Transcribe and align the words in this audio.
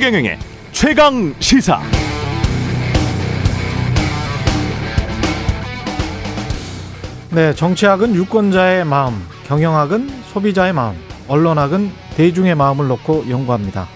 최경영의 0.00 0.38
최강 0.72 1.34
시사. 1.40 1.78
네, 7.30 7.54
정치학은 7.54 8.14
유권자의 8.14 8.86
마음, 8.86 9.22
경영학은 9.46 10.08
소비자의 10.32 10.72
마음, 10.72 10.96
언론학은 11.28 11.90
대중의 12.16 12.54
마음을 12.54 12.88
놓고 12.88 13.26
연구합니다. 13.28 13.88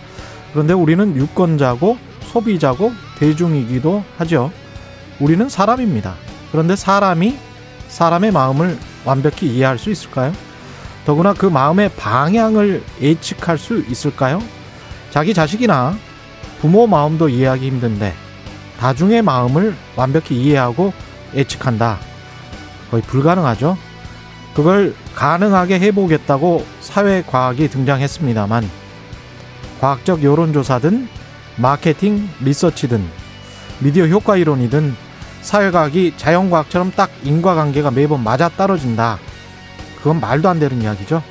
그런데 0.52 0.74
우리는 0.74 1.16
유권자고 1.16 1.96
소비자고 2.20 2.92
대중이기도 3.18 4.04
하죠. 4.18 4.52
우리는 5.20 5.48
사람입니다. 5.48 6.16
그런데 6.52 6.76
사람이 6.76 7.38
사람의 7.88 8.30
마음을 8.30 8.78
완벽히 9.06 9.46
이해할 9.46 9.78
수 9.78 9.90
있을까요? 9.90 10.34
더구나 11.06 11.32
그 11.32 11.46
마음의 11.46 11.92
방향을 11.96 12.82
예측할 13.00 13.56
수 13.56 13.82
있을까요? 13.88 14.42
자기 15.14 15.32
자식이나 15.32 15.96
부모 16.60 16.88
마음도 16.88 17.28
이해하기 17.28 17.64
힘든데 17.64 18.12
다중의 18.80 19.22
마음을 19.22 19.76
완벽히 19.94 20.34
이해하고 20.34 20.92
예측한다. 21.36 22.00
거의 22.90 23.00
불가능하죠. 23.04 23.78
그걸 24.54 24.92
가능하게 25.14 25.78
해보겠다고 25.78 26.66
사회과학이 26.80 27.68
등장했습니다만 27.68 28.68
과학적 29.80 30.24
여론조사든 30.24 31.08
마케팅 31.58 32.28
리서치든 32.40 33.06
미디어 33.78 34.08
효과 34.08 34.36
이론이든 34.36 34.96
사회과학이 35.42 36.14
자연과학처럼 36.16 36.90
딱 36.96 37.12
인과관계가 37.22 37.92
매번 37.92 38.24
맞아 38.24 38.48
떨어진다. 38.48 39.20
그건 39.98 40.18
말도 40.18 40.48
안 40.48 40.58
되는 40.58 40.82
이야기죠. 40.82 41.22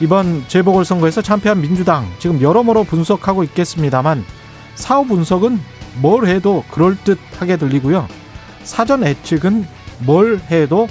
이번 0.00 0.44
재보궐선거에서 0.48 1.22
참패한 1.22 1.60
민주당 1.60 2.06
지금 2.18 2.40
여러모로 2.40 2.84
분석하고 2.84 3.44
있겠습니다만 3.44 4.24
사후 4.74 5.06
분석은 5.06 5.60
뭘 6.00 6.26
해도 6.26 6.64
그럴듯하게 6.70 7.56
들리고요. 7.56 8.08
사전 8.64 9.06
예측은 9.06 9.66
뭘 10.00 10.40
해도 10.50 10.88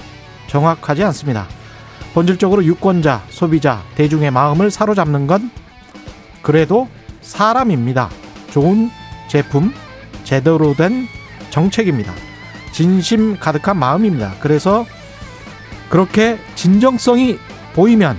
정확하지 0.47 1.03
않습니다. 1.03 1.47
본질적으로 2.13 2.63
유권자, 2.63 3.23
소비자, 3.29 3.83
대중의 3.95 4.31
마음을 4.31 4.71
사로잡는 4.71 5.27
건 5.27 5.51
그래도 6.41 6.87
사람입니다. 7.21 8.09
좋은 8.51 8.89
제품, 9.27 9.73
제대로 10.23 10.73
된 10.75 11.07
정책입니다. 11.49 12.13
진심 12.71 13.37
가득한 13.37 13.77
마음입니다. 13.77 14.35
그래서 14.39 14.85
그렇게 15.89 16.37
진정성이 16.55 17.37
보이면 17.73 18.17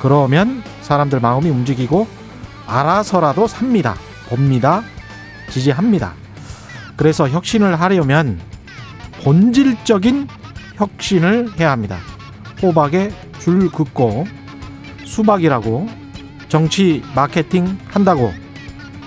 그러면 0.00 0.62
사람들 0.82 1.20
마음이 1.20 1.48
움직이고 1.48 2.06
알아서라도 2.66 3.46
삽니다. 3.46 3.94
봅니다. 4.28 4.82
지지합니다. 5.50 6.14
그래서 6.96 7.28
혁신을 7.28 7.80
하려면 7.80 8.40
본질적인 9.22 10.28
혁신을 10.76 11.58
해야 11.58 11.70
합니다. 11.70 11.98
호박에 12.62 13.10
줄 13.38 13.70
긋고 13.70 14.26
수박이라고 15.04 15.88
정치 16.48 17.02
마케팅 17.14 17.78
한다고 17.88 18.32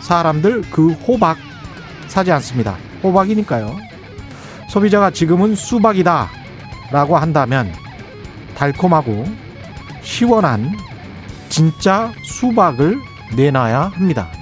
사람들 0.01 0.63
그 0.71 0.91
호박 0.91 1.37
사지 2.07 2.31
않습니다. 2.31 2.77
호박이니까요. 3.03 3.75
소비자가 4.69 5.11
지금은 5.11 5.55
수박이다 5.55 6.29
라고 6.91 7.17
한다면 7.17 7.71
달콤하고 8.55 9.25
시원한 10.09 10.75
진짜 11.49 12.11
수박을 12.23 12.99
내놔야 13.37 13.91
합니다. 13.93 14.38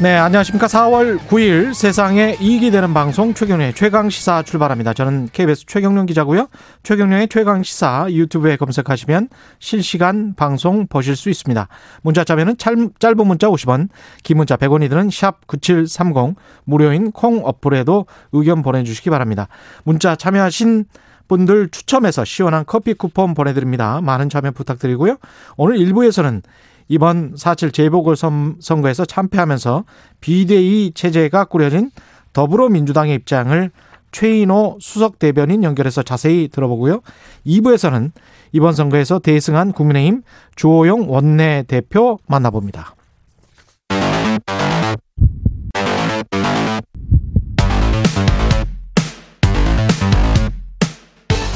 네, 0.00 0.14
안녕하십니까. 0.16 0.68
4월 0.68 1.18
9일 1.18 1.74
세상에 1.74 2.36
이익이 2.40 2.70
되는 2.70 2.94
방송 2.94 3.34
최경련의 3.34 3.74
최강시사 3.74 4.44
출발합니다. 4.44 4.94
저는 4.94 5.28
KBS 5.32 5.66
최경련 5.66 6.06
기자고요. 6.06 6.46
최경련의 6.84 7.26
최강시사 7.26 8.06
유튜브에 8.10 8.56
검색하시면 8.58 9.28
실시간 9.58 10.36
방송 10.36 10.86
보실 10.86 11.16
수 11.16 11.30
있습니다. 11.30 11.66
문자 12.02 12.22
자면은 12.22 12.56
짧은 12.56 13.26
문자 13.26 13.48
50원, 13.48 13.88
긴 14.22 14.36
문자 14.36 14.56
100원이 14.56 14.88
드는 14.88 15.10
샵 15.10 15.48
9730 15.48 16.36
무료인 16.62 17.10
콩 17.10 17.44
어플에도 17.44 18.06
의견 18.30 18.62
보내주시기 18.62 19.10
바랍니다. 19.10 19.48
문자 19.82 20.14
참여하신 20.14 20.84
분들 21.26 21.70
추첨해서 21.70 22.24
시원한 22.24 22.62
커피 22.64 22.94
쿠폰 22.94 23.34
보내드립니다. 23.34 24.00
많은 24.00 24.28
참여 24.28 24.52
부탁드리고요. 24.52 25.16
오늘 25.56 25.76
1부에서는 25.78 26.42
이번 26.88 27.34
4.7 27.34 27.72
재보궐선거에서 27.72 29.04
참패하면서 29.04 29.84
비대위 30.20 30.92
체제가 30.94 31.44
꾸려진 31.44 31.90
더불어민주당의 32.32 33.14
입장을 33.16 33.70
최인호 34.10 34.78
수석 34.80 35.18
대변인 35.18 35.62
연결해서 35.62 36.02
자세히 36.02 36.48
들어보고요. 36.48 37.00
2부에서는 37.46 38.10
이번 38.52 38.72
선거에서 38.72 39.18
대승한 39.18 39.72
국민의힘 39.72 40.22
주호영 40.56 41.10
원내대표 41.10 42.18
만나봅니다. 42.26 42.94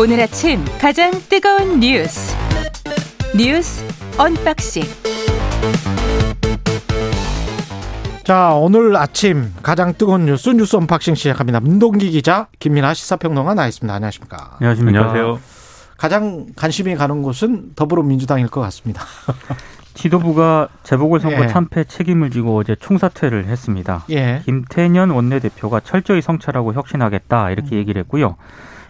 오늘 0.00 0.20
아침 0.20 0.64
가장 0.80 1.12
뜨거운 1.28 1.78
뉴스 1.78 2.34
뉴스 3.36 3.84
언박싱 4.18 4.82
자, 8.24 8.54
오늘 8.54 8.96
아침 8.96 9.52
가장 9.62 9.94
뜨거운 9.94 10.26
뉴스 10.26 10.48
뉴스 10.50 10.76
언박싱 10.76 11.16
시작합니다. 11.16 11.60
민동기 11.60 12.10
기자, 12.10 12.46
김민아 12.60 12.94
시사평론가 12.94 13.54
나와 13.54 13.68
있습니다. 13.68 13.92
안녕하십니까? 13.92 14.56
안녕하십니까? 14.58 14.98
안녕하세요. 14.98 15.40
가장 15.98 16.46
관심이 16.56 16.94
가는 16.94 17.22
곳은 17.22 17.72
더불어민주당일 17.74 18.46
것 18.46 18.60
같습니다. 18.60 19.04
지도부가 19.94 20.68
재보궐선거 20.82 21.44
예. 21.44 21.46
참패 21.48 21.84
책임을 21.84 22.30
지고 22.30 22.56
어제 22.56 22.74
총사퇴를 22.74 23.46
했습니다. 23.46 24.04
예. 24.10 24.40
김태년 24.44 25.10
원내대표가 25.10 25.80
철저히 25.80 26.22
성찰하고 26.22 26.72
혁신하겠다 26.74 27.50
이렇게 27.50 27.76
음. 27.76 27.78
얘기를 27.78 28.00
했고요. 28.00 28.36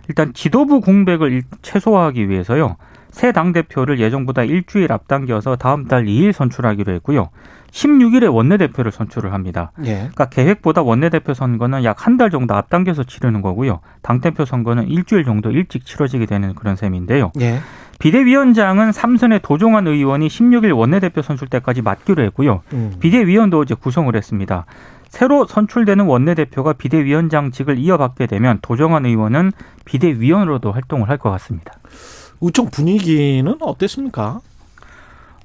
일단 0.09 0.33
지도부 0.35 0.81
공백을 0.81 1.43
최소화하기 1.63 2.29
위해서요. 2.29 2.77
새 3.13 3.31
당대표를 3.31 4.01
예정보다 4.01 4.43
일주일 4.43 4.91
앞당겨서 4.93 5.57
다음 5.57 5.87
달 5.87 6.07
2일 6.07 6.33
선출하기로 6.33 6.93
했고요. 6.95 7.29
16일에 7.71 8.31
원내대표를 8.35 8.91
선출을 8.91 9.33
합니다. 9.33 9.73
예. 9.85 9.95
그러니까 9.97 10.29
계획보다 10.29 10.83
원내대표 10.83 11.33
선거는 11.33 11.85
약 11.85 12.07
한 12.07 12.17
달 12.19 12.31
정도 12.31 12.55
앞당겨서 12.55 13.05
치르는 13.05 13.41
거고요. 13.41 13.81
당대표 14.03 14.45
선거는 14.45 14.89
일주일 14.89 15.25
정도 15.25 15.51
일찍 15.51 15.87
치러지게 15.87 16.27
되는 16.27 16.55
그런 16.55 16.75
셈인데요. 16.77 17.33
예. 17.41 17.61
비대위원장은 17.99 18.93
삼선의 18.93 19.41
도종환 19.43 19.87
의원이 19.87 20.27
16일 20.29 20.77
원내대표 20.77 21.23
선출 21.23 21.49
때까지 21.49 21.83
맡기로 21.83 22.23
했고요. 22.25 22.63
음. 22.73 22.95
비대위원도 23.01 23.61
어제 23.61 23.75
구성을 23.75 24.15
했습니다. 24.15 24.67
새로 25.09 25.47
선출되는 25.47 26.05
원내대표가 26.07 26.73
비대위원장직을 26.73 27.79
이어받게 27.79 28.27
되면 28.27 28.59
도정환 28.61 29.07
의원은 29.07 29.53
비대위원으로도 29.85 30.73
활동을 30.73 31.09
할 31.09 31.17
것 31.19 31.31
같습니다. 31.31 31.73
우총 32.43 32.71
분위기는 32.71 33.55
어땠습니까? 33.61 34.41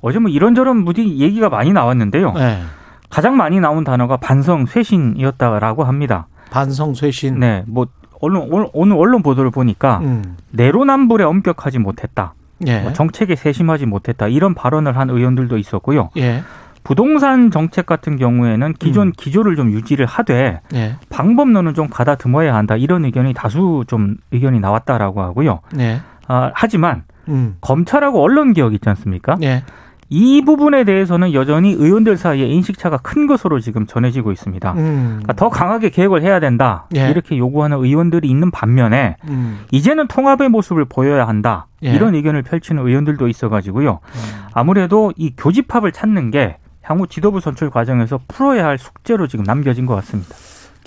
어제 0.01 0.19
뭐 0.19 0.29
이런저런 0.29 0.77
무디 0.77 1.19
얘기가 1.19 1.47
많이 1.47 1.71
나왔는데요. 1.71 2.33
네. 2.33 2.61
가장 3.09 3.37
많이 3.37 3.59
나온 3.59 3.83
단어가 3.83 4.17
반성 4.17 4.65
쇄신이었다라고 4.65 5.83
합니다. 5.83 6.27
반성 6.49 6.95
쇄신. 6.95 7.39
네, 7.39 7.63
뭐 7.67 7.87
언론 8.19 8.69
오늘 8.73 8.97
언론 8.97 9.21
보도를 9.21 9.51
보니까 9.51 9.99
음. 9.99 10.37
내로남불에 10.51 11.23
엄격하지 11.23 11.77
못했다. 11.79 12.33
예. 12.65 12.79
뭐 12.81 12.93
정책에 12.93 13.35
세심하지 13.35 13.85
못했다. 13.85 14.27
이런 14.27 14.55
발언을 14.55 14.97
한 14.97 15.11
의원들도 15.11 15.57
있었고요. 15.57 16.09
예. 16.17 16.43
부동산 16.83 17.51
정책 17.51 17.85
같은 17.85 18.17
경우에는 18.17 18.73
기존 18.79 19.09
음. 19.09 19.11
기조를 19.15 19.55
좀 19.55 19.71
유지를 19.71 20.05
하되 20.07 20.61
예. 20.73 20.95
방법론은 21.09 21.75
좀 21.75 21.89
가다듬어야 21.89 22.55
한다. 22.55 22.75
이런 22.75 23.05
의견이 23.05 23.33
다수 23.33 23.83
좀 23.87 24.15
의견이 24.31 24.59
나왔다라고 24.59 25.21
하고요. 25.21 25.59
예. 26.29 26.33
아, 26.33 26.51
하지만 26.53 27.03
음. 27.27 27.57
검찰하고 27.61 28.21
언론 28.21 28.53
개혁 28.53 28.73
있지 28.73 28.87
않습니까? 28.89 29.37
예. 29.43 29.63
이 30.09 30.41
부분에 30.41 30.85
대해서는 30.85 31.33
여전히 31.33 31.73
의원들 31.73 32.15
사이에 32.15 32.47
인식차가 32.47 32.97
큰 32.97 33.27
것으로 33.27 33.59
지금 33.59 33.85
전해지고 33.85 34.31
있습니다. 34.31 34.71
음. 34.73 35.05
그러니까 35.07 35.33
더 35.33 35.49
강하게 35.49 35.89
개혁을 35.89 36.21
해야 36.21 36.39
된다. 36.39 36.87
예. 36.95 37.09
이렇게 37.09 37.37
요구하는 37.37 37.77
의원들이 37.77 38.29
있는 38.29 38.49
반면에 38.49 39.17
음. 39.27 39.59
이제는 39.71 40.07
통합의 40.07 40.49
모습을 40.49 40.85
보여야 40.85 41.27
한다. 41.27 41.67
예. 41.83 41.93
이런 41.93 42.15
의견을 42.15 42.43
펼치는 42.43 42.87
의원들도 42.87 43.27
있어가지고요. 43.27 43.99
음. 44.01 44.45
아무래도 44.53 45.11
이 45.17 45.33
교집합을 45.35 45.91
찾는 45.91 46.31
게 46.31 46.57
향후 46.81 47.05
지도부 47.07 47.41
선출 47.41 47.69
과정에서 47.69 48.17
풀어야 48.29 48.65
할 48.65 48.77
숙제로 48.77 49.27
지금 49.27 49.43
남겨진 49.43 49.85
것 49.85 49.95
같습니다. 49.95 50.33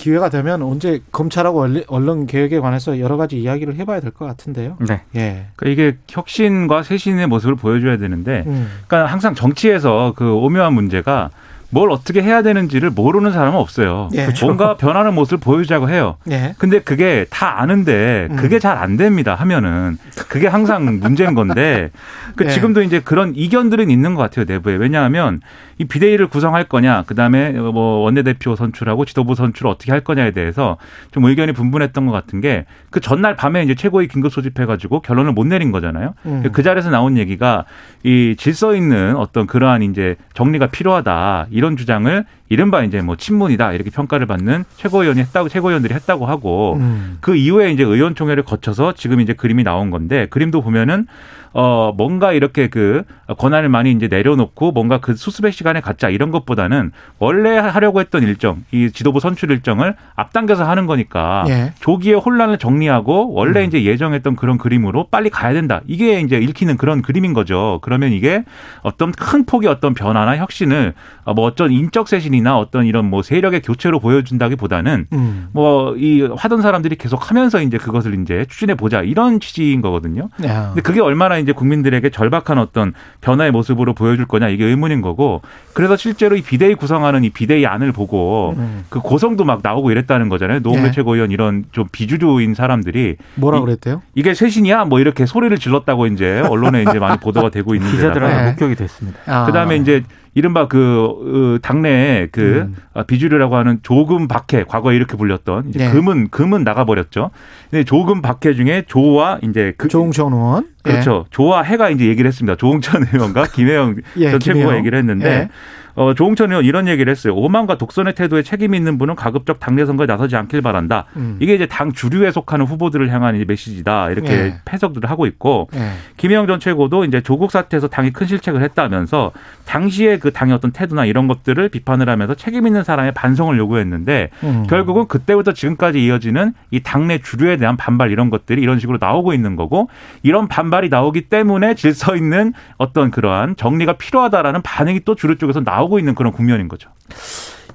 기회가 0.01 0.31
되면 0.31 0.63
언제 0.63 1.01
검찰하고 1.13 1.67
언론 1.89 2.27
개혁에 2.27 2.59
관해서 2.59 2.99
여러 3.01 3.19
가지 3.19 3.39
이야기를 3.39 3.75
해봐야 3.77 4.01
될 4.01 4.11
것 4.13 4.25
같은데요. 4.25 4.79
네. 4.89 5.03
예. 5.15 5.47
그러니까 5.57 5.83
이게 5.83 5.99
혁신과 6.09 6.83
쇄신의 6.83 7.27
모습을 7.27 7.55
보여줘야 7.55 7.99
되는데, 7.99 8.45
음. 8.47 8.69
그러니까 8.87 9.13
항상 9.13 9.35
정치에서 9.35 10.15
그 10.17 10.33
오묘한 10.33 10.73
문제가 10.73 11.31
뭘 11.71 11.91
어떻게 11.91 12.23
해야 12.23 12.43
되는지를 12.43 12.91
모르는 12.91 13.33
사람은 13.33 13.59
없어요. 13.59 14.09
예. 14.15 14.25
그렇죠. 14.25 14.47
뭔가 14.47 14.77
변하는 14.77 15.15
모습을 15.15 15.39
보여주자고 15.39 15.89
해요. 15.89 16.17
예. 16.31 16.55
근데 16.59 16.81
그게 16.81 17.27
다 17.31 17.61
아는데 17.61 18.29
그게 18.37 18.57
음. 18.57 18.61
잘안 18.61 18.97
됩니다. 18.97 19.35
하면은 19.37 19.97
그게 20.29 20.47
항상 20.47 20.99
문제인 21.01 21.35
건데 21.35 21.91
그 22.37 22.45
예. 22.45 22.49
지금도 22.51 22.83
이제 22.83 23.01
그런 23.01 23.33
이견들은 23.35 23.91
있는 23.91 24.15
것 24.15 24.23
같아요 24.23 24.45
내부에 24.49 24.75
왜냐하면 24.75 25.41
이 25.79 25.85
비대위를 25.85 26.27
구성할 26.27 26.65
거냐 26.65 27.05
그다음에 27.07 27.53
뭐 27.53 28.01
원내대표 28.01 28.57
선출하고 28.57 29.05
지도부 29.05 29.35
선출을 29.35 29.71
어떻게 29.71 29.93
할 29.93 30.03
거냐에 30.03 30.33
대해서 30.33 30.77
좀 31.11 31.25
의견이 31.25 31.53
분분했던 31.53 32.07
것 32.07 32.13
같은 32.13 32.41
게 32.41 32.65
그 32.91 33.01
전날 33.01 33.37
밤에 33.37 33.63
이제 33.63 33.75
최고위 33.75 34.09
긴급 34.09 34.33
소집해가지고 34.33 35.01
결론을 35.01 35.33
못 35.33 35.47
내린 35.47 35.71
거잖아요. 35.71 36.15
음. 36.27 36.43
그 36.53 36.63
자리에서 36.63 36.91
나온 36.91 37.17
얘기가 37.17 37.65
이 38.03 38.35
질서 38.37 38.75
있는 38.75 39.17
어떤 39.17 39.47
그러한 39.47 39.83
이제 39.83 40.17
정리가 40.35 40.67
필요하다. 40.67 41.47
이런 41.61 41.77
주장을 41.77 42.25
이른바 42.49 42.83
이제 42.85 43.03
뭐 43.03 43.17
친문이다 43.17 43.75
이렇게 43.75 43.91
평가를 43.91 44.27
받는 44.27 44.65
최고위원이 44.77 45.21
했다고 45.21 45.51
최고위원들이 45.51 45.93
했다고 45.93 46.25
하고 46.25 46.77
음. 46.77 47.19
그 47.21 47.37
이후에 47.37 47.71
이제 47.71 47.83
의원총회를 47.83 48.45
거쳐서 48.45 48.95
지금 48.95 49.21
이제 49.21 49.35
그림이 49.35 49.63
나온 49.63 49.91
건데 49.91 50.27
그림도 50.31 50.63
보면은 50.63 51.07
어 51.53 51.93
뭔가 51.97 52.33
이렇게 52.33 52.69
그 52.69 53.03
권한을 53.39 53.69
많이 53.69 53.93
이제 53.93 54.09
내려놓고 54.09 54.73
뭔가 54.73 54.99
그 54.99 55.15
수습의 55.15 55.53
시간에 55.53 55.81
갖자 55.81 56.09
이런 56.09 56.31
것보다는 56.31 56.93
원래 57.19 57.57
하려고 57.59 58.01
했던 58.01 58.23
일정 58.23 58.65
이 58.71 58.91
지도부 58.91 59.21
선출 59.21 59.51
일정을 59.51 59.97
앞당겨서 60.15 60.65
하는 60.65 60.87
거니까 60.87 61.45
예. 61.49 61.73
조기에 61.81 62.15
혼란을 62.15 62.59
정리하고 62.59 63.33
원래 63.33 63.63
음. 63.63 63.67
이제 63.67 63.85
예정했던 63.85 64.37
그런 64.37 64.59
그림으로 64.59 65.09
빨리 65.11 65.31
가야 65.31 65.53
된다 65.53 65.81
이게 65.87 66.21
이제 66.21 66.39
읽히는 66.39 66.77
그런 66.77 67.03
그림인 67.03 67.33
거죠 67.33 67.79
그러면 67.83 68.13
이게 68.13 68.45
어떤 68.83 69.13
큰 69.13 69.45
폭의 69.45 69.69
어떤 69.69 69.95
변화나 69.95 70.37
혁신을 70.37 70.95
뭐 71.35 71.45
어떤 71.47 71.73
인적 71.73 72.09
쇄신이나 72.09 72.59
어떤 72.59 72.87
이런 72.87 73.09
뭐 73.09 73.23
세력의 73.23 73.63
교체로 73.63 74.01
보여준다기보다는 74.01 75.07
음. 75.13 75.49
뭐이 75.53 76.29
하던 76.37 76.63
사람들이 76.63 76.97
계속 76.97 77.31
하면서 77.31 77.61
이제 77.61 77.79
그것을 77.79 78.21
이제 78.21 78.47
추진해 78.49 78.75
보자 78.75 79.03
이런 79.03 79.41
취지인 79.41 79.81
거거든요. 79.81 80.29
야. 80.45 80.67
근데 80.69 80.81
그게 80.83 81.01
얼마나 81.01 81.39
이제 81.41 81.53
국민들에게 81.53 82.11
절박한 82.11 82.59
어떤 82.59 82.93
변화의 83.21 83.51
모습으로 83.51 83.95
보여줄 83.95 84.27
거냐 84.27 84.49
이게 84.49 84.65
의문인 84.65 85.01
거고 85.01 85.43
그래서 85.73 85.97
실제로 85.97 86.37
이 86.37 86.43
비대위 86.43 86.75
구성하는 86.75 87.25
이 87.25 87.31
비대위 87.31 87.67
안을 87.67 87.93
보고 87.93 88.55
음. 88.57 88.85
그 88.89 89.01
고성도 89.01 89.45
막 89.45 89.61
나오고 89.63 89.91
이랬다는 89.91 90.29
거잖아요. 90.29 90.61
노무현 90.61 90.87
네. 90.87 90.91
최고위원 90.93 91.31
이런 91.31 91.65
좀 91.73 91.87
비주류인 91.91 92.55
사람들이 92.55 93.17
뭐라 93.37 93.61
그랬대요? 93.61 94.03
이, 94.15 94.23
게 94.23 94.35
쇄신이야 94.35 94.85
뭐 94.85 95.01
이렇게 95.01 95.27
소리를 95.27 95.57
질렀다고 95.59 96.07
이제 96.07 96.41
언론에 96.41 96.83
이제 96.83 96.99
많이 96.99 97.19
보도가 97.19 97.51
되고 97.51 97.75
있는데 97.75 97.97
기자들한테 97.97 98.43
네. 98.43 98.51
목격이 98.51 98.75
됐습니다. 98.77 99.19
아. 99.27 99.47
그다음에 99.47 99.77
이제 99.77 100.03
이른바 100.35 100.69
그 100.69 101.57
어, 101.57 101.59
당내에 101.61 102.29
그 102.31 102.69
음. 102.69 102.77
아, 102.95 103.03
비주류라고 103.03 103.57
하는 103.57 103.81
조금 103.83 104.29
박해 104.29 104.65
과거에 104.65 104.95
이렇게 104.95 105.17
불렸던 105.17 105.73
네. 105.73 105.91
금은 105.91 106.29
금은 106.31 106.63
나가버렸죠. 106.65 107.31
근데 107.71 107.85
조금 107.85 108.23
박해 108.23 108.55
중에 108.55 108.85
조와 108.87 109.39
이제 109.43 109.75
그 109.77 109.89
조홍천 109.89 110.33
의원 110.33 110.69
그렇죠. 110.83 111.25
예. 111.27 111.31
조와 111.31 111.63
해가 111.63 111.91
이제 111.91 112.07
얘기를 112.07 112.29
했습니다. 112.29 112.57
조홍천 112.57 113.07
의원과 113.13 113.45
김혜영 113.53 113.97
예, 114.17 114.31
전 114.31 114.41
최고가 114.41 114.77
얘기를 114.77 114.99
했는데. 114.99 115.29
예. 115.29 115.49
어, 115.95 116.15
조홍천 116.15 116.51
의원 116.51 116.65
이런 116.65 116.89
얘기를 116.89 117.11
했어요. 117.11 117.35
오만과 117.35 117.79
독선의 117.79 118.15
태도에 118.15 118.43
책임 118.43 118.75
있는 118.75 118.99
분은 118.99 119.15
가급적 119.15 119.61
당내 119.61 119.85
선거에 119.87 120.07
나서지 120.07 120.37
않길 120.37 120.63
바란다. 120.63 121.07
음. 121.17 121.37
이게 121.41 121.55
이제 121.55 121.67
당 121.67 121.93
주류에 121.93 122.31
속하는 122.31 122.67
후보들을 122.67 123.11
향한 123.11 123.43
메시지다. 123.47 124.11
이렇게 124.11 124.29
네. 124.29 124.55
해석들을 124.73 125.11
하고 125.11 125.27
있고 125.27 125.69
네. 125.73 125.93
김영영 126.17 126.47
전 126.47 126.61
최고도 126.61 127.05
이제 127.05 127.21
조국 127.21 127.51
사태에서 127.51 127.89
당이 127.89 128.13
큰 128.13 128.27
실책을 128.27 128.63
했다면서 128.63 129.33
당시에 129.67 130.19
그 130.19 130.33
당의 130.33 130.55
어떤 130.55 130.73
태도나 130.73 131.05
이런 131.05 131.29
것들을 131.29 131.69
비판을 131.69 132.09
하면서 132.09 132.35
책임 132.35 132.67
있는 132.67 132.83
사람의 132.83 133.13
반성을 133.13 133.57
요구했는데 133.57 134.31
음. 134.43 134.67
결국은 134.69 135.07
그때부터 135.07 135.53
지금까지 135.53 136.05
이어지는 136.05 136.55
이 136.71 136.81
당내 136.81 137.19
주류에 137.19 137.57
대한 137.57 137.77
반발 137.77 138.11
이런 138.11 138.31
것들이 138.31 138.63
이런 138.63 138.79
식으로 138.79 138.99
나오고 139.01 139.33
있는 139.33 139.57
거고 139.57 139.89
이런 140.23 140.49
반발이 140.49 140.89
나오기 140.89 141.23
때문에 141.23 141.75
질서 141.75 142.17
있는 142.17 142.53
어떤 142.79 143.11
그러한 143.11 143.57
정리가 143.57 143.95
필요하다라는 143.95 144.63
반응이 144.63 145.01
또 145.05 145.15
주류 145.15 145.37
쪽에서 145.37 145.61
나오고 145.61 145.80
나오고 145.81 145.99
있는 145.99 146.15
그런 146.15 146.33
국면인 146.33 146.69
거죠. 146.69 146.91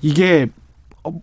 이게 0.02 0.48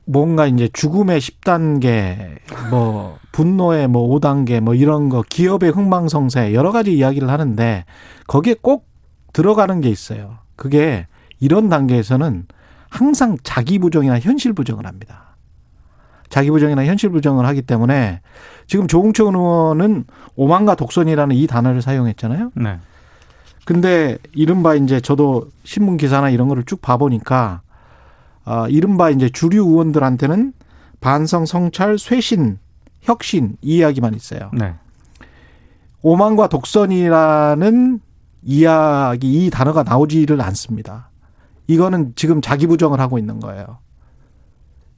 뭔가 0.05 0.47
이제 0.47 0.69
죽음의 0.73 1.21
10단계, 1.21 2.39
뭐 2.71 3.19
분노의 3.33 3.89
뭐 3.89 4.09
5단계, 4.09 4.61
뭐 4.61 4.75
이런 4.75 5.09
거 5.09 5.23
기업의 5.29 5.71
흥망성쇠 5.71 6.55
여러 6.55 6.73
가지 6.73 6.97
이야기를 6.97 7.29
하는데 7.31 7.85
거기에 8.27 8.57
꼭 8.61 8.89
들어가는 9.33 9.81
게 9.81 9.89
있어요. 9.89 10.39
그게 10.57 11.07
이런 11.41 11.69
단계에서는 11.69 12.47
항상 12.89 13.37
자기 13.43 13.79
부정이나 13.79 14.19
현실 14.21 14.53
부정을 14.53 14.87
합니다. 14.87 15.37
자기 16.29 16.51
부정이나 16.51 16.85
현실 16.85 17.11
부정을 17.11 17.47
하기 17.47 17.63
때문에 17.63 18.21
지금 18.67 18.87
조홍천 18.87 19.35
의원은 19.35 20.05
오만과 20.37 20.77
독선이라는 20.77 21.37
이 21.37 21.47
단어를 21.47 21.83
사용했잖아요. 21.83 22.53
네. 22.55 22.79
근데 23.65 24.19
이른바 24.33 24.75
이제 24.75 25.01
저도 25.01 25.51
신문 25.65 25.97
기사나 25.97 26.31
이런 26.31 26.49
거를 26.49 26.65
쭉 26.65 26.81
봐보니까 26.81 27.63
아, 28.45 28.67
이른바 28.69 29.11
이제 29.11 29.29
주류 29.29 29.65
의원들한테는 29.65 30.53
반성, 31.01 31.47
성찰, 31.47 31.99
쇄신, 31.99 32.59
혁신 33.01 33.57
이 33.63 33.77
이야기만 33.77 34.15
있어요. 34.15 34.51
네. 34.53 34.75
오만과 36.03 36.49
독선이라는 36.49 38.01
이야기 38.45 39.47
이 39.47 39.51
단어가 39.51 39.83
나오지를 39.85 40.41
않습니다. 40.41 41.11
이거는 41.69 42.13
지금 42.17 42.41
자기 42.41 42.67
부정을 42.67 42.99
하고 43.01 43.19
있는 43.19 43.39
거예요. 43.39 43.79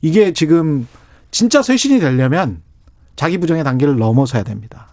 이게 0.00 0.32
지금 0.32 0.87
진짜 1.31 1.62
쇄신이 1.62 2.00
되려면 2.00 2.62
자기 3.16 3.38
부정의 3.38 3.64
단계를 3.64 3.99
넘어서야 3.99 4.43
됩니다. 4.43 4.88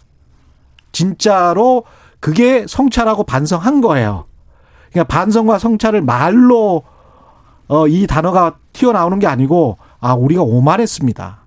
진짜로 0.92 1.86
그게 2.22 2.66
성찰하고 2.68 3.24
반성한 3.24 3.82
거예요. 3.82 4.26
그러니까 4.92 5.14
반성과 5.14 5.60
성찰을 5.60 6.02
말로 6.02 6.84
어, 7.68 7.88
이 7.88 8.08
단어가 8.08 8.58
튀어나오는 8.72 9.20
게 9.20 9.28
아니고 9.28 9.78
아 10.00 10.14
우리가 10.14 10.44
오만했습니다. 10.44 11.46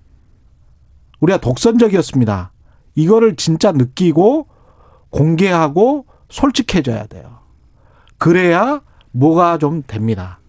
우리가 1.21 1.39
독선적이었습니다. 1.39 2.51
이거를 2.95 3.35
진짜 3.35 3.71
느끼고 3.71 4.47
공개하고 5.09 6.05
솔직해져야 6.29 7.07
돼요. 7.07 7.39
그래야 8.17 8.81
뭐가 9.11 9.57
좀 9.57 9.81
됩니다. 9.87 10.39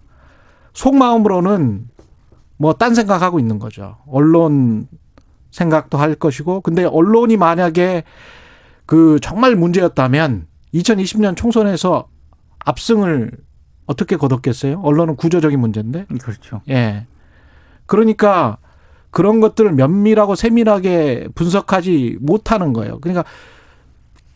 속마음으로는 0.72 1.88
뭐 2.58 2.72
딴 2.72 2.94
생각하고 2.94 3.38
있는 3.38 3.58
거죠. 3.58 3.98
언론 4.08 4.88
생각도 5.50 5.98
할 5.98 6.14
것이고 6.14 6.62
근데 6.62 6.84
언론이 6.84 7.36
만약에 7.36 8.02
그 8.86 9.18
정말 9.20 9.56
문제였다면 9.56 10.46
2020년 10.74 11.36
총선에서 11.36 12.08
압승을 12.60 13.32
어떻게 13.86 14.16
거뒀겠어요? 14.16 14.80
언론은 14.80 15.16
구조적인 15.16 15.58
문제인데. 15.60 16.06
그렇죠. 16.20 16.62
예. 16.68 17.06
그러니까 17.86 18.58
그런 19.10 19.40
것들을 19.40 19.72
면밀하고 19.72 20.34
세밀하게 20.34 21.28
분석하지 21.34 22.18
못하는 22.20 22.72
거예요. 22.72 22.98
그러니까 23.00 23.24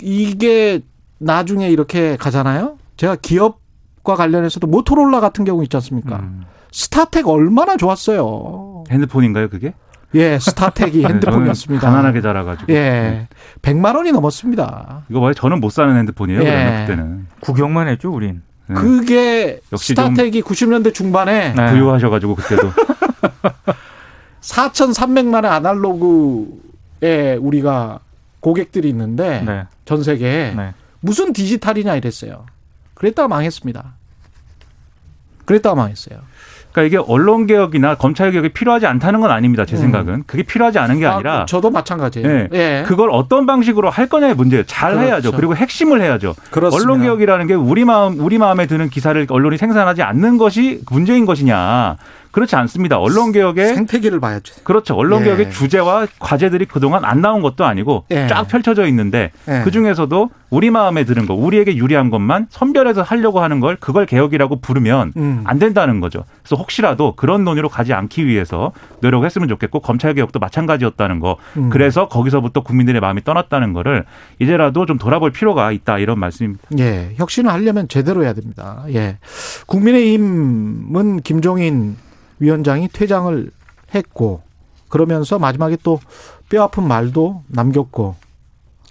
이게 0.01 0.81
나중에 1.19 1.69
이렇게 1.69 2.17
가잖아요. 2.17 2.79
제가 2.97 3.17
기업과 3.17 4.15
관련해서도 4.15 4.67
모토롤라 4.67 5.21
같은 5.21 5.45
경우 5.45 5.63
있지 5.63 5.77
않습니까? 5.77 6.21
음. 6.21 6.45
스타텍 6.73 7.29
얼마나 7.29 7.77
좋았어요. 7.77 8.85
핸드폰인가요, 8.91 9.49
그게? 9.51 9.75
예, 10.15 10.39
스타텍이 10.39 11.03
네, 11.03 11.09
핸드폰이었습니다. 11.09 11.89
가난하게 11.89 12.21
자라가지고. 12.21 12.73
예. 12.73 13.29
100만 13.63 13.95
원이 13.97 14.13
넘었습니다. 14.13 15.03
이거 15.09 15.21
봐요. 15.21 15.35
저는 15.35 15.61
못 15.61 15.71
사는 15.71 15.97
핸드폰이에요. 15.97 16.43
예. 16.43 16.85
그때는. 16.87 17.27
구경만 17.41 17.89
했죠, 17.89 18.13
우린. 18.13 18.43
네. 18.67 18.75
그게 18.75 19.61
역시 19.73 19.89
스타텍이 19.95 20.43
90년대 20.43 20.95
중반에 20.95 21.53
네. 21.55 21.71
부유하셔가지고 21.73 22.37
그때도 22.37 22.73
4,300만의 24.43 25.47
아날로그에 25.47 27.37
우리가 27.41 27.99
고객들이 28.41 28.89
있는데 28.91 29.43
네. 29.45 29.67
전 29.85 30.03
세계에 30.03 30.55
네. 30.55 30.75
무슨 31.01 31.33
디지털이냐 31.33 31.97
이랬어요. 31.97 32.47
그랬다가 32.95 33.29
망했습니다. 33.29 33.93
그랬다가 35.45 35.75
망했어요. 35.75 36.21
그러니까 36.73 36.83
이게 36.83 37.05
언론 37.07 37.47
개혁이나 37.47 37.97
검찰 37.97 38.31
개혁이 38.31 38.51
필요하지 38.51 38.87
않다는 38.87 39.21
건 39.21 39.31
아닙니다. 39.31 39.65
제 39.65 39.77
음. 39.77 39.81
생각은 39.81 40.15
음. 40.15 40.23
그게 40.27 40.43
필요하지 40.43 40.79
않은 40.79 40.99
게 40.99 41.07
아, 41.07 41.15
아니라 41.15 41.41
아, 41.41 41.47
저도 41.47 41.71
마찬가지예요. 41.71 42.29
네. 42.29 42.49
예. 42.53 42.85
그걸 42.87 43.11
어떤 43.11 43.47
방식으로 43.47 43.91
할 43.91 44.09
거냐의 44.09 44.35
문제예요. 44.35 44.65
잘 44.67 44.93
그렇죠. 44.93 45.09
해야죠. 45.09 45.33
그리고 45.33 45.57
핵심을 45.57 46.01
해야죠. 46.01 46.35
그렇습니다. 46.51 46.85
언론 46.85 47.03
개혁이라는 47.03 47.47
게 47.47 47.55
우리 47.55 47.85
마음 47.85 48.21
우리 48.21 48.39
마음에 48.39 48.67
드는 48.67 48.89
기사를 48.89 49.27
언론이 49.29 49.59
생산하지 49.59 50.03
않는 50.03 50.39
것이 50.39 50.81
문제인 50.91 51.27
것이냐. 51.27 51.97
그렇지 52.31 52.57
않습니다. 52.57 52.99
언론 52.99 53.33
개혁의 53.33 53.75
생태계를 53.75 54.21
봐야죠. 54.21 54.55
그렇죠. 54.63 54.95
언론 54.95 55.25
개혁의 55.25 55.47
예. 55.47 55.51
주제와 55.51 56.07
과제들이 56.19 56.67
그동안 56.67 57.05
안 57.05 57.21
나온 57.21 57.43
것도 57.43 57.65
아니고 57.65 58.05
예. 58.11 58.27
쫙 58.29 58.45
펼쳐져 58.45 58.87
있는데 58.87 59.33
예. 59.49 59.63
그 59.65 59.71
중에서도 59.71 60.31
우리 60.51 60.71
마음에 60.71 61.05
드는 61.05 61.27
거, 61.27 61.35
우리에게 61.35 61.77
유리한 61.77 62.11
것만 62.11 62.49
선별해서 62.51 63.03
하려고 63.03 63.41
하는 63.41 63.61
걸 63.61 63.77
그걸 63.77 64.05
개혁이라고 64.05 64.61
부르면 64.61 65.13
음. 65.17 65.43
안 65.45 65.59
된다는 65.59 66.01
거죠. 66.01 66.25
그래서 66.43 66.57
혹시라도 66.57 67.15
그런 67.15 67.45
논의로 67.45 67.69
가지 67.69 67.93
않기 67.93 68.27
위해서 68.27 68.73
노력했으면 69.01 69.49
좋겠고 69.49 69.81
검찰 69.81 70.15
개혁도 70.15 70.41
마찬가지였다는 70.41 71.21
거. 71.21 71.37
음. 71.57 71.71
그래서 71.71 72.09
거기서부터 72.09 72.63
국민들의 72.63 73.01
마음이 73.01 73.23
떠났다는 73.23 73.73
거를 73.73 74.05
이제라도 74.41 74.87
좀 74.87 74.99
돌아볼 74.99 75.31
필요가 75.31 75.71
있다 75.71 75.99
이런 75.99 76.19
말씀입니다. 76.19 76.63
예, 76.79 77.13
혁신을 77.17 77.51
하려면 77.53 77.87
제대로 77.89 78.25
해야 78.25 78.33
됩니다. 78.33 78.85
예, 78.89 79.19
국민의힘은 79.67 81.23
김종인 81.23 81.97
위원장이 82.41 82.89
퇴장을 82.89 83.51
했고 83.95 84.43
그러면서 84.89 85.39
마지막에 85.39 85.77
또 85.83 86.01
뼈아픈 86.49 86.87
말도 86.87 87.45
남겼고 87.47 88.17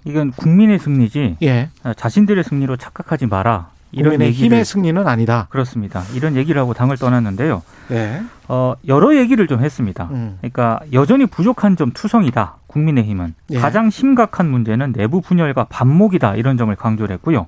이건 0.04 0.30
국민의 0.30 0.78
승리지 0.78 1.36
예. 1.42 1.68
자신들의 1.96 2.42
승리로 2.44 2.76
착각하지 2.76 3.26
마라. 3.26 3.70
이런 3.92 4.20
얘기 4.20 4.44
힘의 4.44 4.64
승리는 4.64 5.06
아니다. 5.06 5.48
그렇습니다. 5.50 6.02
이런 6.14 6.36
얘기를 6.36 6.60
하고 6.60 6.74
당을 6.74 6.96
떠났는데요. 6.96 7.62
예. 7.90 8.22
어, 8.46 8.74
여러 8.86 9.16
얘기를 9.16 9.46
좀 9.48 9.62
했습니다. 9.62 10.08
음. 10.12 10.38
그러니까 10.40 10.80
여전히 10.92 11.26
부족한 11.26 11.76
점 11.76 11.90
투성이다. 11.92 12.56
국민의힘은 12.68 13.34
예. 13.50 13.58
가장 13.58 13.90
심각한 13.90 14.48
문제는 14.48 14.92
내부 14.92 15.20
분열과 15.20 15.64
반목이다. 15.64 16.36
이런 16.36 16.56
점을 16.56 16.74
강조를 16.74 17.14
했고요. 17.16 17.46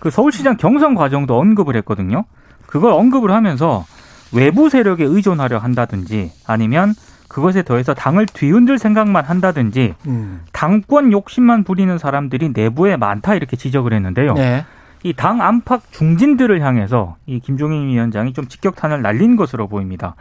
그 0.00 0.10
서울시장 0.10 0.56
경선 0.56 0.96
과정도 0.96 1.38
언급을 1.38 1.76
했거든요. 1.76 2.24
그걸 2.66 2.92
언급을 2.92 3.30
하면서 3.30 3.86
외부 4.32 4.68
세력에 4.68 5.04
의존하려 5.04 5.58
한다든지 5.58 6.32
아니면 6.46 6.94
그것에 7.28 7.62
더해서 7.62 7.94
당을 7.94 8.26
뒤흔들 8.26 8.78
생각만 8.78 9.24
한다든지 9.24 9.94
음. 10.06 10.40
당권 10.52 11.12
욕심만 11.12 11.64
부리는 11.64 11.96
사람들이 11.96 12.50
내부에 12.50 12.96
많다 12.96 13.34
이렇게 13.34 13.56
지적을 13.56 13.92
했는데요. 13.92 14.34
네. 14.34 14.64
이당 15.02 15.40
안팎 15.40 15.92
중진들을 15.92 16.60
향해서 16.60 17.16
이 17.26 17.40
김종인 17.40 17.88
위원장이 17.88 18.32
좀 18.32 18.48
직격탄을 18.48 19.00
날린 19.00 19.36
것으로 19.36 19.66
보입니다. 19.68 20.14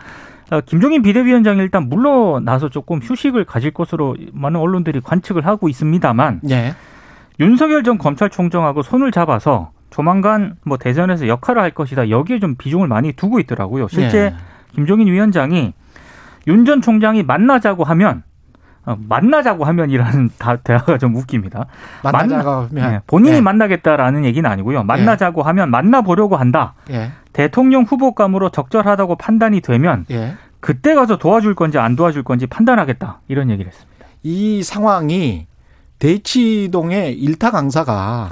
어, 0.51 0.61
김종인 0.61 1.01
비대위원장이 1.01 1.59
일단 1.59 1.89
물러나서 1.89 2.69
조금 2.69 2.99
휴식을 2.99 3.45
가질 3.45 3.71
것으로 3.71 4.15
많은 4.31 4.59
언론들이 4.59 5.01
관측을 5.01 5.45
하고 5.45 5.69
있습니다만 5.69 6.41
네. 6.43 6.73
윤석열 7.39 7.83
전 7.83 7.97
검찰총장하고 7.97 8.81
손을 8.81 9.11
잡아서 9.11 9.71
조만간 9.89 10.55
뭐 10.63 10.77
대선에서 10.77 11.27
역할을 11.27 11.61
할 11.61 11.71
것이다. 11.71 12.09
여기에 12.09 12.39
좀 12.39 12.55
비중을 12.55 12.87
많이 12.87 13.13
두고 13.13 13.39
있더라고요. 13.39 13.87
실제 13.87 14.29
네. 14.31 14.35
김종인 14.75 15.07
위원장이 15.07 15.73
윤 16.47 16.65
전 16.65 16.81
총장이 16.81 17.23
만나자고 17.23 17.83
하면 17.83 18.23
어, 18.85 18.95
만나자고 18.97 19.65
하면이라는 19.65 20.29
다, 20.39 20.55
대화가 20.55 20.97
좀 20.97 21.15
웃깁니다. 21.15 21.65
만나자고 22.03 22.49
하면 22.49 22.69
네, 22.71 22.99
본인이 23.07 23.35
네. 23.35 23.41
만나겠다라는 23.41 24.25
얘기는 24.25 24.49
아니고요. 24.49 24.83
만나자고 24.83 25.41
예. 25.41 25.43
하면 25.45 25.69
만나보려고 25.69 26.37
한다. 26.37 26.73
예. 26.89 27.11
대통령 27.33 27.83
후보감으로 27.83 28.49
적절하다고 28.49 29.17
판단이 29.17 29.61
되면 29.61 30.05
예. 30.11 30.33
그때 30.59 30.95
가서 30.95 31.17
도와줄 31.17 31.55
건지 31.55 31.77
안 31.77 31.95
도와줄 31.95 32.23
건지 32.23 32.47
판단하겠다 32.47 33.21
이런 33.27 33.49
얘기를 33.49 33.69
했습니다. 33.71 34.05
이 34.23 34.63
상황이 34.63 35.47
대치동의 35.99 37.13
일타 37.13 37.51
강사가 37.51 38.29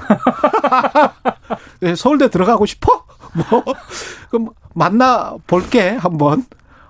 네, 1.82 1.96
서울대 1.96 2.30
들어가고 2.30 2.66
싶어? 2.66 3.04
뭐 3.34 3.64
그럼 4.30 4.50
만나 4.74 5.36
볼게 5.46 5.90
한번. 5.90 6.46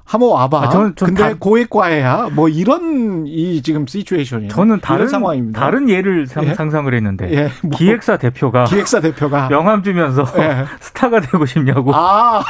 한번 0.09 0.29
와봐. 0.29 0.63
아, 0.63 0.69
저는, 0.69 0.95
근데 0.95 1.21
다, 1.21 1.35
고액과외야. 1.37 2.29
뭐 2.31 2.47
이런 2.47 3.27
이 3.27 3.61
지금 3.61 3.85
시츄에이션이에요. 3.85 4.49
저는 4.49 4.79
다른 4.79 5.09
상황입니다. 5.09 5.59
다른 5.59 5.89
예를 5.89 6.27
상, 6.27 6.45
예? 6.45 6.53
상을 6.53 6.93
했는데 6.93 7.29
예? 7.33 7.51
뭐, 7.61 7.77
기획사 7.77 8.15
대표가 8.15 8.63
기획사 8.63 9.01
대표가 9.01 9.49
명함 9.49 9.83
주면서 9.83 10.25
예. 10.37 10.63
스타가 10.79 11.19
되고 11.19 11.45
싶냐고. 11.45 11.93
아. 11.93 12.41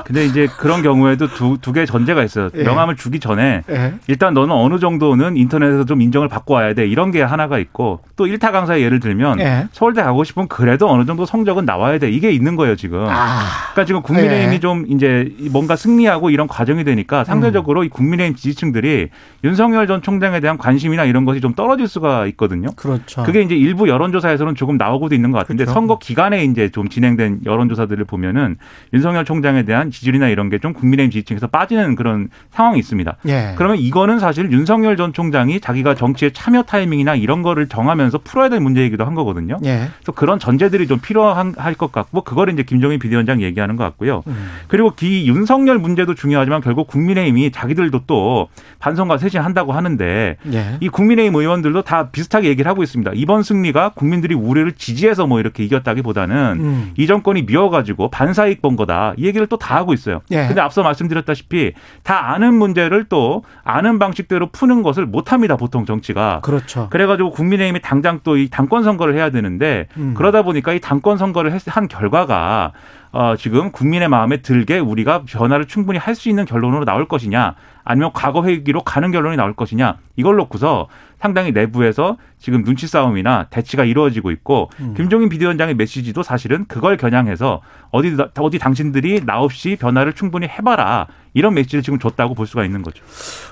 근데 0.00 0.24
이제 0.24 0.46
그런 0.58 0.82
경우에도 0.82 1.28
두 1.28 1.58
두 1.60 1.72
개 1.72 1.84
전제가 1.86 2.22
있어요. 2.24 2.50
예. 2.56 2.62
명함을 2.64 2.96
주기 2.96 3.20
전에 3.20 3.62
예. 3.70 3.94
일단 4.06 4.34
너는 4.34 4.54
어느 4.54 4.78
정도는 4.78 5.36
인터넷에서 5.36 5.84
좀 5.84 6.00
인정을 6.00 6.28
받고 6.28 6.54
와야 6.54 6.74
돼. 6.74 6.86
이런 6.86 7.10
게 7.10 7.22
하나가 7.22 7.58
있고 7.58 8.00
또 8.16 8.26
일타 8.26 8.50
강사의 8.52 8.82
예를 8.82 9.00
들면 9.00 9.40
예. 9.40 9.68
서울대 9.72 10.02
가고 10.02 10.24
싶으면 10.24 10.48
그래도 10.48 10.88
어느 10.90 11.04
정도 11.04 11.26
성적은 11.26 11.64
나와야 11.64 11.98
돼. 11.98 12.10
이게 12.10 12.30
있는 12.30 12.56
거예요, 12.56 12.76
지금. 12.76 13.06
아. 13.08 13.40
그러니까 13.72 13.84
지금 13.86 14.02
국민의힘이 14.02 14.54
예. 14.54 14.60
좀 14.60 14.84
이제 14.88 15.34
뭔가 15.50 15.76
승리하고 15.76 16.30
이런 16.30 16.46
과정이 16.48 16.84
되니까 16.84 17.24
상대적으로 17.24 17.80
음. 17.80 17.84
이 17.84 17.88
국민의힘 17.88 18.34
지지층들이 18.36 19.08
윤석열 19.44 19.86
전 19.86 20.02
총장에 20.02 20.40
대한 20.40 20.56
관심이나 20.58 21.04
이런 21.04 21.24
것이 21.24 21.40
좀 21.40 21.54
떨어질 21.54 21.88
수가 21.88 22.26
있거든요. 22.28 22.68
그렇죠. 22.76 23.22
그게 23.24 23.42
이제 23.42 23.54
일부 23.56 23.88
여론조사에서는 23.88 24.54
조금 24.54 24.76
나오고도 24.76 25.14
있는 25.14 25.32
것 25.32 25.38
같은데 25.38 25.64
그렇죠. 25.64 25.74
선거 25.74 25.98
기간에 25.98 26.44
이제 26.44 26.68
좀 26.70 26.88
진행된 26.88 27.40
여론조사들을 27.44 28.04
보면은 28.04 28.56
윤석열 28.92 29.24
총장에 29.24 29.64
대한 29.64 29.81
지지율이나 29.90 30.28
이런 30.28 30.48
게 30.48 30.62
좀 30.62 30.72
국민의힘 30.74 31.10
지지층에서 31.10 31.48
빠지는 31.48 31.96
그런 31.96 32.28
상황이 32.52 32.78
있습니다. 32.78 33.16
예. 33.26 33.54
그러면 33.56 33.78
이거는 33.78 34.20
사실 34.20 34.52
윤석열 34.52 34.96
전 34.96 35.12
총장이 35.12 35.58
자기가 35.58 35.96
정치에 35.96 36.30
참여 36.30 36.62
타이밍이나 36.62 37.16
이런 37.16 37.42
거를 37.42 37.66
정하면서 37.66 38.18
풀어야 38.18 38.48
될 38.48 38.60
문제이기도 38.60 39.04
한 39.04 39.14
거거든요. 39.16 39.58
예. 39.64 39.88
그래서 39.96 40.12
그런 40.12 40.38
전제들이 40.38 40.86
좀 40.86 41.00
필요할 41.00 41.74
것 41.74 41.90
같고 41.90 42.20
그거를 42.20 42.52
이제 42.52 42.62
김종인 42.62 43.00
비대위원장 43.00 43.42
얘기하는 43.42 43.74
것 43.74 43.82
같고요. 43.82 44.22
음. 44.28 44.50
그리고 44.68 44.94
기 44.94 45.26
윤석열 45.26 45.80
문제도 45.80 46.14
중요하지만 46.14 46.60
결국 46.60 46.86
국민의힘이 46.86 47.50
자기들도 47.50 48.02
또 48.06 48.48
반성과 48.78 49.18
쇄신한다고 49.18 49.72
하는데 49.72 50.36
예. 50.52 50.76
이 50.78 50.88
국민의힘 50.88 51.34
의원들도 51.34 51.82
다 51.82 52.10
비슷하게 52.10 52.48
얘기를 52.50 52.70
하고 52.70 52.84
있습니다. 52.84 53.10
이번 53.14 53.42
승리가 53.42 53.94
국민들이 53.96 54.36
우리를 54.36 54.70
지지해서 54.72 55.26
뭐 55.26 55.40
이렇게 55.40 55.64
이겼다기보다는 55.64 56.36
음. 56.60 56.92
이 56.96 57.08
정권이 57.08 57.42
미워가지고 57.42 58.10
반사이익 58.10 58.62
본 58.62 58.76
거다. 58.76 59.14
이 59.16 59.26
얘기를 59.26 59.48
또다 59.48 59.71
다 59.72 59.78
하고 59.78 59.92
있어요. 59.94 60.20
예. 60.30 60.46
근데 60.46 60.60
앞서 60.60 60.82
말씀드렸다시피 60.82 61.72
다 62.02 62.32
아는 62.32 62.54
문제를 62.54 63.04
또 63.08 63.44
아는 63.64 63.98
방식대로 63.98 64.48
푸는 64.50 64.82
것을 64.82 65.06
못 65.06 65.32
합니다. 65.32 65.56
보통 65.56 65.84
정치가. 65.86 66.40
그렇죠. 66.42 66.88
그래가지고 66.90 67.30
국민의힘이 67.30 67.80
당장 67.80 68.20
또 68.24 68.36
이 68.36 68.48
당권 68.50 68.82
선거를 68.82 69.14
해야 69.14 69.30
되는데 69.30 69.86
음. 69.96 70.14
그러다 70.16 70.42
보니까 70.42 70.72
이 70.72 70.80
당권 70.80 71.16
선거를 71.18 71.56
한 71.66 71.86
결과가 71.88 72.72
어, 73.12 73.34
지금 73.36 73.70
국민의 73.72 74.08
마음에 74.08 74.38
들게 74.38 74.78
우리가 74.78 75.22
변화를 75.26 75.66
충분히 75.66 75.98
할 75.98 76.14
수 76.14 76.28
있는 76.28 76.44
결론으로 76.44 76.84
나올 76.84 77.06
것이냐 77.08 77.54
아니면 77.84 78.10
과거 78.14 78.44
회기로 78.44 78.82
가는 78.82 79.10
결론이 79.10 79.36
나올 79.36 79.54
것이냐 79.54 79.96
이걸 80.16 80.36
놓고서 80.36 80.88
상당히 81.22 81.52
내부에서 81.52 82.16
지금 82.40 82.64
눈치 82.64 82.88
싸움이나 82.88 83.46
대치가 83.48 83.84
이루어지고 83.84 84.32
있고 84.32 84.70
음. 84.80 84.92
김종인 84.96 85.28
비대위원장의 85.28 85.76
메시지도 85.76 86.24
사실은 86.24 86.64
그걸 86.66 86.96
겨냥해서 86.96 87.60
어디 87.92 88.16
어디 88.40 88.58
당신들이 88.58 89.24
나 89.24 89.40
없이 89.40 89.76
변화를 89.80 90.14
충분히 90.14 90.48
해봐라 90.48 91.06
이런 91.32 91.54
메시지를 91.54 91.84
지금 91.84 92.00
줬다고 92.00 92.34
볼 92.34 92.48
수가 92.48 92.64
있는 92.64 92.82
거죠. 92.82 93.04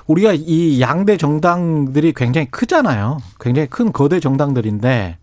우리가 0.05 0.33
이 0.35 0.81
양대 0.81 1.15
정당들이 1.15 2.11
굉장히 2.13 2.47
크잖아요. 2.51 3.19
굉장히 3.39 3.69
큰 3.69 3.93
거대 3.93 4.19
정당들인데 4.19 5.17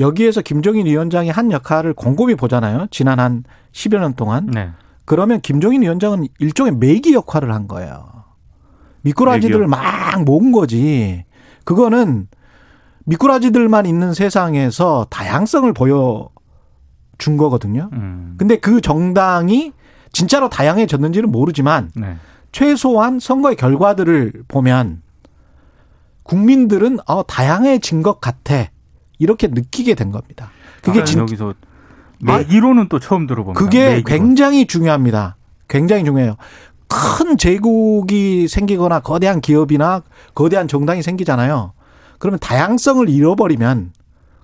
여기에서 0.00 0.40
김종인 0.40 0.86
위원장이 0.86 1.28
한 1.28 1.52
역할을 1.52 1.92
곰곰이 1.92 2.34
보잖아요. 2.36 2.86
지난 2.90 3.20
한 3.20 3.44
10여 3.72 3.98
년 3.98 4.14
동안. 4.14 4.46
네. 4.46 4.70
그러면 5.04 5.42
김종인 5.42 5.82
위원장은 5.82 6.28
일종의 6.38 6.76
매기 6.76 7.12
역할을 7.12 7.52
한 7.52 7.68
거예요. 7.68 8.24
미꾸라지들을 9.02 9.66
막 9.66 10.24
모은 10.24 10.50
거지. 10.50 11.26
그거는 11.64 12.28
미꾸라지들만 13.06 13.86
있는 13.86 14.14
세상에서 14.14 15.06
다양성을 15.10 15.70
보여준 15.72 16.28
거거든요. 17.36 17.90
음. 17.92 18.34
근데 18.38 18.56
그 18.58 18.80
정당이 18.80 19.72
진짜로 20.12 20.48
다양해졌는지는 20.48 21.30
모르지만 21.30 21.90
네. 21.96 22.16
최소한 22.52 23.18
선거의 23.18 23.56
결과들을 23.56 24.44
보면 24.48 25.02
국민들은 26.22 26.98
어 27.06 27.22
다양해진 27.24 28.02
것 28.02 28.20
같아 28.20 28.68
이렇게 29.18 29.48
느끼게 29.48 29.94
된 29.94 30.10
겁니다. 30.10 30.50
그게 30.82 31.00
아, 31.00 31.04
진... 31.04 31.20
여기서 31.20 31.54
매기로는 32.20 32.88
또 32.88 32.98
처음 32.98 33.26
들어봅니다. 33.26 33.58
그게. 33.58 34.02
굉장히 34.06 34.66
중요합니다. 34.66 35.36
굉장히 35.68 36.04
중요해요. 36.04 36.36
큰 36.88 37.36
제국이 37.36 38.48
생기거나 38.48 39.00
거대한 39.00 39.40
기업이나 39.40 40.02
거대한 40.34 40.68
정당이 40.68 41.02
생기잖아요. 41.02 41.72
그러면 42.18 42.38
다양성을 42.38 43.08
잃어버리면 43.08 43.92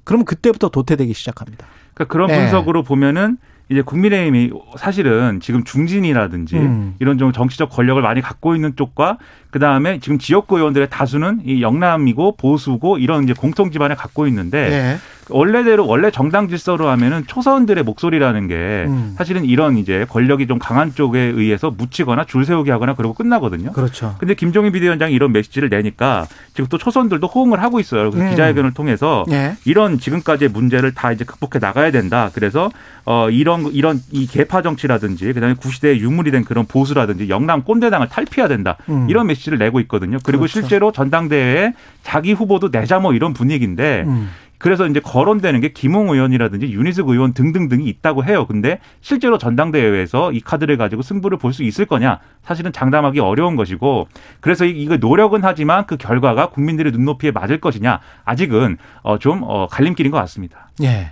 그러면 0.04 0.24
그때부터 0.24 0.68
도태되기 0.68 1.14
시작합니다. 1.14 1.66
그러니까 1.94 2.12
그런 2.12 2.28
네. 2.28 2.38
분석으로 2.38 2.82
보면은 2.82 3.38
이제 3.70 3.82
국민의힘이 3.82 4.50
사실은 4.76 5.38
지금 5.40 5.62
중진이라든지 5.62 6.56
음. 6.56 6.96
이런 6.98 7.18
좀 7.18 7.32
정치적 7.32 7.70
권력을 7.70 8.02
많이 8.02 8.20
갖고 8.20 8.56
있는 8.56 8.74
쪽과 8.74 9.18
그 9.50 9.60
다음에 9.60 10.00
지금 10.00 10.18
지역구 10.18 10.58
의원들의 10.58 10.90
다수는 10.90 11.42
이 11.44 11.62
영남이고 11.62 12.36
보수고 12.36 12.98
이런 12.98 13.22
이제 13.22 13.32
공통 13.32 13.70
기반을 13.70 13.94
갖고 13.94 14.26
있는데 14.26 14.68
네. 14.68 14.96
원래대로 15.30 15.86
원래 15.86 16.10
정당 16.10 16.48
질서로 16.48 16.88
하면은 16.88 17.24
초선들의 17.26 17.84
목소리라는 17.84 18.48
게 18.48 18.84
음. 18.86 19.14
사실은 19.16 19.44
이런 19.44 19.78
이제 19.78 20.06
권력이 20.08 20.46
좀 20.46 20.58
강한 20.58 20.94
쪽에 20.94 21.18
의해서 21.18 21.70
묻히거나 21.70 22.24
줄 22.24 22.44
세우게 22.44 22.70
하거나 22.70 22.94
그러고 22.94 23.14
끝나거든요. 23.14 23.72
그렇죠. 23.72 24.16
근데 24.18 24.34
김종인 24.34 24.72
비대위원장이 24.72 25.14
이런 25.14 25.32
메시지를 25.32 25.68
내니까 25.68 26.26
지금 26.54 26.66
또 26.68 26.78
초선들도 26.78 27.26
호응을 27.26 27.62
하고 27.62 27.80
있어요. 27.80 28.10
음. 28.10 28.30
기자회견을 28.30 28.74
통해서 28.74 29.24
예. 29.30 29.56
이런 29.64 29.98
지금까지의 29.98 30.50
문제를 30.50 30.94
다 30.94 31.12
이제 31.12 31.24
극복해 31.24 31.58
나가야 31.60 31.90
된다. 31.90 32.30
그래서 32.34 32.70
어 33.04 33.30
이런 33.30 33.66
이런 33.72 34.00
이 34.12 34.26
개파 34.26 34.62
정치라든지 34.62 35.32
그다음에 35.32 35.54
구시대에 35.54 35.98
유물이 35.98 36.30
된 36.30 36.44
그런 36.44 36.66
보수라든지 36.66 37.28
영남 37.28 37.62
꼰대당을 37.62 38.08
탈피해야 38.08 38.48
된다. 38.48 38.76
음. 38.88 39.08
이런 39.08 39.26
메시지를 39.26 39.58
내고 39.58 39.80
있거든요. 39.80 40.18
그리고 40.24 40.42
그렇죠. 40.42 40.60
실제로 40.60 40.92
전당대회에 40.92 41.74
자기 42.02 42.32
후보도 42.32 42.70
내자 42.70 42.98
뭐 42.98 43.12
이런 43.14 43.32
분위기인데 43.32 44.04
음. 44.06 44.30
그래서 44.60 44.86
이제 44.86 45.00
거론되는 45.00 45.60
게 45.60 45.72
김홍 45.72 46.10
의원이라든지 46.10 46.70
윤희숙 46.70 47.08
의원 47.08 47.32
등등등이 47.32 47.86
있다고 47.88 48.24
해요. 48.24 48.46
근데 48.46 48.78
실제로 49.00 49.38
전당대회에서 49.38 50.32
이 50.32 50.40
카드를 50.40 50.76
가지고 50.76 51.02
승부를 51.02 51.38
볼 51.38 51.50
수 51.52 51.64
있을 51.64 51.86
거냐? 51.86 52.20
사실은 52.42 52.70
장담하기 52.72 53.18
어려운 53.20 53.56
것이고 53.56 54.06
그래서 54.40 54.64
이거 54.66 54.98
노력은 54.98 55.40
하지만 55.42 55.86
그 55.86 55.96
결과가 55.96 56.50
국민들의 56.50 56.92
눈높이에 56.92 57.30
맞을 57.32 57.58
것이냐? 57.60 58.00
아직은 58.24 58.76
어 59.02 59.18
좀 59.18 59.42
어 59.42 59.66
갈림길인 59.66 60.12
것 60.12 60.18
같습니다. 60.18 60.68
예. 60.82 61.10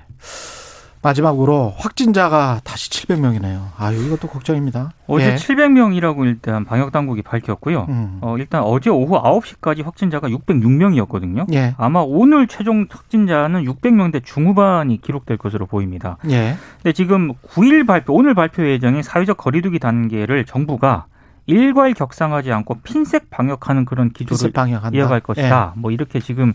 마지막으로 1.08 1.74
확진자가 1.78 2.60
다시 2.64 2.90
700명이네요. 2.90 3.68
아, 3.76 3.90
이것도 3.90 4.28
걱정입니다. 4.28 4.92
어제 5.06 5.32
예. 5.32 5.34
700명이라고 5.36 6.24
일단 6.24 6.64
방역 6.64 6.92
당국이 6.92 7.22
밝혔고요. 7.22 7.86
음. 7.88 8.18
어, 8.20 8.36
일단 8.36 8.62
어제 8.62 8.90
오후 8.90 9.20
9시까지 9.20 9.84
확진자가 9.84 10.28
606명이었거든요. 10.28 11.52
예. 11.54 11.74
아마 11.78 12.00
오늘 12.00 12.46
최종 12.46 12.86
확진자는 12.90 13.64
600명대 13.64 14.24
중후반이 14.24 15.00
기록될 15.00 15.38
것으로 15.38 15.66
보입니다. 15.66 16.18
예. 16.28 16.56
근데 16.76 16.92
지금 16.92 17.32
9일 17.34 17.86
발표, 17.86 18.12
오늘 18.12 18.34
발표 18.34 18.68
예정인 18.68 19.02
사회적 19.02 19.36
거리두기 19.36 19.78
단계를 19.78 20.44
정부가 20.44 21.06
일괄 21.46 21.94
격상하지 21.94 22.52
않고 22.52 22.80
핀셋 22.82 23.30
방역하는 23.30 23.86
그런 23.86 24.10
기조를 24.10 24.52
이어갈 24.92 25.20
것이다. 25.20 25.72
예. 25.74 25.80
뭐 25.80 25.90
이렇게 25.90 26.20
지금 26.20 26.52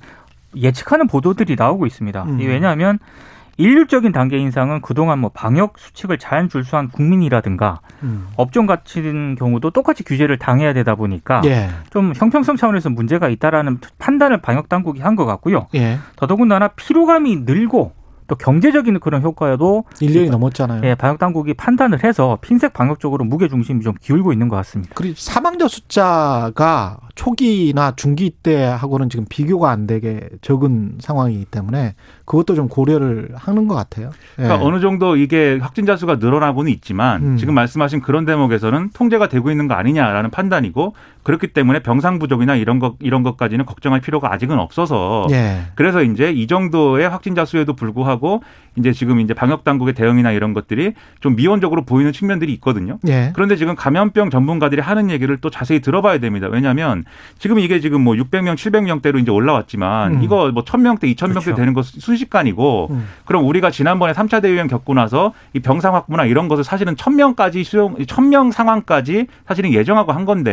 예측하는 0.55 1.07
보도들이 1.07 1.55
나오고 1.57 1.87
있습니다. 1.87 2.23
음. 2.23 2.37
왜냐하면 2.39 2.99
일률적인 3.57 4.11
단계 4.11 4.37
인상은 4.37 4.81
그동안 4.81 5.19
뭐 5.19 5.29
방역 5.33 5.73
수칙을 5.77 6.17
잘 6.17 6.49
준수한 6.49 6.89
국민이라든가 6.89 7.79
음. 8.03 8.27
업종 8.35 8.65
같은 8.65 9.35
경우도 9.35 9.69
똑같이 9.71 10.03
규제를 10.03 10.37
당해야 10.37 10.73
되다 10.73 10.95
보니까 10.95 11.41
예. 11.45 11.69
좀 11.91 12.13
형평성 12.15 12.55
차원에서 12.55 12.89
문제가 12.89 13.29
있다라는 13.29 13.79
판단을 13.99 14.41
방역 14.41 14.69
당국이 14.69 15.01
한 15.01 15.13
것 15.13 15.25
같고요. 15.25 15.67
예. 15.75 15.99
더더군다나 16.15 16.69
피로감이 16.69 17.41
늘고 17.45 17.91
또 18.25 18.35
경제적인 18.35 18.99
그런 18.99 19.21
효과에도 19.21 19.83
1년이 19.95 20.31
넘었잖아요. 20.31 20.81
예, 20.85 20.95
방역 20.95 21.19
당국이 21.19 21.53
판단을 21.53 22.03
해서 22.03 22.39
핀셋 22.41 22.73
방역 22.73 22.99
쪽으로 22.99 23.25
무게 23.25 23.47
중심이 23.49 23.83
좀 23.83 23.93
기울고 24.01 24.31
있는 24.33 24.47
것 24.47 24.55
같습니다. 24.55 24.93
그리고 24.95 25.13
사망자 25.17 25.67
숫자가 25.67 26.97
초기나 27.15 27.95
중기 27.95 28.31
때하고는 28.31 29.09
지금 29.09 29.25
비교가 29.29 29.69
안 29.69 29.85
되게 29.85 30.29
적은 30.41 30.95
상황이기 30.99 31.45
때문에 31.45 31.93
그것도 32.25 32.55
좀 32.55 32.67
고려를 32.67 33.29
하는 33.35 33.67
것 33.67 33.75
같아요. 33.75 34.09
그러니까 34.35 34.59
예. 34.59 34.67
어느 34.67 34.79
정도 34.79 35.15
이게 35.15 35.59
확진자 35.61 35.95
수가 35.95 36.15
늘어나고는 36.15 36.71
있지만 36.71 37.23
음. 37.23 37.37
지금 37.37 37.53
말씀하신 37.53 38.01
그런 38.01 38.25
대목에서는 38.25 38.89
통제가 38.93 39.27
되고 39.27 39.51
있는 39.51 39.67
거 39.67 39.75
아니냐라는 39.75 40.31
판단이고 40.31 40.95
그렇기 41.21 41.47
때문에 41.47 41.79
병상 41.79 42.17
부족이나 42.17 42.55
이런 42.55 42.79
것 42.79 42.95
이런 42.99 43.21
것까지는 43.21 43.65
걱정할 43.65 44.01
필요가 44.01 44.33
아직은 44.33 44.57
없어서 44.57 45.27
예. 45.31 45.63
그래서 45.75 46.01
이제 46.01 46.31
이 46.31 46.47
정도의 46.47 47.07
확진자 47.09 47.45
수에도 47.45 47.73
불구하고 47.73 48.41
이제 48.75 48.91
지금 48.91 49.19
이제 49.19 49.33
방역 49.33 49.63
당국의 49.63 49.93
대응이나 49.93 50.31
이런 50.31 50.53
것들이 50.53 50.93
좀 51.19 51.35
미온적으로 51.35 51.83
보이는 51.83 52.11
측면들이 52.11 52.51
있거든요. 52.53 52.97
예. 53.07 53.31
그런데 53.35 53.55
지금 53.55 53.75
감염병 53.75 54.31
전문가들이 54.31 54.81
하는 54.81 55.11
얘기를 55.11 55.37
또 55.37 55.49
자세히 55.49 55.79
들어봐야 55.79 56.17
됩니다. 56.17 56.47
왜냐하면 56.49 57.02
지금 57.39 57.59
이게 57.59 57.79
지금 57.79 58.01
뭐 58.01 58.15
600명, 58.15 58.55
700명대로 58.55 59.19
이제 59.19 59.31
올라왔지만 59.31 60.15
음. 60.15 60.23
이거 60.23 60.51
뭐 60.51 60.63
1000명대, 60.63 61.03
2000명대 61.15 61.43
그렇죠. 61.43 61.55
되는 61.55 61.73
것 61.73 61.85
순식간이고 61.85 62.87
음. 62.91 63.07
그럼 63.25 63.45
우리가 63.45 63.71
지난번에 63.71 64.13
3차 64.13 64.41
대유행 64.41 64.67
겪고 64.67 64.93
나서 64.93 65.33
이 65.53 65.59
병상 65.59 65.95
확보나 65.95 66.25
이런 66.25 66.47
것을 66.47 66.63
사실은 66.63 66.95
1000명까지 66.95 67.63
수용 67.63 67.95
1000명 67.95 68.51
상황까지 68.51 69.27
사실은 69.47 69.73
예정하고 69.73 70.11
한 70.11 70.25
건데 70.25 70.51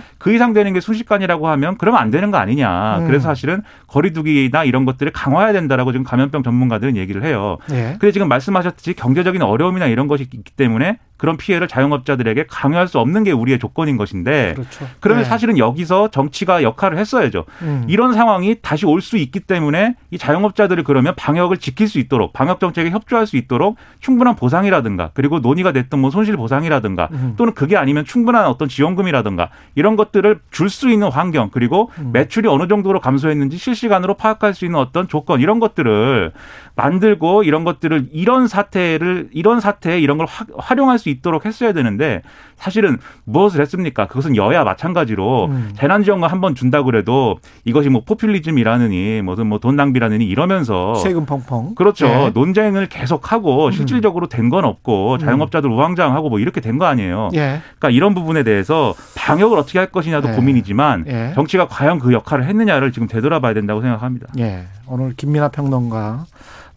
예. 0.00 0.02
그 0.22 0.32
이상 0.32 0.52
되는 0.52 0.72
게 0.72 0.78
순식간이라고 0.80 1.48
하면 1.48 1.76
그러면 1.78 2.00
안 2.00 2.10
되는 2.12 2.30
거 2.30 2.38
아니냐. 2.38 2.98
음. 3.00 3.06
그래서 3.08 3.24
사실은 3.24 3.62
거리두기나 3.88 4.62
이런 4.62 4.84
것들을 4.84 5.10
강화해야 5.12 5.52
된다라고 5.52 5.90
지금 5.90 6.04
감염병 6.04 6.44
전문가들은 6.44 6.96
얘기를 6.96 7.24
해요. 7.24 7.58
예. 7.72 7.96
근데 7.98 8.12
지금 8.12 8.28
말씀하셨듯이 8.28 8.94
경제적인 8.94 9.42
어려움이나 9.42 9.86
이런 9.86 10.06
것이 10.06 10.22
있기 10.32 10.52
때문에 10.56 10.98
그런 11.16 11.36
피해를 11.36 11.68
자영업자들에게 11.68 12.46
강요할 12.48 12.88
수 12.88 12.98
없는 12.98 13.22
게 13.24 13.30
우리의 13.32 13.58
조건인 13.60 13.96
것인데 13.96 14.54
그렇죠. 14.54 14.86
그러면 15.00 15.24
네. 15.24 15.28
사실은 15.28 15.58
여기서 15.58 16.10
정치가 16.10 16.62
역할을 16.62 16.98
했어야죠. 16.98 17.44
음. 17.62 17.84
이런 17.88 18.12
상황이 18.14 18.56
다시 18.62 18.86
올 18.86 19.02
수 19.02 19.16
있기 19.16 19.40
때문에 19.40 19.96
이 20.12 20.18
자영업자들이 20.18 20.84
그러면 20.84 21.14
방역을 21.16 21.56
지킬 21.56 21.88
수 21.88 21.98
있도록 21.98 22.32
방역 22.32 22.60
정책에 22.60 22.90
협조할 22.90 23.26
수 23.26 23.36
있도록 23.36 23.76
충분한 23.98 24.36
보상이라든가 24.36 25.10
그리고 25.12 25.40
논의가 25.40 25.72
됐던 25.72 25.98
뭐 26.00 26.10
손실 26.10 26.36
보상이라든가 26.36 27.08
음. 27.10 27.34
또는 27.36 27.52
그게 27.54 27.76
아니면 27.76 28.04
충분한 28.04 28.46
어떤 28.46 28.68
지원금이라든가 28.68 29.50
이런 29.74 29.96
것 29.96 30.11
들을 30.12 30.38
줄 30.50 30.68
수 30.72 30.88
있는 30.90 31.08
환경 31.08 31.50
그리고 31.50 31.90
음. 31.98 32.12
매출이 32.12 32.48
어느 32.48 32.66
정도로 32.66 33.00
감소했는지 33.00 33.58
실시간으로 33.58 34.14
파악할 34.14 34.54
수 34.54 34.64
있는 34.64 34.78
어떤 34.78 35.06
조건 35.06 35.40
이런 35.40 35.60
것들을 35.60 36.32
만들고 36.74 37.42
이런 37.42 37.64
것들을 37.64 38.08
이런 38.12 38.46
사태를 38.48 39.28
이런 39.32 39.60
사태에 39.60 39.98
이런 40.00 40.16
걸 40.18 40.26
활용할 40.56 40.98
수 40.98 41.08
있도록 41.08 41.44
했어야 41.46 41.72
되는데 41.72 42.22
사실은 42.56 42.98
무엇을 43.24 43.60
했습니까? 43.60 44.06
그것은 44.06 44.36
여야 44.36 44.62
마찬가지로 44.64 45.46
음. 45.46 45.70
재난지원금 45.76 46.28
한 46.28 46.40
번 46.42 46.54
준다 46.56 46.82
그래도 46.82 47.38
이것이 47.64 47.88
뭐 47.88 48.02
포퓰리즘이라느니 48.04 49.22
무슨 49.22 49.46
뭐 49.46 49.58
돈 49.58 49.76
낭비라느니 49.76 50.24
이러면서 50.24 50.94
세금 50.96 51.24
펑펑 51.24 51.74
그렇죠 51.76 52.06
네. 52.08 52.30
논쟁을 52.34 52.86
계속하고 52.88 53.66
음. 53.66 53.72
실질적으로 53.72 54.26
된 54.28 54.50
건 54.52 54.64
없고 54.64 55.14
음. 55.14 55.18
자영업자들 55.18 55.70
우왕좌왕하고 55.70 56.28
뭐 56.28 56.38
이렇게 56.40 56.60
된 56.60 56.78
거 56.78 56.84
아니에요. 56.86 57.28
예. 57.34 57.60
그러니까 57.78 57.90
이런 57.90 58.12
부분에 58.14 58.42
대해서 58.42 58.92
방역을 59.16 59.56
어떻게 59.58 59.78
할 59.78 59.86
것이냐도 59.88 60.30
예. 60.30 60.32
고민이지만 60.34 61.04
예. 61.06 61.32
정치가 61.34 61.68
과연 61.68 61.98
그 62.00 62.12
역할을 62.12 62.44
했느냐를 62.46 62.92
지금 62.92 63.06
되돌아봐야 63.08 63.54
된다고 63.54 63.80
생각합니다. 63.82 64.26
예. 64.38 64.64
오늘 64.88 65.14
김민아 65.16 65.48
평론가 65.50 66.24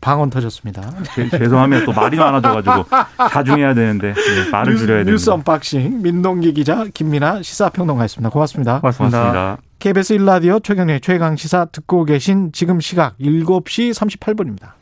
방언 0.06 0.30
터졌습니다. 0.30 0.84
죄송하면 1.32 1.84
또 1.84 1.92
말이 1.92 2.16
많아져가지고 2.16 2.86
자중해야 3.32 3.74
되는데 3.74 4.14
네, 4.14 4.50
말을 4.52 4.74
뉴스, 4.74 4.86
줄여야 4.86 4.98
됩니다. 5.00 5.12
뉴스 5.12 5.30
언박싱 5.32 6.04
민동기 6.04 6.54
기자 6.54 6.86
김민아 6.94 7.42
시사평론가였습니다. 7.42 8.30
고맙습니다. 8.30 8.82
고맙습니다. 8.82 9.20
고맙습니다. 9.20 9.58
KBS 9.80 10.18
1라디오 10.18 10.64
최경영의 10.64 11.02
최강 11.02 11.36
시사 11.36 11.66
듣고 11.72 12.06
계신 12.06 12.52
지금 12.52 12.80
시각 12.80 13.18
7시 13.18 13.96
38분입니다. 13.96 14.74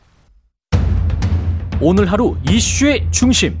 오늘 1.80 2.12
하루 2.12 2.36
이슈의 2.46 3.06
중심. 3.10 3.58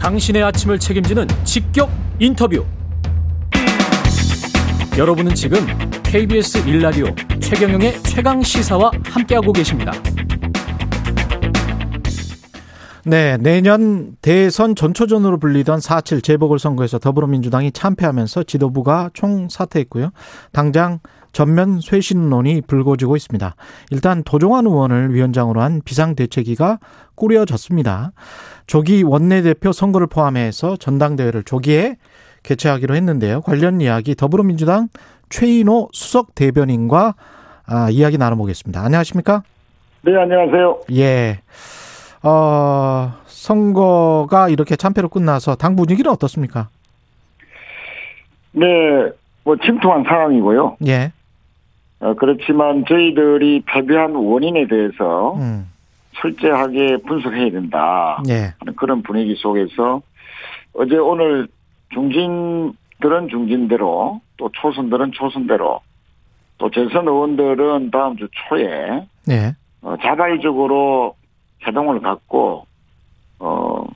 당신의 0.00 0.42
아침을 0.42 0.78
책임지는 0.78 1.28
직격 1.44 1.90
인터뷰. 2.18 2.64
여러분은 4.96 5.34
지금 5.34 5.58
KBS 6.02 6.64
1라디오 6.64 7.14
최경영의 7.42 8.02
최강 8.04 8.40
시사와 8.40 8.90
함께하고 9.04 9.52
계십니다. 9.52 9.92
네, 13.08 13.36
내년 13.36 14.16
대선 14.20 14.74
전초전으로 14.74 15.38
불리던 15.38 15.78
4.7 15.78 16.24
재보궐선거에서 16.24 16.98
더불어민주당이 16.98 17.70
참패하면서 17.70 18.42
지도부가 18.42 19.10
총사퇴했고요. 19.14 20.10
당장 20.52 20.98
전면 21.30 21.80
쇄신론이 21.80 22.62
불거지고 22.62 23.14
있습니다. 23.14 23.54
일단 23.92 24.24
도종환 24.24 24.66
의원을 24.66 25.14
위원장으로 25.14 25.60
한 25.60 25.82
비상대책위가 25.84 26.80
꾸려졌습니다. 27.14 28.10
조기 28.66 29.04
원내대표 29.04 29.70
선거를 29.70 30.08
포함해서 30.08 30.76
전당대회를 30.76 31.44
조기에 31.44 31.98
개최하기로 32.42 32.96
했는데요. 32.96 33.42
관련 33.42 33.80
이야기 33.80 34.16
더불어민주당 34.16 34.88
최인호 35.28 35.90
수석 35.92 36.34
대변인과 36.34 37.14
아, 37.66 37.88
이야기 37.88 38.18
나눠보겠습니다. 38.18 38.82
안녕하십니까? 38.82 39.44
네, 40.02 40.16
안녕하세요. 40.16 40.80
예. 40.96 41.38
어, 42.26 43.12
선거가 43.26 44.48
이렇게 44.48 44.74
참패로 44.74 45.08
끝나서 45.08 45.54
당 45.54 45.76
분위기는 45.76 46.10
어떻습니까? 46.10 46.68
네, 48.50 48.66
뭐 49.44 49.56
침통한 49.56 50.02
상황이고요. 50.02 50.78
예. 50.86 51.12
어, 52.00 52.14
그렇지만 52.14 52.84
저희들이 52.88 53.62
패배한 53.66 54.16
원인에 54.16 54.66
대해서 54.66 55.34
음. 55.34 55.70
철저하게 56.16 56.96
분석해야 57.06 57.50
된다. 57.52 58.20
예. 58.28 58.54
그런 58.74 59.02
분위기 59.02 59.36
속에서 59.36 60.02
어제 60.72 60.96
오늘 60.96 61.46
중진들은 61.92 63.28
중진대로 63.30 64.20
또 64.36 64.50
초선들은 64.52 65.12
초선대로 65.12 65.80
또 66.58 66.70
재선 66.70 67.06
의원들은 67.06 67.90
다음 67.92 68.16
주 68.16 68.26
초에 68.48 69.06
예. 69.30 69.54
어, 69.82 69.94
자발적으로 70.02 71.14
해동을 71.66 72.00
갖고 72.00 72.66
어 73.38 73.86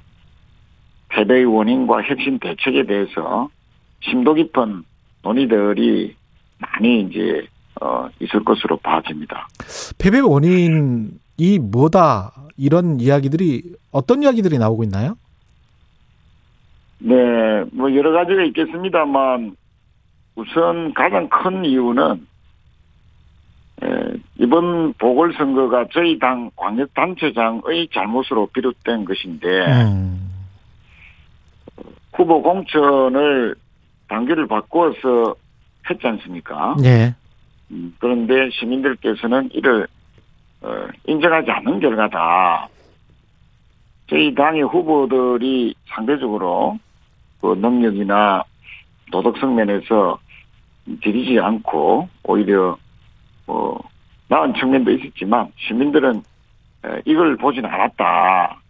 패배의 1.09 1.45
원인과 1.45 2.03
혁신 2.03 2.39
대책에 2.39 2.85
대해서 2.87 3.49
심도 4.01 4.35
깊은 4.35 4.85
논의들이 5.23 6.15
많이 6.59 7.03
이제 7.03 7.47
어 7.81 8.09
있을 8.21 8.45
것으로 8.45 8.77
봐집니다. 8.79 9.49
패배 9.99 10.21
원인이 10.21 11.59
뭐다 11.61 12.33
이런 12.57 13.01
이야기들이 13.01 13.75
어떤 13.91 14.23
이야기들이 14.23 14.59
나오고 14.59 14.85
있나요? 14.85 15.17
네, 16.99 17.65
뭐 17.73 17.95
여러 17.95 18.13
가지가 18.13 18.45
있겠습니다만 18.45 19.57
우선 20.35 20.93
가장 20.95 21.29
큰 21.29 21.65
이유는 21.65 22.27
이번 24.41 24.95
보궐선거가 24.95 25.89
저희 25.93 26.19
당 26.19 26.51
광역단체장의 26.57 27.89
잘못으로 27.93 28.47
비롯된 28.47 29.05
것인데 29.05 29.67
음. 29.67 30.31
후보 32.15 32.41
공천을 32.41 33.55
단계를 34.09 34.47
바꾸어서 34.49 35.35
했지 35.89 36.07
않습니까? 36.07 36.75
네. 36.81 37.15
음, 37.71 37.95
그런데 37.99 38.49
시민들께서는 38.51 39.51
이를 39.53 39.87
어, 40.63 40.87
인정하지 41.07 41.51
않는 41.51 41.81
결과다. 41.81 42.67
저희 44.09 44.35
당의 44.35 44.63
후보들이 44.63 45.75
상대적으로 45.87 46.79
그 47.43 47.59
능력이나 47.61 48.43
도덕성 49.13 49.55
면에서 49.55 50.19
들이지 51.03 51.39
않고 51.39 52.09
오히려 52.25 52.79
어, 53.47 53.90
나은 54.31 54.55
측면도 54.55 54.93
있었지만 54.93 55.53
시민들은 55.59 56.23
이걸 57.05 57.37
보진 57.37 57.67
않았다. 57.67 58.61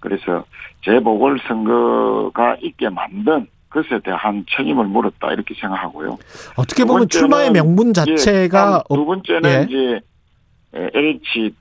그래서 0.00 0.44
재보궐선거가 0.84 2.56
있게 2.60 2.88
만든 2.88 3.46
것에 3.70 4.00
대한 4.04 4.44
책임을 4.50 4.86
물었다 4.86 5.32
이렇게 5.32 5.54
생각하고요. 5.54 6.18
어떻게 6.56 6.84
보면 6.84 7.08
출마의 7.08 7.52
명분 7.52 7.94
자체가 7.94 8.82
예, 8.90 8.94
두 8.94 9.04
번째는 9.04 9.50
예. 9.50 9.66
이제 9.68 10.00
LH 10.72 11.54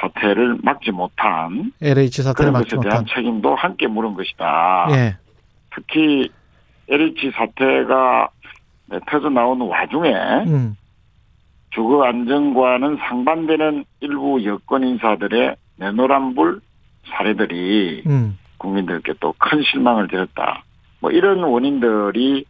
사태를 0.00 0.58
막지 0.62 0.90
못한 0.90 1.72
LH 1.82 2.22
사태를 2.22 2.52
그런 2.52 2.64
것에 2.64 2.76
대한 2.82 3.04
책임도 3.14 3.54
함께 3.56 3.86
물은 3.86 4.14
것이다. 4.14 4.88
예. 4.92 5.16
특히 5.74 6.30
LH 6.88 7.32
사태가 7.34 8.30
터져 9.10 9.28
나오는 9.28 9.66
와중에 9.66 10.10
음. 10.46 10.76
주거 11.76 12.04
안정과는 12.04 12.96
상반되는 12.96 13.84
일부 14.00 14.42
여권 14.44 14.82
인사들의 14.82 15.56
내노란불 15.76 16.60
사례들이 17.10 18.02
음. 18.06 18.38
국민들께 18.58 19.12
또 19.20 19.34
큰 19.38 19.62
실망을 19.62 20.08
드렸다. 20.08 20.64
뭐 21.00 21.10
이런 21.10 21.44
원인들이 21.44 22.46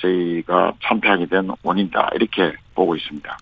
저희가 0.00 0.72
참패하게 0.82 1.26
된 1.26 1.50
원인이다. 1.62 2.10
이렇게 2.14 2.54
보고 2.74 2.96
있습니다. 2.96 3.36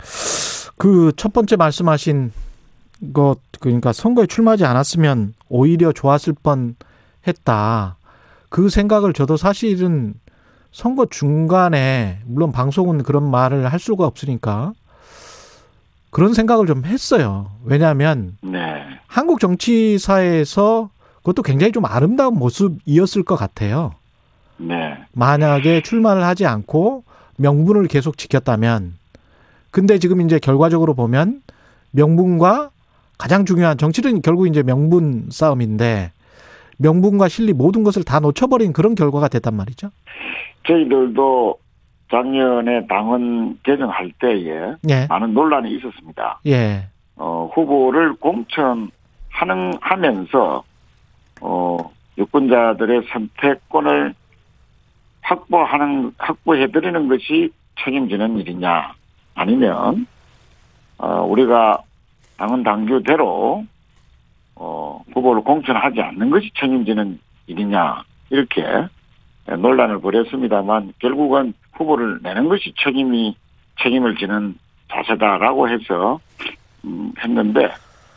그 0.77 1.13
첫 1.17 1.33
번째 1.33 1.55
말씀하신 1.57 2.33
것 3.15 3.37
그러니까 3.61 3.93
선거에 3.93 4.27
출마하지 4.27 4.65
않았으면 4.65 5.35
오히려 5.49 5.93
좋았을 5.93 6.35
뻔 6.43 6.75
했다. 7.29 7.97
그 8.49 8.69
생각을 8.69 9.13
저도 9.13 9.37
사실은 9.37 10.15
선거 10.73 11.07
중간에 11.07 12.19
물론 12.27 12.51
방송은 12.51 13.05
그런 13.05 13.31
말을 13.31 13.73
할 13.73 13.79
수가 13.79 14.05
없으니까 14.07 14.73
그런 16.13 16.35
생각을 16.35 16.67
좀 16.67 16.85
했어요. 16.85 17.51
왜냐하면 17.65 18.37
네. 18.43 18.85
한국 19.07 19.41
정치사에서 19.41 20.91
그것도 21.17 21.43
굉장히 21.43 21.73
좀 21.73 21.87
아름다운 21.87 22.39
모습이었을 22.39 23.23
것 23.25 23.35
같아요. 23.37 23.95
네. 24.59 24.99
만약에 25.13 25.83
출마를 25.83 26.23
하지 26.23 26.45
않고 26.47 27.05
명분을 27.39 27.89
계속 27.89 28.19
지켰다면, 28.19 28.93
근데 29.71 29.99
지금 29.99 30.21
이제 30.21 30.39
결과적으로 30.39 30.95
보면 30.95 31.41
명분과 31.93 32.71
가장 33.17 33.47
중요한 33.47 33.79
정치는 33.79 34.21
결국 34.21 34.47
이제 34.47 34.63
명분 34.63 35.29
싸움인데 35.31 36.13
명분과 36.77 37.29
실리 37.29 37.55
모든 37.55 37.85
것을 37.85 38.05
다 38.05 38.21
놓쳐버린 38.21 38.75
그런 38.75 38.95
결과가 38.95 39.29
됐단 39.29 39.55
말이죠. 39.55 39.91
저희들도 40.67 41.57
작년에 42.13 42.87
당헌 42.89 43.61
개정할 43.63 44.13
때에 44.21 44.75
예. 44.91 45.07
많은 45.09 45.33
논란이 45.33 45.75
있었습니다. 45.77 46.41
예. 46.47 46.87
어, 47.17 47.51
후보를 47.55 48.13
공천하는 48.17 48.91
하면서 49.81 50.63
어, 51.41 51.79
유권자들의 52.19 53.05
선택권을 53.11 54.15
확보하는 55.23 56.13
확보해 56.19 56.71
드리는 56.71 57.09
것이 57.09 57.51
책임지는 57.83 58.39
일이냐 58.39 58.93
아니면 59.35 60.07
어, 60.99 61.23
우리가 61.23 61.83
당헌 62.37 62.63
당규대로 62.63 63.65
어, 64.57 65.03
후보를 65.15 65.43
공천하지 65.43 66.03
않는 66.03 66.29
것이 66.29 66.51
책임지는 66.61 67.19
일이냐 67.47 68.03
이렇게 68.29 68.63
논란을 69.47 70.01
벌였습니다만 70.03 70.93
결국은 70.99 71.55
후보를 71.83 72.21
내는 72.23 72.49
것이 72.49 72.73
책임이 72.83 73.37
책임을 73.83 74.17
지는 74.17 74.57
자세다라고 74.91 75.69
해서 75.69 76.21
음, 76.85 77.13
했는데 77.19 77.73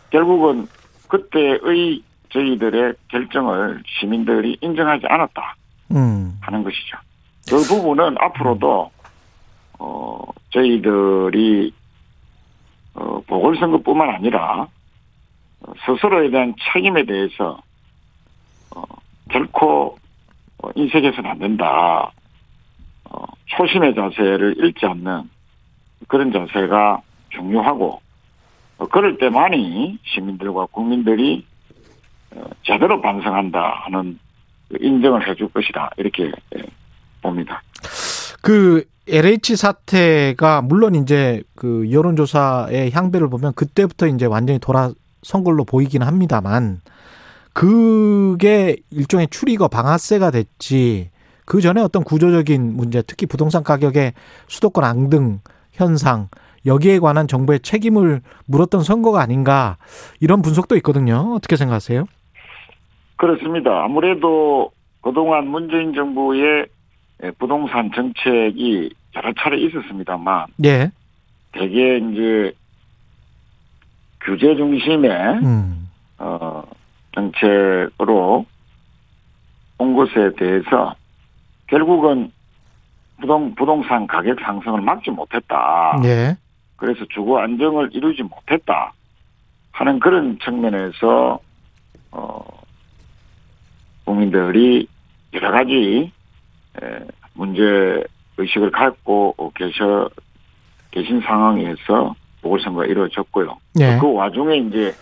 결국은 0.10 0.68
그때의 1.08 2.02
저희들의 2.30 2.94
결정을 3.08 3.82
시민들이 3.86 4.58
인정하지 4.62 5.06
않았다 5.08 5.56
음. 5.92 6.38
하는 6.42 6.64
것이죠. 6.64 6.98
그 7.50 7.62
부분은 7.68 8.16
앞으로도 8.20 8.92
어 9.80 10.22
저희들이 10.52 11.74
어 12.96 13.22
보궐선거뿐만 13.28 14.10
아니라 14.10 14.68
스스로에 15.86 16.30
대한 16.30 16.56
책임에 16.74 17.06
대해서 17.06 17.60
어 18.76 18.84
결코 19.30 19.98
인색해서는 20.76 21.30
안 21.30 21.40
된다. 21.40 22.12
어, 23.16 23.26
초심의 23.46 23.96
자세를 23.96 24.56
잃지 24.58 24.86
않는 24.86 25.30
그런 26.08 26.32
자세가 26.32 27.02
중요하고 27.30 28.02
어, 28.78 28.88
그럴 28.88 29.18
때만이 29.18 30.00
시민들과 30.04 30.68
국민들이 30.68 31.46
어, 32.36 32.44
제대로 32.64 33.02
반성한다 33.02 33.84
하는 33.86 34.20
그 34.68 34.78
인정을 34.82 35.30
해줄 35.30 35.48
것이다 35.50 35.92
이렇게 35.98 36.32
예, 36.58 36.64
봅니다. 37.22 37.62
그 38.42 38.84
LH 39.08 39.56
사태가 39.56 40.64
물론 40.64 40.96
이제 40.96 41.42
그 41.56 41.90
여론조사의 41.92 42.92
향배를 42.92 43.30
보면 43.30 43.54
그때부터 43.54 44.08
이제 44.08 44.26
완전히 44.26 44.60
돌아선 44.60 45.44
걸로 45.44 45.64
보이기는 45.64 46.06
합니다만 46.06 46.82
그게 47.54 48.76
일종의 48.90 49.28
추리거 49.30 49.68
방아쇠가 49.70 50.32
됐지 50.32 51.10
그 51.46 51.62
전에 51.62 51.82
어떤 51.82 52.04
구조적인 52.04 52.76
문제, 52.76 53.02
특히 53.04 53.26
부동산 53.26 53.64
가격의 53.64 54.14
수도권 54.48 54.84
앙등 54.84 55.40
현상, 55.72 56.30
여기에 56.66 57.00
관한 57.00 57.28
정부의 57.28 57.60
책임을 57.60 58.22
물었던 58.48 58.82
선거가 58.82 59.22
아닌가 59.22 59.78
이런 60.20 60.42
분석도 60.42 60.76
있거든요. 60.78 61.34
어떻게 61.36 61.56
생각하세요? 61.56 62.06
그렇습니다. 63.18 63.84
아무래도 63.84 64.72
그동안 65.02 65.48
문재인 65.48 65.94
정부의 65.94 66.66
부동산 67.38 67.92
정책이 67.94 68.90
여러 69.16 69.32
차례 69.40 69.58
있었습니다만, 69.60 70.48
예. 70.66 70.92
대개 71.52 71.98
이제 71.98 72.52
규제 74.22 74.56
중심의 74.56 75.12
음. 75.44 75.88
어, 76.18 76.64
정책으로 77.14 78.46
온 79.78 79.96
것에 79.96 80.32
대해서 80.38 80.96
결국은 81.68 82.32
부동, 83.20 83.56
부동산 83.56 84.08
가격 84.08 84.40
상승을 84.42 84.82
막지 84.82 85.10
못했다. 85.10 86.00
네. 86.02 86.36
그래서 86.76 87.06
주거 87.14 87.40
안정을 87.40 87.90
이루지 87.94 88.24
못했다. 88.24 88.94
하는 89.72 90.00
그런 90.00 90.38
측면에서, 90.40 91.40
어, 92.12 92.44
국민들이 94.06 94.88
여러 95.34 95.52
가지, 95.52 96.12
에, 96.82 97.00
문제 97.34 98.04
의식을 98.38 98.72
갖고 98.72 99.36
계셔, 99.56 100.10
계신 100.92 101.20
상황에서 101.22 102.16
보궐선거가 102.42 102.86
이루어졌고요. 102.86 103.58
네. 103.74 103.98
그 104.00 104.14
와중에 104.14 104.58
이제 104.58 104.94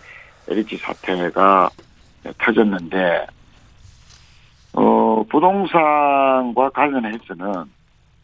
LH 0.48 0.76
사태가 0.78 1.70
터졌는데, 2.38 3.26
어, 4.74 5.24
부동산과 5.28 6.70
관련해서는 6.70 7.64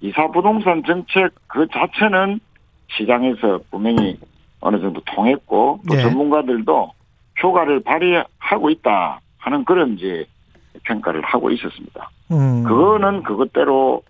이사 0.00 0.28
부동산 0.28 0.82
정책 0.84 1.30
그 1.46 1.66
자체는 1.72 2.40
시장에서 2.88 3.60
분명히 3.70 4.18
어느 4.60 4.80
정도 4.80 5.00
통했고 5.00 5.80
또 5.88 5.94
네. 5.94 6.02
전문가들도 6.02 6.90
효과를 7.42 7.80
발휘하고 7.80 8.70
있다 8.70 9.20
하는 9.38 9.64
그런 9.64 9.94
이제 9.94 10.26
평가를 10.84 11.22
하고 11.22 11.50
있었습니다. 11.50 12.10
음. 12.30 12.64
그거는 12.64 13.22
그것대로 13.22 14.02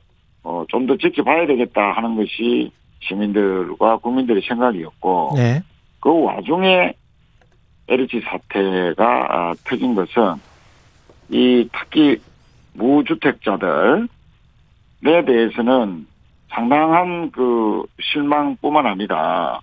어, 0.42 0.64
좀 0.68 0.86
더 0.86 0.96
지켜봐야 0.96 1.46
되겠다 1.46 1.92
하는 1.92 2.16
것이 2.16 2.72
시민들과 3.00 3.98
국민들의 3.98 4.42
생각이었고 4.42 5.32
네. 5.36 5.62
그 6.00 6.22
와중에 6.22 6.94
LH 7.88 8.20
사태가 8.22 9.26
아, 9.30 9.54
터진 9.64 9.94
것은 9.94 10.34
이 11.28 11.68
특히 11.72 12.20
무주택자들에 12.80 14.06
대해서는 15.26 16.06
상당한 16.48 17.30
그 17.30 17.84
실망뿐만 18.00 18.86
아니라 18.86 19.60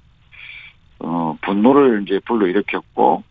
어 1.00 1.38
분노를 1.42 2.04
이제 2.04 2.20
불러일으켰고 2.26 3.24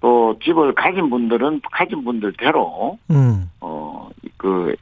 또 0.00 0.38
집을 0.42 0.74
가진 0.74 1.10
분들은 1.10 1.62
가진 1.72 2.04
분들대로 2.04 2.98
음. 3.10 3.50
어그 3.60 4.76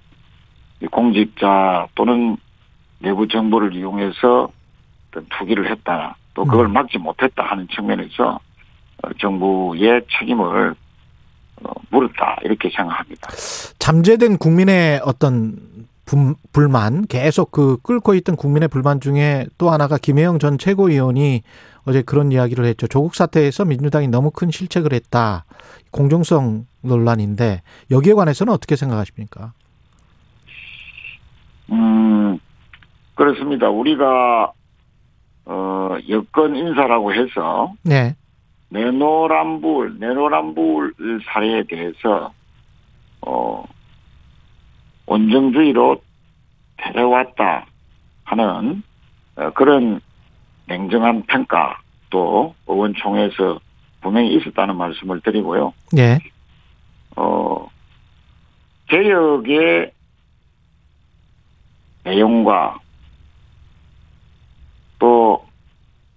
공직자 0.91 1.89
또는 1.95 2.37
내부 2.99 3.27
정보를 3.27 3.75
이용해서 3.75 4.51
어떤 5.09 5.27
투기를 5.31 5.71
했다 5.71 6.17
또 6.35 6.45
그걸 6.45 6.67
음. 6.67 6.73
막지 6.73 6.99
못했다 6.99 7.43
하는 7.43 7.67
측면에서 7.69 8.39
어, 9.03 9.13
정부의 9.19 10.03
책임을 10.19 10.71
어, 10.71 10.75
물었다 11.91 12.39
이렇게 12.43 12.71
생각합니다. 12.75 13.29
잠재된 13.79 14.39
국민의 14.39 15.01
어떤 15.05 15.57
불만 16.53 17.07
계속 17.07 17.51
그 17.53 17.79
끓고 17.83 18.15
있던 18.15 18.37
국민의 18.37 18.69
불만 18.69 19.01
중에 19.01 19.47
또 19.59 19.71
하나가 19.71 19.99
김혜영 19.99 20.39
전 20.39 20.59
최고위원이 20.59 21.43
어제 21.85 22.03
그런 22.03 22.33
이야기를 22.33 22.65
했죠. 22.65 22.87
조국 22.87 23.15
사태에서 23.15 23.65
민주당이 23.65 24.09
너무 24.09 24.31
큰 24.31 24.51
실책을 24.51 24.93
했다. 24.93 25.45
공정성 25.91 26.67
논란인데 26.83 27.63
여기에 27.91 28.15
관해서는 28.15 28.53
어떻게 28.53 28.77
생각하십니까? 28.77 29.53
음 31.71 32.39
그렇습니다. 33.15 33.69
우리가 33.69 34.53
어 35.45 35.97
여권 36.09 36.57
인사라고 36.57 37.13
해서 37.15 37.73
네. 37.83 38.17
내노란불 38.73 39.99
내노란불 39.99 40.95
사례에 41.27 41.63
대해서 41.65 42.33
어 43.21 43.65
원정주의로 45.07 46.03
데려왔다 46.79 47.67
하는 48.25 48.83
어, 49.37 49.51
그런 49.51 50.01
냉정한 50.67 51.25
평가 51.27 51.81
또 52.09 52.55
의원총회에서 52.67 53.61
분명히 54.01 54.35
있었다는 54.37 54.77
말씀을 54.77 55.21
드리고요. 55.21 55.75
네. 55.93 56.19
어, 57.17 57.69
개혁의 58.89 59.93
내용과 62.05 62.79
또 64.99 65.47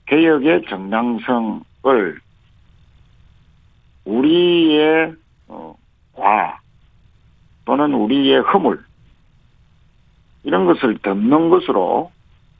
개혁의 0.05 0.63
정당성을 0.69 2.24
우리의 4.05 5.13
어, 5.47 5.75
과 6.15 6.59
또는 7.65 7.93
우리의 7.93 8.41
허물 8.41 8.83
이런 10.43 10.65
것을 10.65 10.97
덮는 10.99 11.49
것으로 11.49 12.11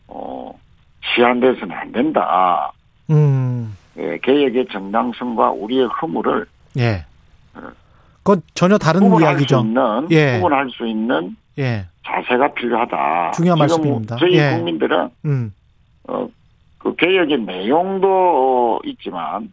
어, 0.08 0.60
시한돼서는 1.04 1.72
안 1.76 1.92
된다. 1.92 2.72
음. 3.10 3.78
예, 3.98 4.18
개혁의 4.24 4.68
정당성과 4.72 5.52
우리의 5.52 5.88
허물을 5.88 6.46
예. 6.78 7.06
그건 8.18 8.42
전혀 8.56 8.78
다른 8.78 9.08
이야기죠. 9.22 9.62
수 9.62 9.66
있는, 9.68 10.08
예. 10.12 10.34
구분할 10.38 10.70
수 10.72 10.88
있는 10.88 11.38
예. 11.60 11.86
자세가 12.04 12.54
필요하다. 12.56 13.32
중요한 13.32 13.60
말씀입니다. 13.60 14.16
저희 14.18 14.34
예. 14.34 14.56
국민들은 14.56 15.10
음. 15.26 15.54
어, 16.08 16.28
그 16.80 16.96
개혁의 16.96 17.42
내용도 17.42 18.80
있지만 18.84 19.52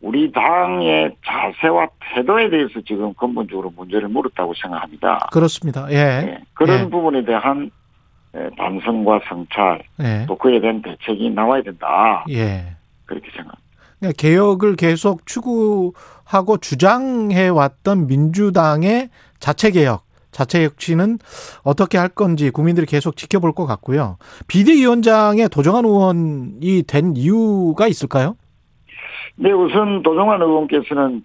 우리 0.00 0.30
당의 0.32 1.16
자세와 1.26 1.88
태도에 2.14 2.50
대해서 2.50 2.80
지금 2.86 3.12
근본적으로 3.14 3.72
문제를 3.76 4.08
물었다고 4.08 4.54
생각합니다. 4.54 5.28
그렇습니다. 5.32 5.86
예. 5.90 5.96
예. 5.96 6.38
그런 6.54 6.86
예. 6.86 6.88
부분에 6.88 7.24
대한 7.24 7.70
예, 8.36 8.48
반성과 8.56 9.20
성찰 9.28 9.82
예. 10.00 10.24
또 10.28 10.36
그에 10.36 10.60
대한 10.60 10.82
대책이 10.82 11.30
나와야 11.30 11.62
된다. 11.62 12.24
예. 12.30 12.76
그렇게 13.06 13.26
생각합니다. 13.30 13.68
그러니까 13.98 14.16
개혁을 14.16 14.76
계속 14.76 15.26
추구하고 15.26 16.58
주장해 16.60 17.48
왔던 17.48 18.06
민주당의 18.06 19.08
자체 19.40 19.70
개혁, 19.72 20.04
자체 20.30 20.62
혁신은 20.64 21.18
어떻게 21.64 21.98
할 21.98 22.08
건지 22.08 22.50
국민들이 22.50 22.86
계속 22.86 23.16
지켜볼 23.16 23.52
것 23.52 23.66
같고요. 23.66 24.18
비대위원장에 24.46 25.48
도정한 25.48 25.84
의원이 25.84 26.84
된 26.86 27.16
이유가 27.16 27.88
있을까요? 27.88 28.36
네, 29.40 29.52
우선 29.52 30.02
도정환 30.02 30.42
의원께서는 30.42 31.22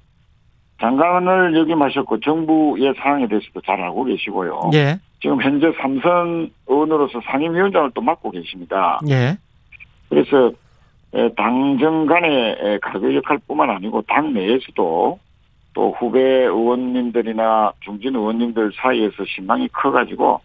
장관을 0.80 1.58
역임하셨고 1.58 2.20
정부의 2.20 2.94
상황에 3.02 3.28
대해서도 3.28 3.62
잘 3.62 3.82
알고 3.82 4.04
계시고요. 4.06 4.70
예. 4.74 5.00
지금 5.20 5.42
현재 5.42 5.72
삼선 5.80 6.52
의원으로서 6.68 7.22
상임위원장을 7.26 7.92
또 7.94 8.02
맡고 8.02 8.32
계십니다. 8.32 9.00
예. 9.10 9.38
그래서 10.10 10.52
당정 11.38 12.06
간의 12.06 12.80
가교 12.82 13.16
역할뿐만 13.16 13.70
아니고 13.70 14.04
당 14.04 14.34
내에서도 14.34 15.20
또 15.74 15.92
후배 15.98 16.20
의원님들이나 16.20 17.74
중진 17.80 18.16
의원님들 18.16 18.74
사이에서 18.76 19.24
신망이 19.26 19.68
커가지고 19.70 20.42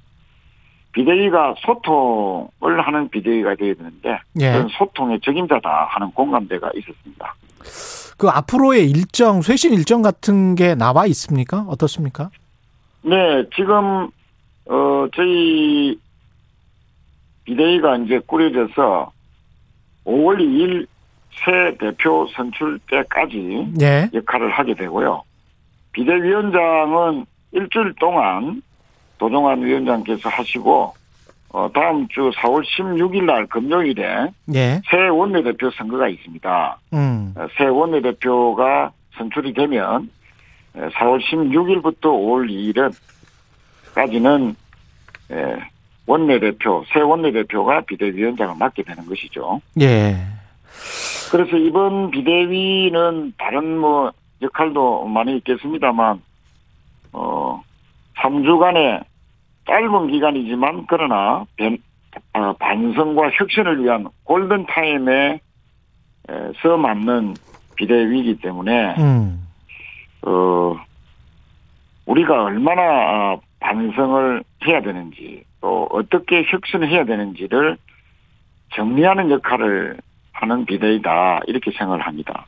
비대위가 0.92 1.54
소통을 1.58 2.80
하는 2.80 3.08
비대위가 3.08 3.56
되어야 3.56 3.74
되는데 3.74 4.18
예. 4.40 4.52
그런 4.52 4.68
소통의 4.68 5.20
적임자다 5.20 5.88
하는 5.90 6.10
공감대가 6.12 6.70
있었습니다. 6.74 7.34
그 8.16 8.28
앞으로의 8.28 8.90
일정, 8.90 9.42
쇄신 9.42 9.72
일정 9.72 10.02
같은 10.02 10.54
게 10.54 10.74
나와 10.74 11.06
있습니까? 11.06 11.64
어떻습니까? 11.68 12.30
네, 13.02 13.44
지금 13.54 14.08
어 14.66 15.06
저희 15.14 15.98
비대위가 17.44 17.96
이제 17.98 18.20
꾸려져서 18.26 19.12
5월 20.04 20.38
2일 20.38 20.86
새 21.44 21.76
대표 21.78 22.28
선출 22.34 22.78
때까지 22.90 23.72
네. 23.78 24.10
역할을 24.12 24.50
하게 24.50 24.74
되고요. 24.74 25.22
비대위원장은 25.92 27.24
일주일 27.52 27.94
동안 28.00 28.62
도종환 29.18 29.62
위원장께서 29.64 30.28
하시고 30.28 30.94
어, 31.50 31.70
다음 31.72 32.06
주 32.08 32.30
4월 32.30 32.62
16일 32.64 33.24
날 33.24 33.46
금요일에 33.46 34.28
예. 34.54 34.80
새 34.90 35.08
원내대표 35.08 35.70
선거가 35.70 36.08
있습니다. 36.08 36.78
음. 36.92 37.34
어, 37.36 37.46
새 37.56 37.64
원내대표가 37.64 38.92
선출이 39.16 39.54
되면 39.54 40.10
4월 40.74 41.20
16일부터 41.22 42.02
5월 42.02 42.94
2일은까지는 43.94 44.54
원내대표, 46.06 46.84
새 46.92 47.00
원내대표가 47.00 47.82
비대위원장을 47.82 48.54
맡게 48.58 48.82
되는 48.82 49.04
것이죠. 49.06 49.60
예. 49.80 50.16
그래서 51.30 51.56
이번 51.56 52.10
비대위는 52.10 53.34
다른 53.36 53.78
뭐 53.78 54.12
역할도 54.40 55.06
많이 55.06 55.36
있겠습니다만, 55.36 56.22
어, 57.12 57.62
3주간의 58.16 59.04
짧은 59.68 60.08
기간이지만 60.08 60.86
그러나 60.88 61.44
변, 61.56 61.78
어, 62.32 62.52
반성과 62.54 63.30
혁신을 63.30 63.84
위한 63.84 64.08
골든 64.24 64.66
타임에 64.66 65.40
서 66.60 66.76
맞는 66.76 67.34
비대위이기 67.76 68.40
때문에 68.40 68.94
음. 68.98 69.46
어 70.22 70.76
우리가 72.06 72.44
얼마나 72.44 72.82
어, 72.82 73.40
반성을 73.60 74.42
해야 74.66 74.82
되는지 74.82 75.44
또 75.60 75.88
어떻게 75.90 76.44
혁신을 76.46 76.88
해야 76.88 77.04
되는지를 77.04 77.78
정리하는 78.74 79.30
역할을 79.30 79.98
하는 80.32 80.66
비대위다 80.66 81.40
이렇게 81.46 81.70
생각을 81.72 82.00
합니다. 82.00 82.46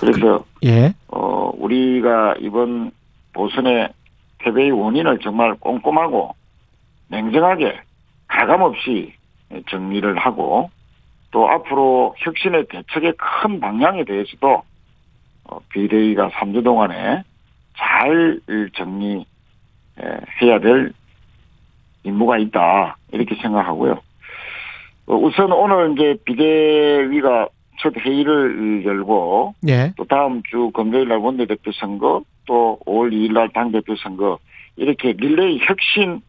그래서 0.00 0.44
예. 0.64 0.92
어 1.08 1.52
우리가 1.56 2.34
이번 2.40 2.90
보선에 3.32 3.88
패배의 4.46 4.70
원인을 4.70 5.18
정말 5.18 5.54
꼼꼼하고 5.54 6.34
냉정하게 7.08 7.80
가감 8.28 8.62
없이 8.62 9.12
정리를 9.68 10.16
하고 10.18 10.70
또 11.30 11.48
앞으로 11.48 12.14
혁신의 12.18 12.66
대책의 12.68 13.14
큰 13.16 13.60
방향에 13.60 14.04
대해서도 14.04 14.62
어, 15.44 15.58
비대위가 15.70 16.30
3주 16.30 16.64
동안에 16.64 17.22
잘 17.76 18.40
정리해야 18.74 19.24
될 20.60 20.92
임무가 22.04 22.38
있다 22.38 22.96
이렇게 23.12 23.34
생각하고요. 23.36 24.00
어, 25.06 25.14
우선 25.14 25.52
오늘 25.52 25.92
이제 25.92 26.16
비대위가 26.24 27.48
첫 27.78 27.94
회의를 27.98 28.84
열고 28.84 29.54
예. 29.68 29.92
또 29.96 30.04
다음 30.04 30.42
주 30.44 30.70
금요일 30.72 31.08
날 31.08 31.18
원내대표 31.18 31.70
선거 31.72 32.22
또 32.46 32.78
5월 32.86 33.12
2일 33.12 33.32
날 33.32 33.48
당대표 33.52 33.94
선거 33.96 34.38
이렇게 34.76 35.12
릴레이 35.12 35.58
혁신 35.62 36.22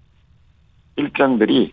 일정들이 0.95 1.71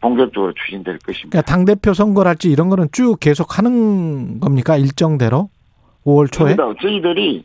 본격적으로 0.00 0.52
추진될 0.54 0.98
것입니다. 0.98 1.30
그러니까 1.30 1.52
당대표 1.52 1.92
선거랄지 1.92 2.50
이런 2.50 2.70
거는 2.70 2.88
쭉 2.92 3.18
계속 3.20 3.58
하는 3.58 4.40
겁니까? 4.40 4.76
일정대로? 4.76 5.50
5월 6.04 6.32
초에? 6.32 6.54
그렇습니다. 6.54 6.80
저희들이 6.80 7.44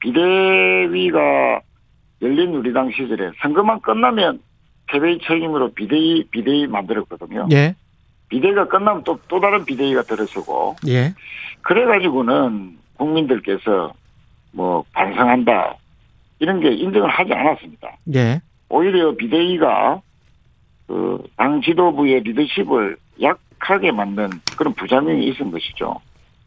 비대위가 0.00 1.60
열린 2.22 2.54
우리당 2.54 2.90
시절에 2.90 3.30
선거만 3.40 3.80
끝나면 3.80 4.40
패배의 4.88 5.20
책임으로 5.26 5.72
비대위, 5.72 6.24
비대위 6.30 6.66
만들었거든요. 6.66 7.48
예. 7.52 7.76
비대위가 8.28 8.66
끝나면 8.66 9.04
또, 9.04 9.18
또 9.28 9.40
다른 9.40 9.64
비대위가 9.64 10.02
들어서고. 10.02 10.76
예. 10.88 11.14
그래가지고는 11.62 12.78
국민들께서 12.96 13.92
뭐 14.52 14.84
반성한다. 14.92 15.76
이런 16.38 16.60
게 16.60 16.72
인정을 16.72 17.08
하지 17.08 17.32
않았습니다. 17.32 17.96
예. 18.14 18.40
오히려 18.68 19.14
비대위가 19.16 20.00
그당 20.86 21.62
지도부의 21.62 22.20
리더십을 22.20 22.96
약하게 23.20 23.92
만든 23.92 24.28
그런 24.56 24.74
부작용이 24.74 25.26
있은 25.28 25.50
것이죠. 25.50 26.00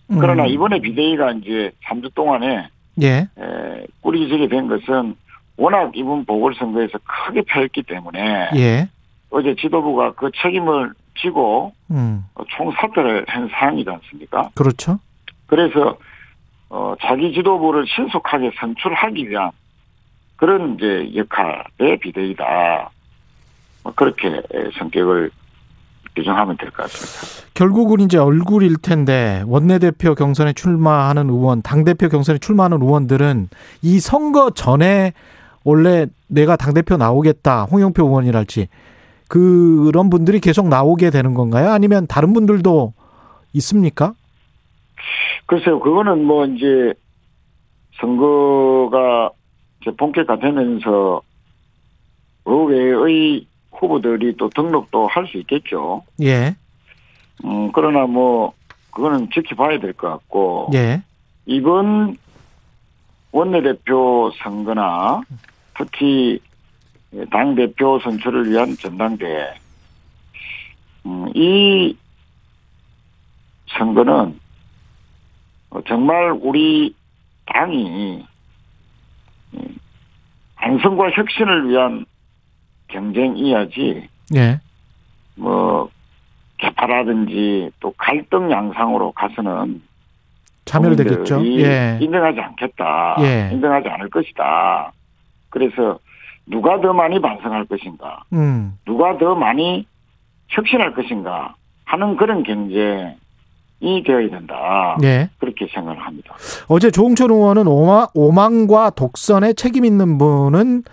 그러나 0.08 0.44
음. 0.44 0.50
이번에 0.50 0.80
비대위가 0.80 1.32
이제 1.34 1.72
3주 1.86 2.14
동안에 2.14 2.68
예. 3.02 3.08
에, 3.08 3.88
꾸리지게 4.02 4.48
된 4.48 4.68
것은 4.68 5.16
워낙 5.58 5.92
이번 5.96 6.26
보궐선거에서 6.26 7.00
크게 7.04 7.44
패했기 7.48 7.84
때문에 7.84 8.50
예. 8.56 8.90
어제 9.30 9.56
지도부가 9.56 10.14
그 10.14 10.30
책임을 10.42 10.92
지고 11.18 11.74
음. 11.90 12.26
총사퇴를 12.58 13.26
한 13.28 13.50
사항이지 13.50 13.90
않습니까? 13.90 14.50
그렇죠. 14.54 15.00
그래서 15.48 15.98
어, 16.70 16.96
자기 17.02 17.34
지도부를 17.34 17.86
신속하게 17.88 18.52
선출하기 18.60 19.30
위한 19.30 19.52
그런 20.36 20.76
이제 20.76 21.12
역할의 21.16 22.00
비대위다. 22.02 22.90
뭐 23.84 23.94
그렇게 23.96 24.42
성격을 24.78 25.32
규정하면 26.16 26.58
될 26.58 26.72
것 26.72 26.84
같습니다. 26.84 27.48
결국은 27.54 28.00
이제 28.00 28.18
얼굴일 28.18 28.78
텐데 28.78 29.44
원내대표 29.46 30.16
경선에 30.16 30.54
출마하는 30.54 31.30
의원, 31.30 31.62
당대표 31.62 32.10
경선에 32.10 32.40
출마하는 32.40 32.82
의원들은 32.82 33.50
이 33.82 34.00
선거 34.00 34.50
전에 34.50 35.14
원래 35.64 36.08
내가 36.28 36.56
당대표 36.56 36.98
나오겠다, 36.98 37.64
홍영표 37.64 38.06
의원이랄지 38.06 38.68
그런 39.28 40.10
분들이 40.10 40.40
계속 40.40 40.68
나오게 40.68 41.10
되는 41.10 41.34
건가요? 41.34 41.72
아니면 41.72 42.08
다른 42.08 42.34
분들도 42.34 42.94
있습니까? 43.54 44.14
글쎄요, 45.46 45.80
그거는 45.80 46.24
뭐 46.26 46.46
이제 46.46 46.94
선거가 48.00 49.30
이제 49.82 49.92
본격화 49.96 50.38
되면서 50.40 51.22
그 52.44 52.64
외의 52.66 53.46
후보들이 53.72 54.36
또 54.38 54.50
등록도 54.50 55.08
할 55.08 55.28
수 55.28 55.38
있겠죠. 55.38 56.04
예. 56.22 56.56
음, 57.44 57.72
그러나 57.72 58.06
뭐, 58.06 58.54
그거는 58.92 59.30
지켜봐야 59.34 59.80
될 59.80 59.94
것 59.94 60.10
같고. 60.10 60.70
예. 60.74 61.02
이번 61.46 62.18
원내대표 63.32 64.32
선거나 64.42 65.22
특히 65.78 66.40
당대표 67.32 68.00
선출을 68.00 68.50
위한 68.50 68.76
전당대, 68.78 69.54
음, 71.06 71.28
이 71.36 71.96
선거는 73.78 74.40
정말 75.88 76.32
우리 76.42 76.94
당이 77.46 78.26
안성과 80.56 81.12
혁신을 81.12 81.70
위한 81.70 82.06
경쟁이야지. 82.88 84.08
예. 84.36 84.60
뭐 85.36 85.90
개파라든지 86.58 87.72
또 87.80 87.94
갈등 87.98 88.52
양상으로 88.52 89.12
가서는 89.12 89.82
참여를 90.66 90.96
되겠죠. 90.96 91.46
예. 91.46 92.00
인정하지 92.02 92.40
않겠다. 92.40 93.18
예. 93.20 93.50
인정하지 93.54 93.88
않을 93.88 94.10
것이다. 94.10 94.92
그래서 95.50 96.00
누가 96.48 96.80
더 96.82 96.94
많이 96.94 97.20
반성할 97.20 97.66
것인가, 97.66 98.24
음. 98.34 98.78
누가 98.86 99.18
더 99.18 99.36
많이 99.36 99.88
혁신할 100.50 100.94
것인가 100.94 101.56
하는 101.86 102.18
그런 102.18 102.44
경쟁 102.44 103.18
이 103.80 104.04
되어야 104.04 104.30
된다. 104.30 104.98
예. 105.04 105.30
그렇게 105.40 105.68
생각을 105.74 106.00
합니다. 106.00 106.34
어제 106.68 106.90
조홍천 106.92 107.30
의원은 107.30 107.66
오망, 107.68 108.68
과 108.68 108.90
독선에 108.90 109.54
책임 109.54 109.86
있는 109.86 110.18
분은 110.18 110.84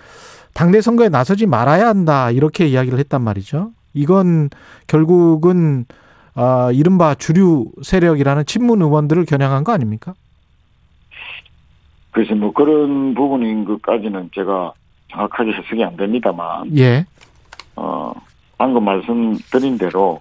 당내 0.54 0.80
선거에 0.80 1.08
나서지 1.08 1.46
말아야 1.46 1.86
한다 1.88 2.30
이렇게 2.30 2.66
이야기를 2.66 2.98
했단 2.98 3.22
말이죠. 3.22 3.70
이건 3.94 4.50
결국은 4.86 5.86
아, 6.34 6.70
이른바 6.72 7.14
주류 7.14 7.70
세력이라는 7.82 8.46
친문 8.46 8.82
의원들을 8.82 9.24
겨냥한 9.26 9.64
거 9.64 9.72
아닙니까? 9.72 10.14
그래서 12.10 12.34
뭐 12.34 12.52
그런 12.52 13.14
부분인 13.14 13.64
것까지는 13.64 14.30
제가 14.34 14.72
정확하게 15.10 15.52
해석이 15.52 15.82
안 15.84 15.96
됩니다만, 15.96 16.76
예. 16.78 17.06
어 17.76 18.12
방금 18.58 18.84
말씀드린 18.84 19.78
대로 19.78 20.20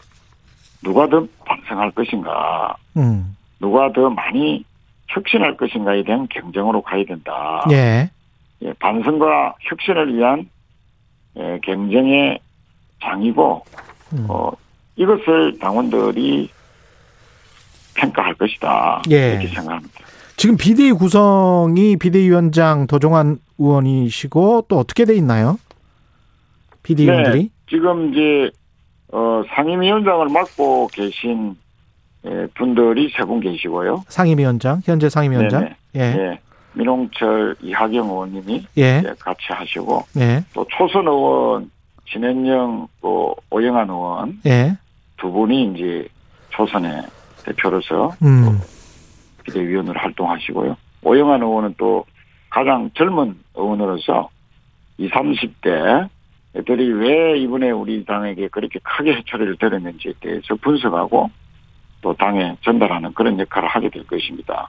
누가 0.83 1.07
더 1.07 1.25
반성할 1.45 1.91
것인가, 1.91 2.75
음. 2.97 3.35
누가 3.59 3.91
더 3.91 4.09
많이 4.09 4.63
혁신할 5.07 5.57
것인가에 5.57 6.03
대한 6.03 6.27
경쟁으로 6.29 6.81
가야 6.81 7.03
된다. 7.05 7.65
예. 7.71 8.09
예, 8.63 8.73
반성과 8.73 9.55
혁신을 9.61 10.15
위한 10.15 10.49
예, 11.37 11.59
경쟁의 11.63 12.39
장이고 13.01 13.63
음. 14.13 14.25
어, 14.29 14.51
이것을 14.95 15.57
당원들이 15.59 16.49
평가할 17.95 18.33
것이다. 18.35 19.01
예. 19.11 19.31
이렇게 19.33 19.47
생각합니다. 19.47 19.99
지금 20.37 20.57
비대위 20.57 20.93
구성이 20.93 21.97
비대위원장 21.97 22.87
도종환 22.87 23.37
의원이시고 23.59 24.65
또 24.67 24.79
어떻게 24.79 25.05
돼 25.05 25.15
있나요? 25.15 25.59
비대위원들이? 26.83 27.43
네, 27.43 27.49
지금 27.69 28.11
이제 28.11 28.49
어, 29.11 29.43
상임위원장을 29.49 30.27
맡고 30.29 30.87
계신 30.87 31.55
예, 32.25 32.47
분들이 32.55 33.11
세 33.17 33.23
분 33.25 33.39
계시고요. 33.39 34.03
상임위원장, 34.07 34.81
현재 34.85 35.09
상임위원장. 35.09 35.61
네네. 35.61 35.75
예. 35.95 35.99
네. 36.15 36.39
민홍철 36.73 37.55
이하경 37.61 38.07
의원님이 38.09 38.65
예. 38.77 39.03
같이 39.19 39.41
하시고 39.49 40.03
예. 40.17 40.43
또 40.53 40.65
초선 40.69 41.07
의원 41.07 41.69
진현영 42.09 42.87
또 43.01 43.35
오영환 43.49 43.89
의원 43.89 44.39
예. 44.45 44.77
두 45.17 45.31
분이 45.31 45.73
이제 45.73 46.07
초선의 46.51 47.03
대표로서 47.43 48.11
음. 48.21 48.59
비대위원으로 49.43 49.99
활동하시고요. 49.99 50.77
오영환 51.03 51.41
의원은 51.41 51.75
또 51.77 52.05
가장 52.49 52.89
젊은 52.93 53.35
의원으로서 53.55 54.29
20, 54.97 55.11
30대 55.11 55.67
애 55.67 56.09
들이 56.65 56.91
왜 56.91 57.39
이번에 57.39 57.71
우리 57.71 58.03
당에게 58.03 58.49
그렇게 58.49 58.79
크게 58.83 59.13
해초리를 59.13 59.57
들었는지에 59.57 60.13
대해서 60.19 60.55
분석하고 60.61 61.29
또 62.01 62.13
당에 62.13 62.55
전달하는 62.61 63.13
그런 63.13 63.39
역할을 63.39 63.69
하게 63.69 63.89
될 63.89 64.05
것입니다. 64.05 64.67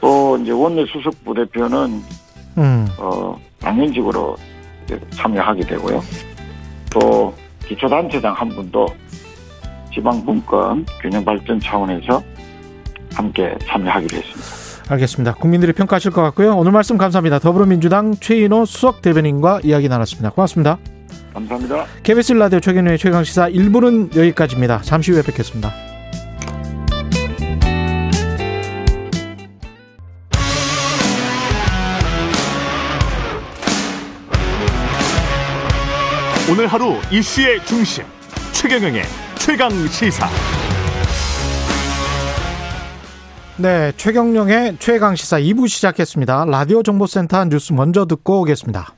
또 0.00 0.36
이제 0.38 0.50
원내 0.50 0.84
수석 0.86 1.24
부대표는 1.24 2.02
음. 2.58 2.86
어 2.98 3.38
당연직으로 3.60 4.36
참여하게 5.10 5.62
되고요. 5.62 6.00
또 6.92 7.34
기초단체장 7.66 8.34
한 8.34 8.48
분도 8.48 8.86
지방분권 9.94 10.86
균형 11.00 11.24
발전 11.24 11.60
차원에서 11.60 12.22
함께 13.14 13.54
참여하기로 13.66 14.16
했습니다. 14.16 14.61
알겠습니다. 14.88 15.34
국민들이 15.34 15.72
평가하실 15.72 16.10
것 16.10 16.22
같고요. 16.22 16.56
오늘 16.56 16.72
말씀 16.72 16.98
감사합니다. 16.98 17.38
더불어민주당 17.38 18.14
최인호 18.14 18.64
수석 18.64 19.02
대변인과 19.02 19.60
이야기 19.64 19.88
나눴습니다. 19.88 20.30
고맙습니다. 20.30 20.78
감사합니다. 21.32 21.86
KBS 22.02 22.34
라디오 22.34 22.60
최경련의 22.60 22.98
최강시사 22.98 23.50
1부는 23.50 24.16
여기까지입니다. 24.16 24.82
잠시 24.82 25.12
후에 25.12 25.22
뵙겠습니다. 25.22 25.72
오늘 36.50 36.66
하루 36.66 36.96
이슈의 37.10 37.64
중심 37.64 38.04
최경영의 38.52 39.04
최강 39.38 39.70
시사. 39.88 40.28
네, 43.58 43.92
최경영의 43.98 44.76
최강 44.78 45.14
시사 45.14 45.38
2부 45.38 45.68
시작했습니다. 45.68 46.46
라디오 46.46 46.82
정보센터 46.82 47.44
뉴스 47.44 47.74
먼저 47.74 48.06
듣고 48.06 48.40
오겠습니다. 48.40 48.94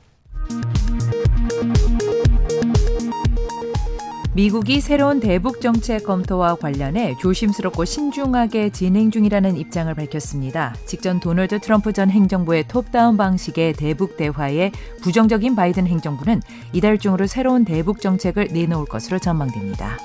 미국이 4.33 4.79
새로운 4.79 5.19
대북 5.19 5.59
정책 5.59 6.05
검토와 6.05 6.55
관련해 6.55 7.15
조심스럽고 7.21 7.83
신중하게 7.83 8.69
진행 8.69 9.11
중이라는 9.11 9.57
입장을 9.57 9.93
밝혔습니다. 9.93 10.73
직전 10.85 11.19
도널드 11.19 11.59
트럼프 11.59 11.91
전 11.91 12.09
행정부의 12.09 12.67
톱다운 12.69 13.17
방식의 13.17 13.73
대북 13.73 14.15
대화에 14.15 14.71
부정적인 15.01 15.55
바이든 15.55 15.85
행정부는 15.87 16.41
이달 16.71 16.97
중으로 16.97 17.27
새로운 17.27 17.65
대북 17.65 17.99
정책을 17.99 18.49
내놓을 18.51 18.85
것으로 18.85 19.19
전망됩니다. 19.19 19.97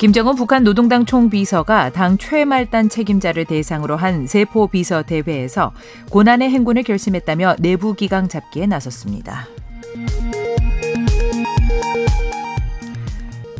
김정은 0.00 0.34
북한 0.34 0.64
노동당 0.64 1.04
총비서가 1.04 1.90
당 1.90 2.16
최말단 2.16 2.88
책임자를 2.88 3.44
대상으로 3.44 3.96
한 3.96 4.26
세포 4.26 4.66
비서 4.66 5.02
대회에서 5.02 5.74
고난의 6.08 6.48
행군을 6.48 6.84
결심했다며 6.84 7.56
내부 7.58 7.92
기강 7.92 8.26
잡기에 8.26 8.64
나섰습니다. 8.64 9.46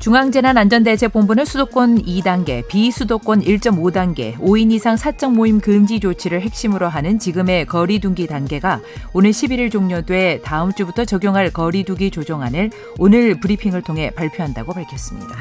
중앙재난안전대책본부는 0.01 1.45
수도권 1.45 2.03
2단계, 2.03 2.67
비수도권 2.67 3.43
1.5단계, 3.43 4.39
5인 4.39 4.73
이상 4.73 4.97
사적 4.97 5.33
모임 5.35 5.61
금지 5.61 6.01
조치를 6.01 6.41
핵심으로 6.41 6.89
하는 6.89 7.19
지금의 7.19 7.67
거리두기 7.67 8.27
단계가 8.27 8.81
오늘 9.13 9.31
11일 9.31 9.71
종료돼 9.71 10.41
다음 10.43 10.73
주부터 10.73 11.05
적용할 11.05 11.51
거리두기 11.51 12.11
조정안을 12.11 12.71
오늘 12.99 13.39
브리핑을 13.41 13.83
통해 13.83 14.11
발표한다고 14.11 14.73
밝혔습니다. 14.73 15.37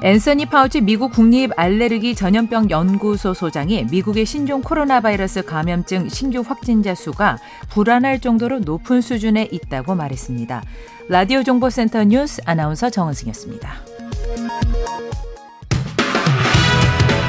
앤서니 0.00 0.46
파우치 0.46 0.82
미국 0.82 1.12
국립 1.12 1.50
알레르기 1.56 2.14
전염병 2.14 2.70
연구소 2.70 3.34
소장이 3.34 3.84
미국의 3.90 4.26
신종 4.26 4.62
코로나 4.62 5.00
바이러스 5.00 5.44
감염증 5.44 6.08
신규 6.08 6.40
확진자 6.46 6.94
수가 6.94 7.38
불안할 7.70 8.20
정도로 8.20 8.60
높은 8.60 9.00
수준에 9.00 9.48
있다고 9.50 9.96
말했습니다. 9.96 10.62
라디오 11.08 11.42
정보센터 11.42 12.04
뉴스 12.04 12.40
아나운서 12.44 12.90
정은승이었습니다. 12.90 13.72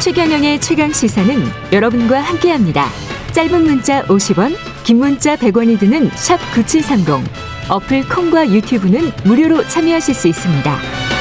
최경영의 0.03 0.61
최강 0.61 0.93
시사는 0.93 1.35
여러분과 1.73 2.21
함께합니다. 2.21 2.85
짧은 3.31 3.63
문자 3.63 4.03
50원, 4.03 4.55
긴 4.83 4.97
문자 4.99 5.35
100원이 5.35 5.79
드는 5.79 6.09
샵 6.11 6.37
9730. 6.53 7.27
어플 7.69 8.07
콩과 8.09 8.49
유튜브는 8.49 9.11
무료로 9.25 9.67
참여하실 9.67 10.13
수 10.13 10.27
있습니다. 10.27 11.18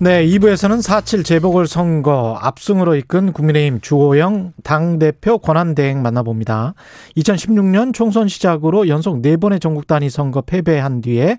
네, 0.00 0.26
2부에서는 0.26 0.82
4.7 0.82 1.24
재보궐선거 1.24 2.36
압승으로 2.40 2.96
이끈 2.96 3.32
국민의힘 3.32 3.80
주호영 3.80 4.52
당대표 4.64 5.38
권한대행 5.38 6.02
만나봅니다. 6.02 6.74
2016년 7.16 7.94
총선 7.94 8.26
시작으로 8.26 8.88
연속 8.88 9.22
4번의 9.22 9.60
전국 9.60 9.86
단위 9.86 10.10
선거 10.10 10.40
패배한 10.40 11.00
뒤에 11.00 11.38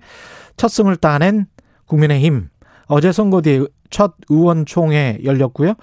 첫 0.56 0.68
승을 0.68 0.96
따낸 0.96 1.44
국민의힘. 1.84 2.48
어제 2.86 3.12
선거 3.12 3.42
뒤에 3.42 3.66
첫 3.90 4.14
의원총회 4.30 5.18
열렸고요. 5.22 5.74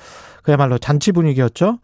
그야말로 0.42 0.80
잔치 0.80 1.12
분위기였죠. 1.12 1.78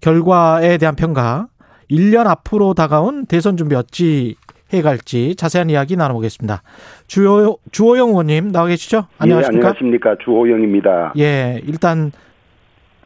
결과에 0.00 0.78
대한 0.78 0.94
평가, 0.94 1.48
1년 1.90 2.28
앞으로 2.28 2.74
다가온 2.74 3.26
대선 3.26 3.56
준비 3.56 3.74
어찌 3.74 4.36
해갈지 4.72 5.34
자세한 5.36 5.70
이야기 5.70 5.96
나눠보겠습니다. 5.96 6.62
주호, 7.06 7.58
주호영 7.70 8.10
의원님 8.10 8.52
나와 8.52 8.66
계시죠? 8.68 9.06
안녕하십니까? 9.18 9.54
예, 9.54 9.68
안녕하십니까? 9.68 10.16
주호영입니다. 10.22 11.12
예, 11.18 11.60
일단 11.66 12.12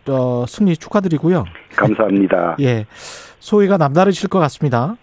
어, 0.09 0.45
승리 0.49 0.77
축하드리고요. 0.77 1.45
감사합니다. 1.77 2.57
예, 2.63 2.87
소위가 3.39 3.77
남다르실 3.77 4.29
것 4.29 4.39
같습니다. 4.41 4.97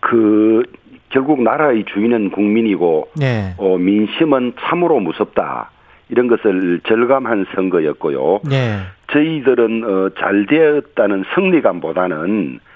그 0.00 0.62
결국 1.10 1.42
나라의 1.42 1.84
주인은 1.92 2.30
국민이고 2.30 3.08
예. 3.22 3.54
어, 3.56 3.78
민심은 3.78 4.54
참으로 4.60 5.00
무섭다. 5.00 5.70
이런 6.10 6.26
것을 6.28 6.80
절감한 6.86 7.46
선거였고요. 7.54 8.40
예. 8.50 8.78
저희들은 9.12 9.84
어, 9.84 10.10
잘 10.18 10.46
되었다는 10.46 11.24
승리감보다는 11.34 12.60
어, 12.62 12.67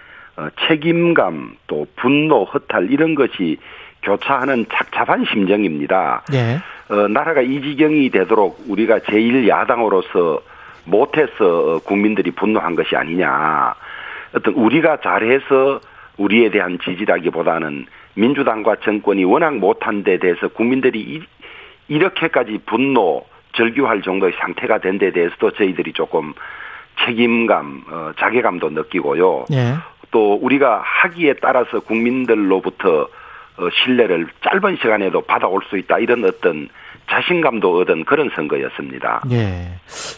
책임감 0.66 1.56
또 1.66 1.86
분노 1.96 2.44
허탈 2.44 2.90
이런 2.90 3.14
것이 3.14 3.58
교차하는 4.02 4.66
착잡한 4.72 5.24
심정입니다. 5.26 6.22
예. 6.34 6.58
어, 6.92 7.08
나라가 7.08 7.40
이 7.40 7.60
지경이 7.62 8.10
되도록 8.10 8.64
우리가 8.68 9.00
제일 9.00 9.46
야당으로서 9.48 10.40
못해서 10.84 11.80
국민들이 11.84 12.30
분노한 12.32 12.74
것이 12.74 12.96
아니냐. 12.96 13.74
어떤 14.34 14.54
우리가 14.54 14.98
잘해서 15.00 15.80
우리에 16.16 16.50
대한 16.50 16.78
지지라기보다는 16.82 17.86
민주당과 18.14 18.76
정권이 18.84 19.24
워낙 19.24 19.56
못한 19.56 20.02
데 20.02 20.18
대해서 20.18 20.48
국민들이 20.48 21.00
이, 21.00 21.22
이렇게까지 21.88 22.60
분노, 22.66 23.24
절규할 23.54 24.02
정도의 24.02 24.32
상태가 24.40 24.78
된 24.78 24.98
데 24.98 25.12
대해서도 25.12 25.52
저희들이 25.52 25.92
조금 25.92 26.32
책임감, 27.04 27.84
어, 27.90 28.12
자괴감도 28.18 28.70
느끼고요. 28.70 29.46
예. 29.52 29.74
또 30.12 30.34
우리가 30.34 30.80
하기에 30.84 31.34
따라서 31.42 31.80
국민들로부터 31.80 33.08
어, 33.56 33.68
신뢰를 33.82 34.28
짧은 34.48 34.76
시간에도 34.76 35.22
받아올 35.22 35.60
수 35.68 35.76
있다 35.76 35.98
이런 35.98 36.24
어떤 36.24 36.68
자신감도 37.10 37.80
얻은 37.80 38.04
그런 38.04 38.30
선거였습니다. 38.34 39.22
예. 39.32 39.72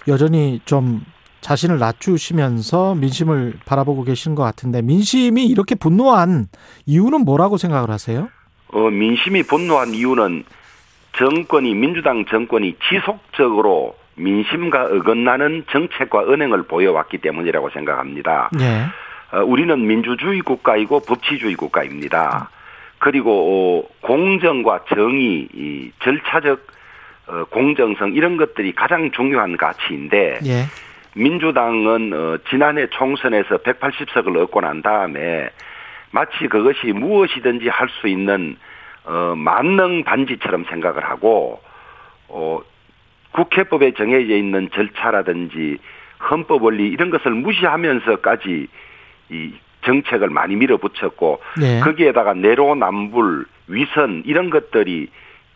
여전히 0.07 0.61
좀 0.67 1.01
자신을 1.41 1.79
낮추시면서 1.79 2.95
민심을 2.95 3.55
바라보고 3.67 4.05
계시는 4.05 4.35
것 4.35 4.43
같은데 4.43 4.83
민심이 4.83 5.47
이렇게 5.47 5.75
분노한 5.75 6.47
이유는 6.87 7.25
뭐라고 7.25 7.57
생각을 7.57 7.91
하세요? 7.91 8.29
어, 8.69 8.91
민심이 8.91 9.43
분노한 9.43 9.95
이유는 9.95 10.45
정권이 11.17 11.75
민주당 11.75 12.25
정권이 12.27 12.77
지속적으로 12.89 13.97
민심과 14.17 14.85
어긋나는 14.85 15.65
정책과 15.71 16.33
은행을 16.33 16.65
보여왔기 16.65 17.19
때문이라고 17.19 17.71
생각합니다. 17.71 18.51
예. 18.61 18.87
어, 19.35 19.43
우리는 19.43 19.85
민주주의 19.85 20.41
국가이고 20.41 21.01
법치주의 21.01 21.57
국가입니다. 21.57 22.51
그리고 22.99 23.89
어, 23.91 24.07
공정과 24.07 24.85
정의, 24.89 25.91
절차적 26.03 26.61
어, 27.27 27.45
공정성 27.51 28.13
이런 28.13 28.37
것들이 28.37 28.73
가장 28.73 29.11
중요한 29.11 29.57
가치인데 29.57 30.39
예. 30.47 30.65
민주당은 31.17 32.41
지난해 32.51 32.89
총선에서 32.89 33.59
180석을 33.59 34.37
얻고 34.43 34.61
난 34.61 34.83
다음에 34.83 35.49
마치 36.11 36.49
그것이 36.49 36.89
무엇이든지 36.89 37.69
할 37.69 37.89
수 37.89 38.09
있는 38.09 38.57
만능 39.37 40.03
반지처럼 40.03 40.65
생각을 40.65 41.05
하고 41.05 41.61
국회법에 43.31 43.93
정해져 43.93 44.35
있는 44.35 44.69
절차라든지 44.75 45.79
헌법 46.29 46.65
원리 46.65 46.89
이런 46.89 47.11
것을 47.11 47.31
무시하면서까지 47.31 48.67
이 49.35 49.53
정책을 49.85 50.31
많이 50.31 50.57
밀어붙였고 50.57 51.41
네. 51.61 51.81
거기에다가 51.81 52.35
내로남불 52.35 53.45
위선 53.69 54.23
이런 54.25 54.51
것들이 54.51 55.09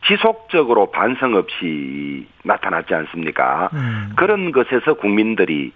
지속적으로 0.07 0.91
반성 0.91 1.35
없이 1.35 2.27
나타났지 2.45 2.95
않습니까? 2.95 3.71
음. 3.73 4.13
그런 4.17 4.53
것에서 4.53 4.95
국민들이 4.95 5.73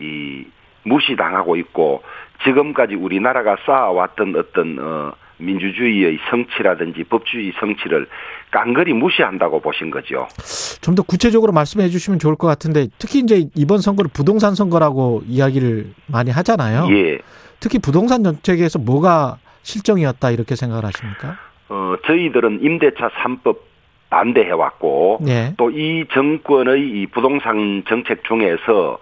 이 0.00 0.44
무시당하고 0.84 1.56
있고 1.56 2.02
지금까지 2.44 2.94
우리나라가 2.94 3.56
쌓아왔던 3.66 4.34
어떤 4.36 4.78
어 4.78 5.12
민주주의의 5.38 6.18
성취라든지 6.30 7.04
법주의 7.04 7.52
성취를 7.60 8.06
깡그리 8.50 8.94
무시한다고 8.94 9.60
보신 9.60 9.90
거죠. 9.90 10.26
좀 10.80 10.94
더 10.94 11.02
구체적으로 11.02 11.52
말씀해 11.52 11.88
주시면 11.88 12.18
좋을 12.18 12.36
것 12.36 12.46
같은데 12.46 12.86
특히 12.98 13.18
이제 13.18 13.44
이번 13.54 13.78
선거를 13.80 14.10
부동산 14.14 14.54
선거라고 14.54 15.22
이야기를 15.26 15.92
많이 16.06 16.30
하잖아요. 16.30 16.88
예. 16.90 17.18
특히 17.60 17.78
부동산 17.78 18.22
정책에서 18.22 18.78
뭐가 18.78 19.38
실정이었다 19.62 20.30
이렇게 20.30 20.54
생각을 20.56 20.84
하십니까? 20.84 21.36
어, 21.68 21.96
저희들은 22.06 22.60
임대차 22.62 23.08
3법 23.08 23.58
반대해 24.08 24.50
왔고 24.52 25.18
네. 25.20 25.54
또이 25.56 26.06
정권의 26.12 26.80
이 26.80 27.06
부동산 27.06 27.82
정책 27.88 28.22
중에서 28.24 28.98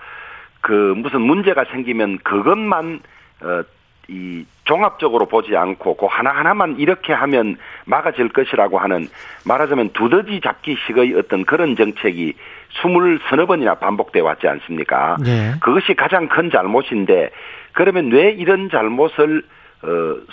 그 0.61 0.95
무슨 0.97 1.21
문제가 1.21 1.65
생기면 1.71 2.19
그것만 2.23 3.01
어, 3.43 3.63
이 4.09 4.45
종합적으로 4.65 5.27
보지 5.27 5.57
않고 5.57 5.97
그 5.97 6.07
하나하나만 6.07 6.77
이렇게 6.79 7.13
하면 7.13 7.57
막아질 7.87 8.29
것이라고 8.31 8.79
하는 8.79 9.09
말하자면 9.45 9.91
두더지 9.95 10.41
잡기식의 10.43 11.15
어떤 11.17 11.45
그런 11.45 11.77
정책이 11.77 12.35
스물 12.83 13.21
서너 13.29 13.47
번이나 13.47 13.75
반복돼 13.77 14.21
왔지 14.21 14.49
않습니까? 14.49 15.17
네. 15.23 15.55
그것이 15.61 15.95
가장 15.95 16.29
큰 16.29 16.51
잘못인데 16.51 17.31
그러면 17.73 18.11
왜 18.11 18.31
이런 18.31 18.71
잘못을 18.71 19.45
어, 19.83 19.87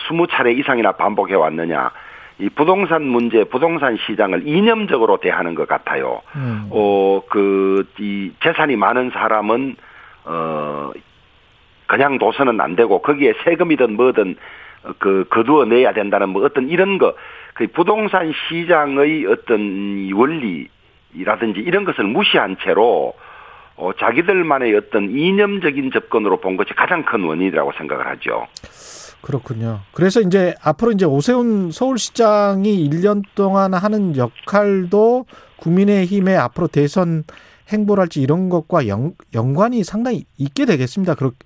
20차례 0.10 0.58
이상이나 0.58 0.94
반복해 0.94 1.36
왔느냐? 1.36 1.92
이 2.40 2.50
부동산 2.50 3.04
문제, 3.04 3.44
부동산 3.44 3.98
시장을 3.98 4.48
이념적으로 4.48 5.18
대하는 5.18 5.54
것 5.54 5.68
같아요. 5.68 6.22
음. 6.36 6.68
어, 6.72 7.22
그, 7.30 7.88
이 8.00 8.32
재산이 8.42 8.76
많은 8.78 9.12
사람은, 9.12 9.76
어, 10.26 10.92
그냥 11.92 12.18
둬서는 12.18 12.62
안 12.62 12.76
되고 12.76 13.02
거기에 13.02 13.34
세금이든 13.44 13.96
뭐든 13.96 14.38
그 14.98 15.26
거두어 15.30 15.66
내야 15.66 15.94
된다는 15.94 16.30
뭐 16.30 16.46
어떤 16.46 16.70
이런 16.70 16.98
거 16.98 17.14
그 17.54 17.68
부동산 17.68 18.34
시장의 18.50 19.26
어떤 19.28 20.10
원리라든지 20.14 21.60
이런 21.60 21.86
것을 21.86 22.06
무시한 22.06 22.58
채로 22.64 23.14
어, 23.76 23.92
자기들만의 24.00 24.76
어떤 24.76 25.10
이념적인 25.10 25.92
접근으로 25.92 26.40
본 26.40 26.58
것이 26.58 26.74
가장 26.76 27.04
큰 27.04 27.24
원인이라고 27.24 27.72
생각을 27.78 28.08
하죠. 28.08 28.48
그렇군요. 29.22 29.80
그래서 29.92 30.20
이제 30.22 30.56
앞으로 30.64 30.92
이제 30.92 31.06
오세훈 31.06 31.72
서울시장이 31.72 32.90
1년 32.90 33.24
동안 33.36 33.74
하는 33.74 34.18
역할도 34.18 35.26
국민의힘의 35.58 36.38
앞으로 36.38 36.68
대선 36.68 37.24
행보랄지 37.72 38.22
이런 38.22 38.50
것과 38.50 38.88
연, 38.88 39.14
연관이 39.34 39.84
상당히 39.84 40.26
있게 40.38 40.66
되겠습니다. 40.66 41.16
그렇게 41.16 41.38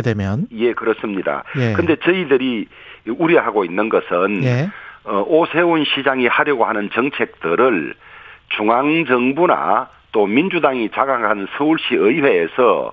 되면. 0.00 0.46
예, 0.52 0.72
그렇습니다. 0.72 1.44
예. 1.58 1.74
근데 1.74 1.96
저희들이 1.96 2.66
우려하고 3.06 3.64
있는 3.64 3.88
것은 3.88 4.44
예. 4.44 4.70
어, 5.04 5.24
오세훈 5.26 5.84
시장이 5.84 6.26
하려고 6.28 6.64
하는 6.64 6.88
정책들을 6.90 7.94
중앙 8.56 9.04
정부나 9.04 9.88
또 10.12 10.26
민주당이 10.26 10.90
자강한 10.90 11.48
서울시 11.58 11.94
의회에서 11.94 12.92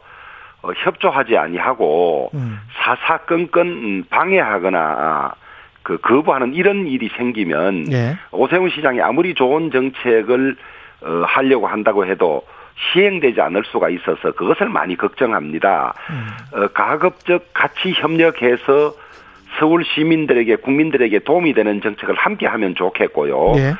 어, 0.61 0.71
협조하지 0.75 1.37
아니하고 1.37 2.31
음. 2.33 2.59
사사건건 2.81 4.05
방해하거나 4.09 5.33
그 5.83 5.97
거부하는 5.97 6.53
이런 6.53 6.87
일이 6.87 7.09
생기면 7.15 7.91
예. 7.91 8.17
오세훈 8.31 8.69
시장이 8.69 9.01
아무리 9.01 9.33
좋은 9.33 9.71
정책을 9.71 10.55
어, 11.01 11.23
하려고 11.25 11.67
한다고 11.67 12.05
해도 12.05 12.43
시행되지 12.79 13.41
않을 13.41 13.63
수가 13.65 13.89
있어서 13.89 14.31
그것을 14.31 14.69
많이 14.69 14.95
걱정합니다. 14.95 15.93
음. 16.09 16.27
어, 16.57 16.67
가급적 16.67 17.45
같이 17.53 17.91
협력해서 17.91 18.93
서울 19.59 19.83
시민들에게 19.83 20.57
국민들에게 20.57 21.19
도움이 21.19 21.53
되는 21.53 21.81
정책을 21.81 22.15
함께 22.15 22.47
하면 22.47 22.75
좋겠고요. 22.75 23.53
예. 23.57 23.73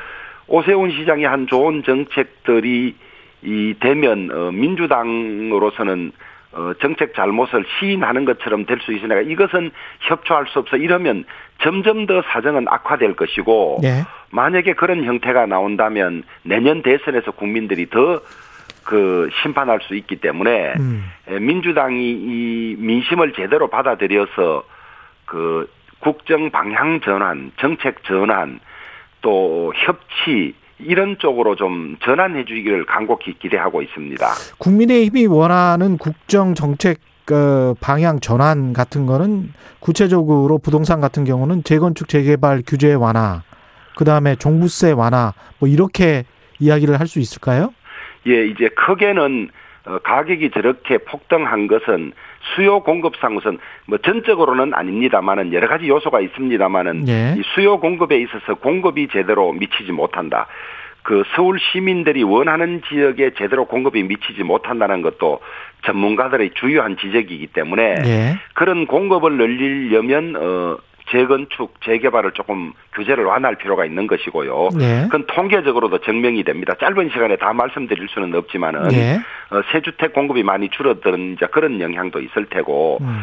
오세훈 0.48 0.90
시장이 0.90 1.24
한 1.24 1.46
좋은 1.46 1.82
정책들이 1.84 2.94
이 3.42 3.74
되면 3.80 4.30
어, 4.32 4.50
민주당으로서는 4.52 6.12
어, 6.52 6.72
정책 6.80 7.14
잘못을 7.14 7.64
시인하는 7.78 8.24
것처럼 8.24 8.66
될 8.66 8.80
수 8.80 8.92
있으니까 8.92 9.20
이것은 9.20 9.70
협조할 10.00 10.46
수 10.48 10.58
없어 10.58 10.76
이러면 10.76 11.24
점점 11.62 12.06
더 12.06 12.22
사정은 12.22 12.66
악화될 12.68 13.14
것이고 13.14 13.78
네. 13.82 14.02
만약에 14.30 14.72
그런 14.74 15.04
형태가 15.04 15.46
나온다면 15.46 16.24
내년 16.42 16.82
대선에서 16.82 17.30
국민들이 17.32 17.88
더 17.88 18.20
그 18.84 19.28
심판할 19.42 19.80
수 19.82 19.94
있기 19.94 20.16
때문에 20.16 20.74
음. 20.78 21.04
민주당이 21.40 22.10
이 22.12 22.76
민심을 22.78 23.32
제대로 23.34 23.68
받아들여서 23.68 24.64
그 25.26 25.70
국정 26.00 26.50
방향 26.50 27.00
전환, 27.00 27.52
정책 27.58 28.02
전환, 28.04 28.58
또 29.20 29.72
협치 29.76 30.54
이런 30.78 31.18
쪽으로 31.18 31.56
좀 31.56 31.96
전환해 32.02 32.44
주기를 32.44 32.86
간곡히 32.86 33.38
기대하고 33.38 33.82
있습니다. 33.82 34.26
국민의힘이 34.58 35.26
원하는 35.26 35.98
국정 35.98 36.54
정책 36.54 36.98
그 37.26 37.74
방향 37.80 38.18
전환 38.18 38.72
같은 38.72 39.06
거는 39.06 39.52
구체적으로 39.78 40.58
부동산 40.58 41.00
같은 41.00 41.24
경우는 41.24 41.64
재건축 41.64 42.08
재개발 42.08 42.62
규제 42.66 42.94
완화, 42.94 43.42
그 43.94 44.04
다음에 44.04 44.34
종부세 44.36 44.92
완화 44.92 45.34
뭐 45.58 45.68
이렇게 45.68 46.24
이야기를 46.58 46.98
할 46.98 47.06
수 47.06 47.20
있을까요? 47.20 47.72
예, 48.26 48.46
이제 48.46 48.68
크게는 48.68 49.50
어, 49.86 49.98
가격이 49.98 50.50
저렇게 50.50 50.98
폭등한 50.98 51.66
것은 51.66 52.12
수요 52.54 52.80
공급상 52.80 53.36
우선 53.36 53.58
뭐 53.86 53.98
전적으로는 53.98 54.74
아닙니다만은 54.74 55.52
여러 55.52 55.68
가지 55.68 55.88
요소가 55.88 56.20
있습니다만은 56.20 57.08
예. 57.08 57.34
이 57.38 57.42
수요 57.54 57.80
공급에 57.80 58.20
있어서 58.20 58.54
공급이 58.54 59.08
제대로 59.08 59.52
미치지 59.52 59.92
못한다. 59.92 60.46
그 61.02 61.22
서울 61.34 61.58
시민들이 61.58 62.22
원하는 62.22 62.82
지역에 62.86 63.30
제대로 63.38 63.64
공급이 63.64 64.02
미치지 64.02 64.42
못한다는 64.42 65.00
것도 65.00 65.40
전문가들의 65.86 66.50
주요한 66.54 66.98
지적이기 66.98 67.48
때문에 67.48 67.94
예. 68.04 68.38
그런 68.52 68.86
공급을 68.86 69.38
늘리려면 69.38 70.36
어 70.36 70.76
재건축, 71.10 71.80
재개발을 71.82 72.32
조금 72.32 72.72
규제를 72.94 73.24
완화할 73.24 73.56
필요가 73.56 73.84
있는 73.84 74.06
것이고요. 74.06 74.68
네. 74.78 75.02
그건 75.04 75.26
통계적으로도 75.26 75.98
증명이 75.98 76.44
됩니다. 76.44 76.74
짧은 76.80 77.10
시간에 77.10 77.36
다 77.36 77.52
말씀드릴 77.52 78.08
수는 78.08 78.34
없지만은 78.34 78.88
네. 78.88 79.18
어, 79.50 79.60
세주택 79.72 80.12
공급이 80.12 80.42
많이 80.42 80.68
줄어드는 80.70 81.34
이제 81.34 81.46
그런 81.46 81.80
영향도 81.80 82.20
있을 82.20 82.46
테고. 82.46 82.98
음. 83.00 83.22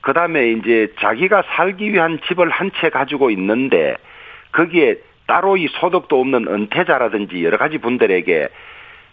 그다음에 0.00 0.52
이제 0.52 0.92
자기가 1.00 1.42
살기 1.54 1.92
위한 1.92 2.18
집을 2.28 2.48
한 2.50 2.70
채 2.80 2.88
가지고 2.88 3.30
있는데 3.30 3.96
거기에 4.52 4.96
따로 5.26 5.56
이 5.56 5.68
소득도 5.68 6.20
없는 6.20 6.46
은퇴자라든지 6.48 7.44
여러 7.44 7.58
가지 7.58 7.76
분들에게 7.78 8.48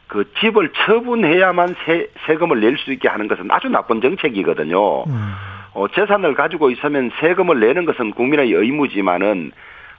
그 0.08 0.32
집을 0.40 0.72
처분해야만 0.86 1.76
세, 1.86 2.08
세금을 2.28 2.62
낼 2.62 2.78
수 2.78 2.94
있게 2.94 3.10
하는 3.10 3.28
것은 3.28 3.50
아주 3.50 3.68
나쁜 3.68 4.00
정책이거든요. 4.02 5.04
음. 5.06 5.34
어, 5.76 5.90
재산을 5.90 6.36
가지고 6.36 6.72
있으면 6.72 7.12
세금을 7.20 7.60
내는 7.60 7.84
것은 7.86 8.12
국민의 8.12 8.52
의무지만은 8.54 9.52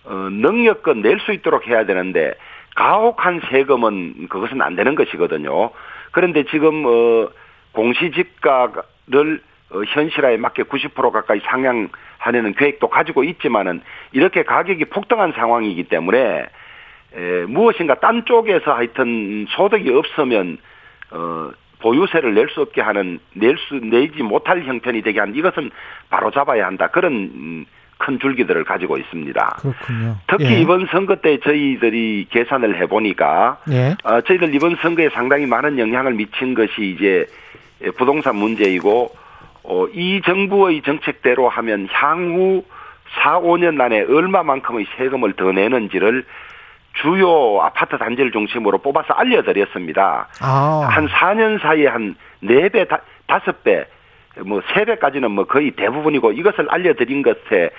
어, 0.04 0.14
능력껏 0.30 0.96
낼 0.96 1.18
수 1.20 1.32
있도록 1.32 1.68
해야 1.68 1.84
되는데 1.84 2.34
가혹한 2.74 3.42
세금은 3.50 4.28
그것은 4.28 4.62
안 4.62 4.74
되는 4.74 4.94
것이거든요. 4.94 5.70
그런데 6.12 6.44
지금 6.44 6.84
어, 6.86 7.28
공시지가를 7.72 9.42
어, 9.70 9.82
현실화에 9.86 10.38
맞게 10.38 10.62
90% 10.62 11.10
가까이 11.10 11.40
상향하려는 11.40 12.54
계획도 12.54 12.88
가지고 12.88 13.22
있지만은 13.24 13.82
이렇게 14.12 14.44
가격이 14.44 14.86
폭등한 14.86 15.32
상황이기 15.32 15.84
때문에 15.84 16.46
에, 17.14 17.42
무엇인가 17.48 17.96
딴 17.96 18.24
쪽에서 18.24 18.72
하여튼 18.72 19.46
소득이 19.50 19.90
없으면 19.90 20.56
어 21.10 21.50
보유세를 21.86 22.34
낼 22.34 22.48
수 22.48 22.62
없게 22.62 22.80
하는 22.80 23.20
낼 23.34 23.56
수 23.58 23.74
내지 23.76 24.22
못할 24.22 24.62
형편이 24.64 25.02
되게 25.02 25.20
하는 25.20 25.34
이것은 25.36 25.70
바로 26.10 26.30
잡아야 26.32 26.66
한다 26.66 26.88
그런 26.88 27.12
음, 27.12 27.64
큰 27.98 28.18
줄기들을 28.18 28.64
가지고 28.64 28.98
있습니다. 28.98 29.56
그렇군요. 29.60 30.16
특히 30.26 30.46
예. 30.46 30.60
이번 30.60 30.86
선거 30.90 31.16
때 31.16 31.38
저희들이 31.38 32.26
계산을 32.30 32.80
해보니까 32.82 33.58
예. 33.70 33.94
어, 34.04 34.20
저희들 34.20 34.54
이번 34.54 34.76
선거에 34.76 35.08
상당히 35.10 35.46
많은 35.46 35.78
영향을 35.78 36.14
미친 36.14 36.54
것이 36.54 36.94
이제 36.94 37.26
부동산 37.96 38.36
문제이고 38.36 39.14
어, 39.62 39.86
이 39.92 40.20
정부의 40.24 40.82
정책대로 40.82 41.48
하면 41.48 41.88
향후 41.90 42.64
4, 43.22 43.40
5년 43.40 43.80
안에 43.80 44.02
얼마만큼의 44.02 44.86
세금을 44.96 45.34
더 45.34 45.52
내는지를 45.52 46.24
주요 47.02 47.60
아파트 47.62 47.98
단지를 47.98 48.30
중심으로 48.32 48.78
뽑아서 48.78 49.14
알려드렸습니다. 49.14 50.28
아. 50.40 50.88
한 50.90 51.08
4년 51.08 51.60
사이에 51.60 51.86
한 51.88 52.14
4배, 52.42 52.88
5배, 53.26 53.86
뭐 54.44 54.60
3배까지는 54.60 55.28
뭐 55.28 55.44
거의 55.44 55.70
대부분이고 55.72 56.32
이것을 56.32 56.66
알려드린 56.70 57.22
것에 57.22 57.70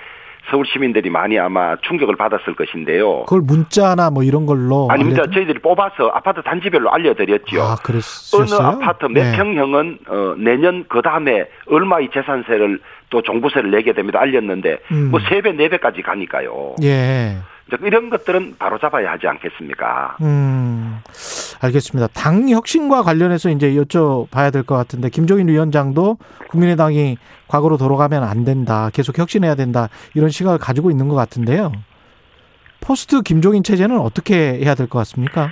서울 0.50 0.64
시민들이 0.66 1.10
많이 1.10 1.38
아마 1.38 1.76
충격을 1.76 2.16
받았을 2.16 2.54
것인데요. 2.54 3.24
그걸 3.24 3.42
문자나 3.42 4.10
뭐 4.10 4.22
이런 4.22 4.46
걸로 4.46 4.88
아니 4.90 5.04
문자 5.04 5.26
저희들이 5.26 5.58
뽑아서 5.60 6.08
아파트 6.14 6.42
단지별로 6.42 6.90
알려드렸죠. 6.90 7.60
아, 7.60 7.76
그랬어요? 7.76 8.42
어느 8.42 8.54
아파트 8.54 9.06
몇 9.06 9.24
네. 9.24 9.36
평형은 9.36 9.98
어, 10.08 10.34
내년 10.38 10.84
그 10.88 11.02
다음에 11.02 11.44
얼마의 11.66 12.08
재산세를 12.14 12.80
또 13.10 13.20
종부세를 13.22 13.70
내게 13.70 13.92
됩니다. 13.92 14.20
알렸는데 14.20 14.78
음. 14.90 15.12
뭐3배 15.12 15.58
4배까지 15.58 16.02
가니까요. 16.02 16.76
예. 16.82 17.36
이런 17.82 18.10
것들은 18.10 18.56
바로 18.58 18.78
잡아야 18.78 19.12
하지 19.12 19.26
않겠습니까? 19.26 20.16
음, 20.22 20.98
알겠습니다. 21.60 22.08
당 22.14 22.48
혁신과 22.48 23.02
관련해서 23.02 23.50
이제 23.50 23.70
여쭤봐야 23.74 24.52
될 24.52 24.62
것 24.62 24.74
같은데 24.76 25.10
김종인 25.10 25.48
위원장도 25.48 26.18
국민의당이 26.48 27.16
과거로 27.46 27.76
돌아가면 27.76 28.22
안 28.24 28.44
된다, 28.44 28.90
계속 28.92 29.18
혁신해야 29.18 29.54
된다 29.54 29.88
이런 30.14 30.30
시각을 30.30 30.58
가지고 30.58 30.90
있는 30.90 31.08
것 31.08 31.14
같은데요. 31.14 31.72
포스트 32.80 33.22
김종인 33.22 33.62
체제는 33.62 33.98
어떻게 33.98 34.34
해야 34.60 34.74
될 34.74 34.86
것 34.88 34.98
같습니까? 35.00 35.50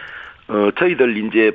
어, 0.48 0.68
저희들 0.78 1.16
이제 1.26 1.52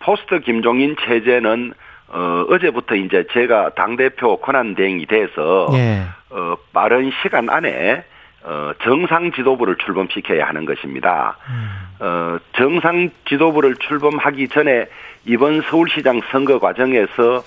포스트 0.00 0.40
김종인 0.40 0.94
체제는 1.00 1.72
어, 2.08 2.44
어제부터 2.50 2.94
이제 2.94 3.26
제가 3.32 3.70
당대표 3.74 4.36
권한 4.38 4.74
대행이 4.74 5.06
돼서 5.06 5.68
예. 5.74 6.02
어, 6.30 6.56
빠른 6.72 7.10
시간 7.22 7.48
안에 7.48 8.04
어, 8.46 8.70
정상 8.80 9.32
지도부를 9.32 9.74
출범시켜야 9.76 10.46
하는 10.46 10.64
것입니다. 10.64 11.36
음. 11.48 11.68
어, 11.98 12.38
정상 12.52 13.10
지도부를 13.28 13.74
출범하기 13.74 14.48
전에 14.48 14.86
이번 15.24 15.62
서울시장 15.62 16.20
선거 16.30 16.60
과정에서 16.60 17.42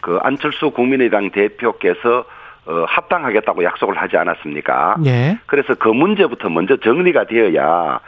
그 0.00 0.18
안철수 0.22 0.70
국민의당 0.70 1.30
대표께서 1.30 2.24
어, 2.64 2.84
합당하겠다고 2.86 3.64
약속을 3.64 3.96
하지 3.96 4.16
않았습니까? 4.16 4.96
예. 5.06 5.36
그래서 5.46 5.74
그 5.74 5.88
문제부터 5.88 6.48
먼저 6.48 6.76
정리가 6.76 7.24
되어야 7.24 7.98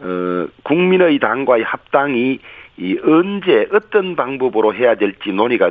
어, 0.00 0.46
국민의당과의 0.64 1.64
합당이 1.64 2.38
이 2.78 2.98
언제 3.02 3.66
어떤 3.72 4.16
방법으로 4.16 4.74
해야 4.74 4.96
될지 4.96 5.30
논의가 5.30 5.70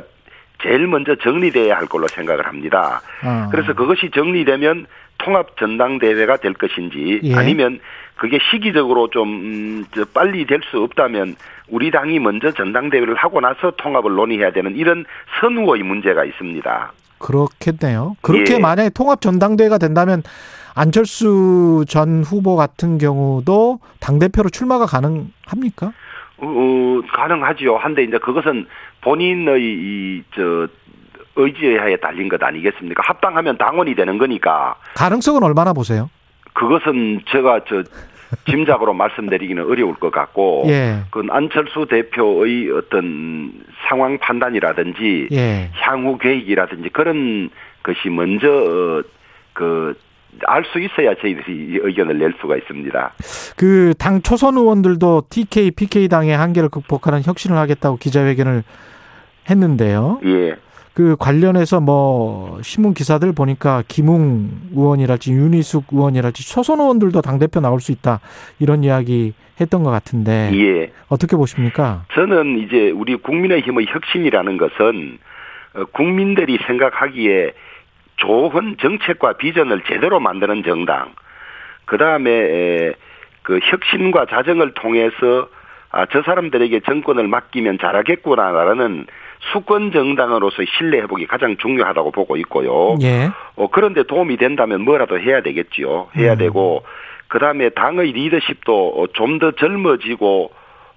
제일 0.66 0.86
먼저 0.88 1.14
정리돼야 1.14 1.76
할 1.76 1.86
걸로 1.86 2.08
생각을 2.08 2.46
합니다. 2.46 3.00
아. 3.22 3.48
그래서 3.50 3.72
그것이 3.74 4.10
정리되면 4.12 4.86
통합 5.18 5.56
전당대회가 5.58 6.38
될 6.38 6.54
것인지 6.54 7.20
예. 7.22 7.34
아니면 7.34 7.80
그게 8.16 8.38
시기적으로 8.50 9.08
좀 9.08 9.28
음, 9.28 9.84
빨리 10.12 10.44
될 10.46 10.60
수 10.70 10.82
없다면 10.82 11.36
우리 11.68 11.90
당이 11.90 12.18
먼저 12.18 12.50
전당대회를 12.52 13.14
하고 13.14 13.40
나서 13.40 13.72
통합을 13.76 14.14
논의해야 14.14 14.50
되는 14.52 14.74
이런 14.76 15.04
선후의 15.40 15.82
문제가 15.82 16.24
있습니다. 16.24 16.92
그렇겠네요. 17.18 18.16
그렇게 18.20 18.54
예. 18.54 18.58
만약에 18.58 18.90
통합 18.90 19.20
전당대회가 19.20 19.78
된다면 19.78 20.22
안철수 20.74 21.84
전 21.88 22.22
후보 22.22 22.56
같은 22.56 22.98
경우도 22.98 23.80
당 24.00 24.18
대표로 24.18 24.50
출마가 24.50 24.86
가능합니까? 24.86 25.92
어, 26.38 26.46
어, 26.46 27.02
가능하지요. 27.12 27.76
한데 27.76 28.02
이제 28.04 28.18
그것은 28.18 28.66
본인의 29.00 29.62
이 29.62 30.22
저 30.34 30.68
의지에 31.36 31.96
달린 31.96 32.28
것 32.28 32.42
아니겠습니까? 32.42 33.02
합당하면 33.06 33.58
당원이 33.58 33.94
되는 33.94 34.18
거니까. 34.18 34.74
가능성은 34.94 35.42
얼마나 35.42 35.72
보세요? 35.72 36.10
그것은 36.54 37.20
제가 37.28 37.60
저 37.68 37.82
짐작으로 38.48 38.94
말씀드리기는 38.94 39.62
어려울 39.64 39.94
것 39.96 40.10
같고, 40.10 40.64
예. 40.68 41.00
그 41.10 41.22
안철수 41.28 41.86
대표의 41.88 42.70
어떤 42.72 43.52
상황 43.86 44.18
판단이라든지 44.18 45.28
예. 45.32 45.70
향후 45.74 46.16
계획이라든지 46.18 46.88
그런 46.88 47.50
것이 47.82 48.08
먼저 48.08 48.48
어, 48.48 49.02
그 49.52 49.94
알 50.46 50.64
수 50.64 50.78
있어야 50.80 51.14
저희들이 51.14 51.78
의견을 51.82 52.18
낼 52.18 52.34
수가 52.40 52.56
있습니다. 52.56 53.14
그 53.56 53.94
당 53.98 54.20
초선 54.22 54.56
의원들도 54.56 55.24
TK, 55.30 55.70
PK 55.72 56.08
당의 56.08 56.36
한계를 56.36 56.68
극복하는 56.68 57.22
혁신을 57.22 57.56
하겠다고 57.56 57.96
기자회견을 57.96 58.62
했는데요. 59.48 60.20
예. 60.24 60.56
그 60.94 61.14
관련해서 61.18 61.80
뭐 61.80 62.58
신문 62.62 62.94
기사들 62.94 63.32
보니까 63.34 63.82
김웅 63.86 64.70
의원이랄지 64.74 65.30
윤희숙 65.32 65.84
의원이랄지 65.92 66.48
초선 66.50 66.80
의원들도 66.80 67.20
당 67.20 67.38
대표 67.38 67.60
나올 67.60 67.80
수 67.80 67.92
있다 67.92 68.20
이런 68.58 68.82
이야기 68.82 69.34
했던 69.60 69.82
것 69.82 69.90
같은데 69.90 70.50
예. 70.54 70.90
어떻게 71.08 71.36
보십니까? 71.36 72.04
저는 72.14 72.58
이제 72.60 72.90
우리 72.90 73.14
국민의힘의 73.16 73.86
혁신이라는 73.90 74.56
것은 74.56 75.18
어, 75.74 75.84
국민들이 75.92 76.58
생각하기에 76.66 77.52
좋은 78.16 78.76
정책과 78.80 79.34
비전을 79.34 79.82
제대로 79.86 80.20
만드는 80.20 80.62
정당, 80.64 81.12
그 81.84 81.98
다음에 81.98 82.92
그 83.42 83.60
혁신과 83.62 84.26
자정을 84.26 84.72
통해서 84.74 85.48
아, 85.90 86.04
저 86.12 86.22
사람들에게 86.22 86.80
정권을 86.80 87.28
맡기면 87.28 87.78
잘하겠구나라는 87.78 89.06
수권 89.52 89.92
정당으로서의 89.92 90.66
신뢰 90.76 90.98
회복이 91.00 91.26
가장 91.26 91.56
중요하다고 91.56 92.10
보고 92.10 92.36
있고요. 92.38 92.96
예. 93.02 93.30
어, 93.54 93.68
그런데 93.70 94.02
도움이 94.02 94.36
된다면 94.36 94.82
뭐라도 94.82 95.18
해야 95.20 95.40
되겠지요. 95.42 96.08
해야 96.16 96.32
음. 96.32 96.38
되고 96.38 96.82
그다음에 97.28 97.70
당의 97.70 98.12
리더십도 98.12 99.00
어, 99.00 99.06
좀더 99.12 99.52
젊어지고 99.52 100.50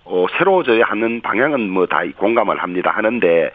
어, 0.06 0.26
새로워져야 0.38 0.86
하는 0.86 1.22
방향은 1.22 1.70
뭐 1.70 1.86
다 1.86 2.02
공감을 2.18 2.58
합니다. 2.58 2.92
하는데 2.92 3.52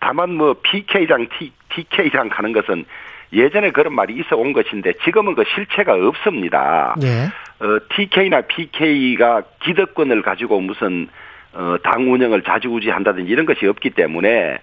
다만 0.00 0.34
뭐 0.34 0.54
PK장 0.62 1.26
T, 1.38 1.52
TK장 1.74 2.28
가는 2.28 2.52
것은 2.52 2.84
예전에 3.32 3.70
그런 3.70 3.94
말이 3.94 4.14
있어 4.14 4.36
온 4.36 4.52
것인데 4.52 4.92
지금은 5.04 5.34
그 5.34 5.44
실체가 5.54 5.94
없습니다. 5.94 6.96
예. 7.02 7.26
어, 7.64 7.78
TK나 7.94 8.42
PK가 8.42 9.42
기득권을 9.62 10.22
가지고 10.22 10.60
무슨 10.60 11.08
어, 11.52 11.76
당 11.82 12.12
운영을 12.12 12.42
자주우지한다든지 12.42 13.30
이런 13.30 13.46
것이 13.46 13.66
없기 13.66 13.90
때문에 13.90 14.58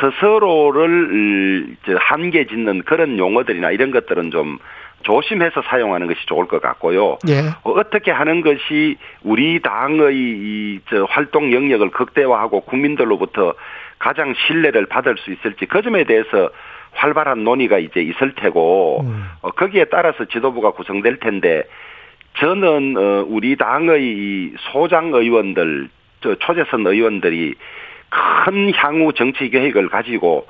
스스로를 0.00 1.76
한계 1.98 2.46
짓는 2.46 2.82
그런 2.82 3.18
용어들이나 3.18 3.70
이런 3.70 3.90
것들은 3.90 4.30
좀 4.30 4.58
조심해서 5.02 5.62
사용하는 5.62 6.06
것이 6.06 6.18
좋을 6.26 6.46
것 6.46 6.60
같고요. 6.60 7.18
예. 7.28 7.40
어, 7.62 7.90
떻게 7.90 8.10
하는 8.10 8.40
것이 8.42 8.96
우리 9.22 9.60
당의 9.60 10.14
이, 10.14 10.80
저 10.90 11.04
활동 11.04 11.52
영역을 11.52 11.90
극대화하고 11.90 12.62
국민들로부터 12.62 13.54
가장 13.98 14.34
신뢰를 14.46 14.86
받을 14.86 15.16
수 15.18 15.32
있을지 15.32 15.66
그 15.66 15.82
점에 15.82 16.04
대해서 16.04 16.50
활발한 16.92 17.44
논의가 17.44 17.78
이제 17.78 18.00
있을 18.00 18.34
테고 18.34 19.02
음. 19.02 19.24
어, 19.42 19.50
거기에 19.50 19.84
따라서 19.84 20.24
지도부가 20.24 20.72
구성될 20.72 21.18
텐데 21.18 21.64
저는 22.38 22.96
어, 22.96 23.24
우리 23.28 23.56
당의 23.56 24.52
소장 24.72 25.12
의원들 25.12 25.88
저 26.20 26.34
초재선 26.36 26.86
의원들이 26.86 27.54
큰 28.08 28.72
향후 28.74 29.12
정치 29.12 29.50
계획을 29.50 29.88
가지고 29.88 30.46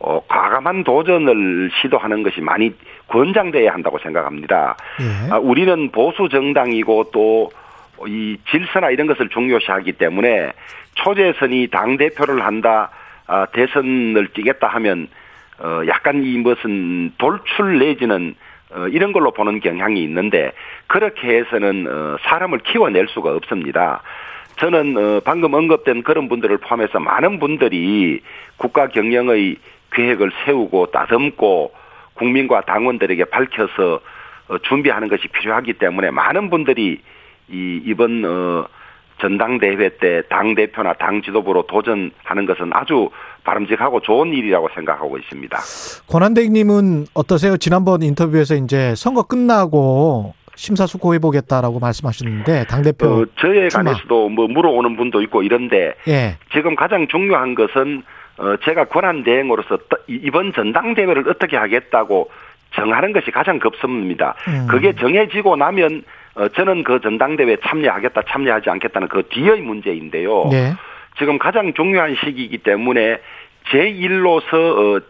어, 0.00 0.20
과감한 0.28 0.84
도전을 0.84 1.70
시도하는 1.80 2.22
것이 2.22 2.40
많이 2.40 2.72
권장돼야 3.08 3.72
한다고 3.72 3.98
생각합니다. 3.98 4.76
예. 5.00 5.32
아, 5.32 5.38
우리는 5.38 5.90
보수 5.90 6.28
정당이고 6.28 7.10
또 7.12 7.50
이 8.06 8.36
질서나 8.50 8.90
이런 8.90 9.06
것을 9.06 9.28
중요시하기 9.28 9.92
때문에 9.92 10.52
초재선이 10.94 11.68
당 11.68 11.96
대표를 11.96 12.44
한다, 12.44 12.90
아, 13.26 13.46
대선을 13.46 14.28
뛰겠다 14.34 14.68
하면 14.68 15.08
어, 15.58 15.82
약간 15.86 16.22
이 16.22 16.38
무슨 16.38 17.12
돌출 17.18 17.78
내지는 17.78 18.34
어, 18.70 18.86
이런 18.88 19.12
걸로 19.12 19.32
보는 19.32 19.60
경향이 19.60 20.02
있는데 20.04 20.52
그렇게 20.86 21.38
해서는 21.38 21.86
어, 21.88 22.16
사람을 22.22 22.58
키워낼 22.58 23.08
수가 23.08 23.34
없습니다. 23.34 24.02
저는 24.56 24.96
어, 24.96 25.20
방금 25.24 25.54
언급된 25.54 26.02
그런 26.02 26.28
분들을 26.28 26.58
포함해서 26.58 27.00
많은 27.00 27.38
분들이 27.38 28.20
국가 28.56 28.88
경영의 28.88 29.56
계획을 29.92 30.30
세우고 30.44 30.86
따듬고 30.86 31.72
국민과 32.14 32.62
당원들에게 32.62 33.24
밝혀서 33.26 34.00
어, 34.48 34.58
준비하는 34.58 35.08
것이 35.08 35.28
필요하기 35.28 35.74
때문에 35.74 36.10
많은 36.10 36.50
분들이 36.50 37.00
이 37.50 37.80
이번 37.84 38.24
어 38.24 38.66
전당대회 39.20 39.96
때 39.98 40.22
당 40.28 40.54
대표나 40.54 40.92
당 40.94 41.22
지도부로 41.22 41.62
도전하는 41.66 42.46
것은 42.46 42.70
아주 42.72 43.10
바람직하고 43.44 44.00
좋은 44.00 44.28
일이라고 44.32 44.68
생각하고 44.74 45.18
있습니다. 45.18 45.58
권한대님은 46.08 47.06
어떠세요? 47.14 47.56
지난번 47.56 48.02
인터뷰에서 48.02 48.54
이제 48.54 48.94
선거 48.94 49.22
끝나고 49.22 50.34
심사숙고해 50.54 51.18
보겠다라고 51.20 51.78
말씀하셨는데 51.78 52.66
당 52.66 52.82
대표 52.82 53.06
어, 53.06 53.26
저에 53.40 53.68
관해서도 53.68 54.28
뭐 54.28 54.46
물어오는 54.48 54.96
분도 54.96 55.22
있고 55.22 55.42
이런데 55.42 55.94
예. 56.08 56.36
지금 56.52 56.74
가장 56.76 57.06
중요한 57.08 57.54
것은 57.54 58.02
어, 58.38 58.54
제가 58.64 58.84
권한 58.84 59.24
대행으로서 59.24 59.78
이번 60.08 60.52
전당대회를 60.52 61.28
어떻게 61.28 61.56
하겠다고 61.56 62.30
정하는 62.74 63.12
것이 63.12 63.30
가장 63.30 63.58
급습니다. 63.58 64.34
음. 64.48 64.66
그게 64.68 64.92
정해지고 64.94 65.56
나면 65.56 66.02
어, 66.34 66.48
저는 66.48 66.84
그 66.84 67.00
전당대회 67.00 67.56
참여하겠다 67.64 68.22
참여하지 68.28 68.70
않겠다는 68.70 69.08
그 69.08 69.24
뒤의 69.28 69.60
문제인데요. 69.60 70.50
예. 70.52 70.74
지금 71.18 71.38
가장 71.38 71.74
중요한 71.74 72.16
시기이기 72.24 72.58
때문에 72.58 73.18
제 73.70 73.88
일로서 73.88 74.56
어, 74.56 75.00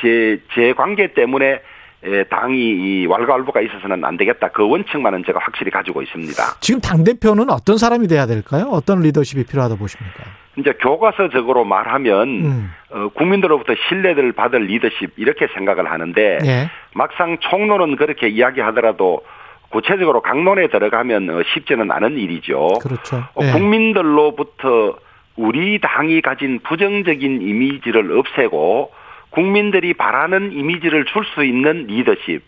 제, 0.00 0.40
제 0.54 0.72
관계 0.72 1.12
때문에 1.12 1.60
예, 2.06 2.24
당이 2.24 3.06
왈가왈부가 3.06 3.60
있어서는 3.60 4.04
안 4.04 4.16
되겠다. 4.16 4.48
그 4.48 4.66
원칙만은 4.68 5.24
제가 5.24 5.40
확실히 5.40 5.72
가지고 5.72 6.00
있습니다. 6.02 6.42
지금 6.60 6.80
당 6.80 7.02
대표는 7.02 7.50
어떤 7.50 7.76
사람이 7.76 8.06
돼야 8.06 8.26
될까요? 8.26 8.68
어떤 8.70 9.00
리더십이 9.00 9.44
필요하다 9.44 9.74
보십니까? 9.76 10.22
이제 10.56 10.72
교과서적으로 10.80 11.64
말하면 11.64 12.28
음. 12.28 12.70
어, 12.90 13.08
국민들로부터 13.14 13.74
신뢰를 13.88 14.32
받을 14.32 14.66
리더십 14.66 15.14
이렇게 15.16 15.48
생각을 15.54 15.90
하는데 15.90 16.38
예. 16.44 16.70
막상 16.94 17.38
총론은 17.40 17.96
그렇게 17.96 18.28
이야기하더라도 18.28 19.24
구체적으로 19.70 20.22
강론에 20.22 20.68
들어가면 20.68 21.30
어, 21.30 21.42
쉽지는 21.54 21.90
않은 21.90 22.16
일이죠. 22.18 22.78
그렇죠. 22.80 23.24
어, 23.34 23.42
예. 23.42 23.52
국민들로부터 23.52 24.98
우리 25.36 25.78
당이 25.80 26.20
가진 26.22 26.60
부정적인 26.60 27.42
이미지를 27.42 28.16
없애고 28.18 28.90
국민들이 29.30 29.94
바라는 29.94 30.52
이미지를 30.52 31.04
줄 31.04 31.24
수 31.34 31.44
있는 31.44 31.86
리더십. 31.86 32.42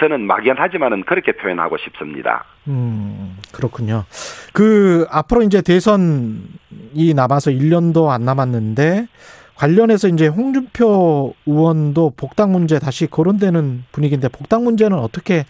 저는 0.00 0.22
막연하지만은 0.22 1.04
그렇게 1.04 1.32
표현하고 1.32 1.76
싶습니다. 1.78 2.44
음, 2.66 3.36
그렇군요. 3.52 4.04
그, 4.52 5.06
앞으로 5.10 5.42
이제 5.42 5.62
대선이 5.62 7.14
남아서 7.14 7.52
1년도 7.52 8.08
안 8.08 8.24
남았는데, 8.24 9.06
관련해서 9.54 10.08
이제 10.08 10.26
홍준표 10.26 11.34
의원도 11.46 12.14
복당 12.16 12.50
문제 12.50 12.80
다시 12.80 13.06
거론되는 13.06 13.84
분위기인데, 13.92 14.28
복당 14.30 14.64
문제는 14.64 14.98
어떻게 14.98 15.44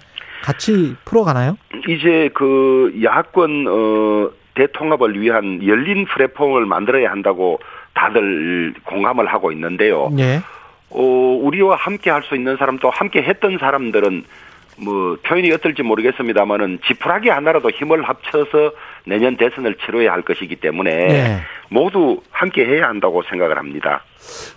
같이 0.45 0.95
풀어가나요? 1.07 1.57
이제 1.89 2.29
그 2.35 2.93
야권, 3.03 3.67
어, 3.67 4.31
대통합을 4.55 5.21
위한 5.21 5.67
열린 5.67 6.05
플랫폼을 6.05 6.67
만들어야 6.67 7.11
한다고 7.11 7.59
다들 7.95 8.75
공감을 8.85 9.27
하고 9.27 9.51
있는데요. 9.53 10.11
예. 10.19 10.41
어, 10.91 11.01
우리와 11.43 11.77
함께 11.77 12.11
할 12.11 12.23
수 12.23 12.37
있는 12.37 12.57
사람 12.57 12.79
또 12.79 12.91
함께 12.91 13.23
했던 13.23 13.59
사람들은 13.59 14.25
뭐 14.77 15.17
표현이 15.27 15.53
어떨지 15.53 15.83
모르겠습니다만은 15.83 16.81
지푸라기 16.87 17.29
하나라도 17.29 17.71
힘을 17.71 18.03
합쳐서 18.03 18.73
내년 19.07 19.37
대선을 19.37 19.77
치러야 19.85 20.13
할 20.13 20.23
것이기 20.23 20.57
때문에 20.57 20.91
네. 21.07 21.41
모두 21.69 22.21
함께 22.31 22.65
해야 22.65 22.89
한다고 22.89 23.23
생각을 23.23 23.57
합니다. 23.59 24.03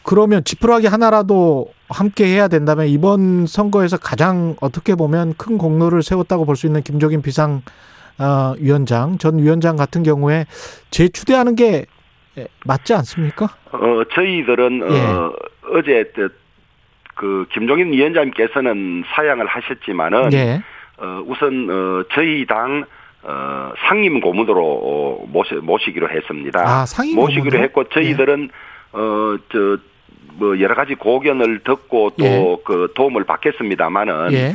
그러면 0.04 0.44
지푸라기 0.44 0.88
하나라도 0.88 1.68
함께 1.90 2.26
해야 2.26 2.48
된다면 2.48 2.88
이번 2.88 3.46
선거에서 3.46 3.98
가장 3.98 4.56
어떻게 4.62 4.96
보면 4.96 5.36
큰 5.38 5.58
공로를 5.58 6.02
세웠다고 6.04 6.46
볼 6.46 6.56
수 6.56 6.66
있는 6.66 6.82
김종인 6.82 7.22
비상 7.22 7.62
어, 8.20 8.54
위원장 8.60 9.18
전 9.20 9.38
위원장 9.38 9.76
같은 9.76 10.02
경우에 10.04 10.46
재추대하는 10.90 11.56
게 11.56 11.86
맞지 12.66 12.94
않습니까? 12.96 13.46
어 13.72 14.02
저희들은 14.14 14.82
어, 14.84 14.88
예. 14.94 15.00
어, 15.00 15.34
어제 15.74 16.12
그 17.18 17.48
김종인 17.52 17.92
위원장께서는 17.92 19.04
사양을 19.14 19.46
하셨지만은 19.48 20.32
예. 20.34 20.62
어, 20.98 21.22
우선 21.26 21.68
어, 21.70 22.04
저희 22.14 22.46
당 22.46 22.86
어, 23.24 23.74
상임 23.88 24.22
고문으로 24.22 24.64
어, 24.64 25.26
모시, 25.28 25.56
모시기로 25.56 26.10
했습니다. 26.10 26.62
아, 26.64 26.86
상임 26.86 27.16
모시기로? 27.16 27.60
했고 27.60 27.84
저희들은 27.90 28.50
예. 28.52 28.98
어저 28.98 29.78
뭐 30.36 30.60
여러 30.60 30.76
가지 30.76 30.94
고견을 30.94 31.60
듣고 31.64 32.12
또그 32.12 32.88
예. 32.90 32.94
도움을 32.94 33.26
받겠습니다만은 33.26 34.32
예. 34.34 34.54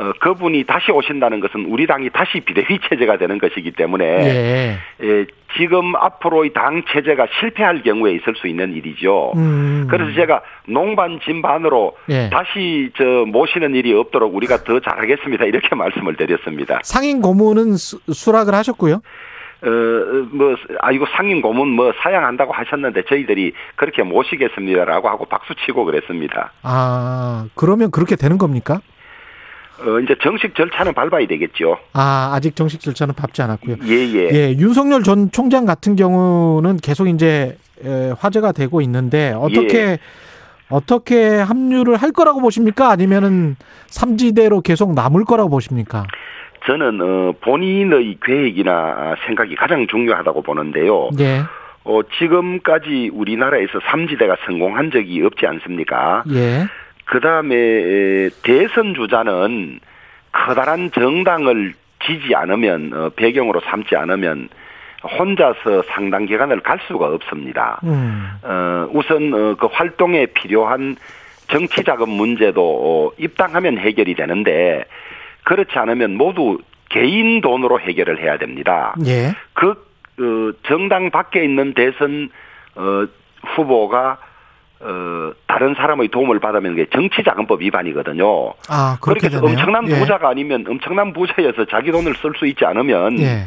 어, 0.00 0.12
그분이 0.18 0.64
다시 0.64 0.90
오신다는 0.90 1.40
것은 1.40 1.66
우리 1.66 1.86
당이 1.86 2.08
다시 2.08 2.40
비대위 2.40 2.78
체제가 2.88 3.18
되는 3.18 3.36
것이기 3.36 3.72
때문에 3.72 4.04
예. 4.04 4.78
예, 5.02 5.26
지금 5.58 5.94
앞으로 5.94 6.46
이당 6.46 6.82
체제가 6.90 7.26
실패할 7.38 7.82
경우에 7.82 8.12
있을 8.12 8.34
수 8.36 8.48
있는 8.48 8.72
일이죠. 8.72 9.32
음. 9.36 9.88
그래서 9.90 10.10
제가 10.14 10.40
농반 10.66 11.20
진반으로 11.20 11.98
예. 12.08 12.30
다시 12.30 12.90
저 12.96 13.04
모시는 13.26 13.74
일이 13.74 13.92
없도록 13.92 14.34
우리가 14.34 14.64
더 14.64 14.80
잘하겠습니다. 14.80 15.44
이렇게 15.44 15.68
말씀을 15.76 16.16
드렸습니다. 16.16 16.80
상임 16.82 17.20
고문은 17.20 17.76
수, 17.76 18.00
수락을 18.10 18.54
하셨고요. 18.54 19.02
어, 19.62 19.68
뭐, 20.32 20.56
아, 20.80 20.92
이거 20.92 21.04
상임 21.14 21.42
고문 21.42 21.68
뭐 21.68 21.92
사양한다고 22.02 22.54
하셨는데 22.54 23.02
저희들이 23.02 23.52
그렇게 23.76 24.02
모시겠습니다라고 24.02 25.10
하고 25.10 25.26
박수 25.26 25.54
치고 25.66 25.84
그랬습니다. 25.84 26.52
아, 26.62 27.44
그러면 27.54 27.90
그렇게 27.90 28.16
되는 28.16 28.38
겁니까? 28.38 28.80
어, 29.84 30.00
이제 30.00 30.14
정식 30.22 30.54
절차는 30.54 30.94
밟아야 30.94 31.26
되겠죠. 31.26 31.78
아, 31.92 32.32
아직 32.34 32.54
정식 32.56 32.80
절차는 32.80 33.14
밟지 33.14 33.42
않았고요. 33.42 33.76
예, 33.86 33.92
예. 33.92 34.28
예, 34.32 34.50
윤석열 34.58 35.02
전 35.02 35.30
총장 35.30 35.64
같은 35.64 35.96
경우는 35.96 36.76
계속 36.78 37.08
이제 37.08 37.56
화제가 38.18 38.52
되고 38.52 38.80
있는데 38.82 39.32
어떻게 39.36 39.78
예. 39.78 39.98
어떻게 40.68 41.38
합류를 41.40 41.96
할 41.96 42.12
거라고 42.12 42.40
보십니까? 42.40 42.90
아니면은 42.90 43.56
삼지대로 43.86 44.60
계속 44.60 44.94
남을 44.94 45.24
거라고 45.24 45.50
보십니까? 45.50 46.04
저는 46.66 47.00
어, 47.00 47.32
본인의 47.40 48.18
계획이나 48.22 49.16
생각이 49.26 49.56
가장 49.56 49.86
중요하다고 49.86 50.42
보는데요. 50.42 51.08
예. 51.18 51.40
어, 51.84 52.00
지금까지 52.18 53.10
우리나라에서 53.14 53.80
삼지대가 53.90 54.36
성공한 54.44 54.90
적이 54.90 55.22
없지 55.22 55.46
않습니까? 55.46 56.22
예. 56.30 56.66
그 57.10 57.18
다음에 57.18 58.30
대선 58.44 58.94
주자는 58.94 59.80
커다란 60.30 60.92
정당을 60.92 61.74
지지 62.06 62.36
않으면 62.36 62.92
어, 62.94 63.10
배경으로 63.16 63.60
삼지 63.68 63.96
않으면 63.96 64.48
혼자서 65.18 65.82
상당 65.88 66.26
기간을 66.26 66.60
갈 66.60 66.78
수가 66.86 67.06
없습니다. 67.06 67.80
음. 67.82 68.30
어, 68.44 68.88
우선 68.92 69.34
어, 69.34 69.56
그 69.56 69.66
활동에 69.72 70.26
필요한 70.26 70.94
정치 71.48 71.82
자금 71.82 72.10
문제도 72.10 72.62
어, 72.62 73.12
입당하면 73.18 73.78
해결이 73.78 74.14
되는데 74.14 74.84
그렇지 75.42 75.72
않으면 75.76 76.16
모두 76.16 76.58
개인 76.90 77.40
돈으로 77.40 77.80
해결을 77.80 78.22
해야 78.22 78.38
됩니다. 78.38 78.94
예. 79.04 79.32
그 79.54 79.70
어, 79.70 80.52
정당 80.62 81.10
밖에 81.10 81.42
있는 81.42 81.74
대선 81.74 82.30
어, 82.76 83.04
후보가 83.56 84.29
어, 84.80 85.32
다른 85.46 85.74
사람의 85.74 86.08
도움을 86.08 86.40
받으면 86.40 86.74
게 86.74 86.86
정치자금법 86.86 87.60
위반이거든요. 87.60 88.54
아, 88.68 88.96
그렇게 89.00 89.28
그렇게 89.28 89.46
엄청난 89.46 89.88
예. 89.88 89.98
부자가 89.98 90.30
아니면 90.30 90.64
엄청난 90.66 91.12
부자여서 91.12 91.66
자기 91.66 91.92
돈을 91.92 92.14
쓸 92.16 92.32
수 92.38 92.46
있지 92.46 92.64
않으면 92.64 93.20
예. 93.20 93.46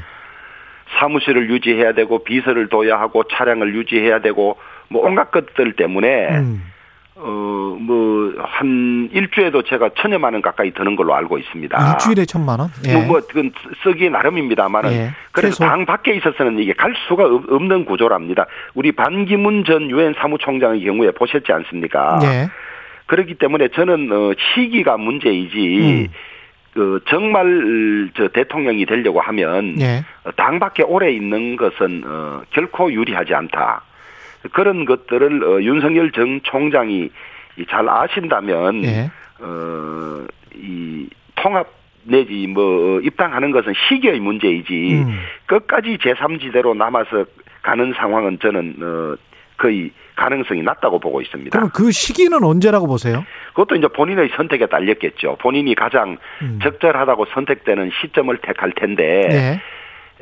사무실을 1.00 1.50
유지해야 1.50 1.94
되고 1.94 2.24
비서를 2.24 2.70
둬야 2.70 3.00
하고 3.00 3.24
차량을 3.24 3.74
유지해야 3.74 4.20
되고 4.20 4.58
뭐 4.90 5.06
온갖 5.06 5.32
것들 5.32 5.74
때문에 5.74 6.38
음. 6.38 6.73
어, 7.16 7.78
뭐, 7.80 8.34
한 8.40 9.10
일주에도 9.12 9.62
제가 9.62 9.92
천여만 9.98 10.34
원 10.34 10.42
가까이 10.42 10.72
드는 10.72 10.96
걸로 10.96 11.14
알고 11.14 11.38
있습니다. 11.38 11.92
일주일에 11.92 12.26
천만 12.26 12.60
원? 12.60 12.70
예. 12.88 12.94
뭐, 12.94 13.06
뭐, 13.06 13.22
그건 13.22 13.52
쓰기 13.84 14.10
나름입니다만은. 14.10 14.92
예. 14.92 15.12
그래서 15.32 15.58
최소. 15.58 15.66
당 15.66 15.86
밖에 15.86 16.14
있어서는 16.16 16.60
이게 16.60 16.74
갈 16.74 16.94
수가 17.08 17.26
없는 17.26 17.86
구조랍니다. 17.86 18.48
우리 18.74 18.92
반기문 18.92 19.64
전 19.64 19.92
유엔 19.92 20.16
사무총장의 20.18 20.84
경우에 20.84 21.12
보셨지 21.12 21.52
않습니까? 21.52 22.20
예. 22.24 22.50
그렇기 23.06 23.36
때문에 23.36 23.68
저는, 23.70 24.12
어, 24.12 24.34
시기가 24.56 24.98
문제이지, 24.98 26.08
음. 26.08 26.14
그 26.74 27.00
정말 27.08 28.10
저 28.18 28.28
대통령이 28.30 28.88
되려고 28.88 29.22
하면 29.22 29.80
예. 29.80 30.04
당 30.36 30.58
밖에 30.58 30.82
오래 30.82 31.12
있는 31.12 31.56
것은 31.56 32.04
어 32.04 32.42
결코 32.50 32.92
유리하지 32.92 33.34
않다. 33.36 33.84
그런 34.52 34.86
것들을 34.86 35.44
어, 35.44 35.62
윤석열 35.62 36.12
전 36.12 36.42
총장이 36.44 37.10
잘 37.70 37.88
아신다면 37.88 38.84
예. 38.84 39.12
어 39.40 40.28
이 40.56 41.08
통합 41.36 41.68
내지 42.04 42.48
뭐 42.48 43.00
입당하는 43.02 43.52
것은 43.52 43.74
시기의 43.88 44.20
문제이지 44.20 45.04
음. 45.06 45.20
끝까지 45.46 45.98
제3지대로 45.98 46.76
남아서 46.76 47.26
가는 47.62 47.94
상황은 47.94 48.40
저는 48.42 48.76
어 48.82 49.16
거의 49.58 49.92
가능성이 50.16 50.62
낮다고 50.64 51.00
보고 51.00 51.22
있습니다. 51.22 51.58
그럼 51.58 51.70
그 51.74 51.92
시기는 51.92 52.44
언제라고 52.44 52.88
보세요? 52.88 53.26
그것도 53.50 53.76
이제 53.76 53.88
본인의 53.88 54.32
선택에 54.36 54.66
달렸겠죠. 54.66 55.38
본인이 55.40 55.74
가장 55.76 56.18
음. 56.42 56.60
적절하다고 56.62 57.26
선택되는 57.34 57.92
시점을 58.02 58.36
택할 58.40 58.74
텐데 58.74 59.28
네. 59.30 59.62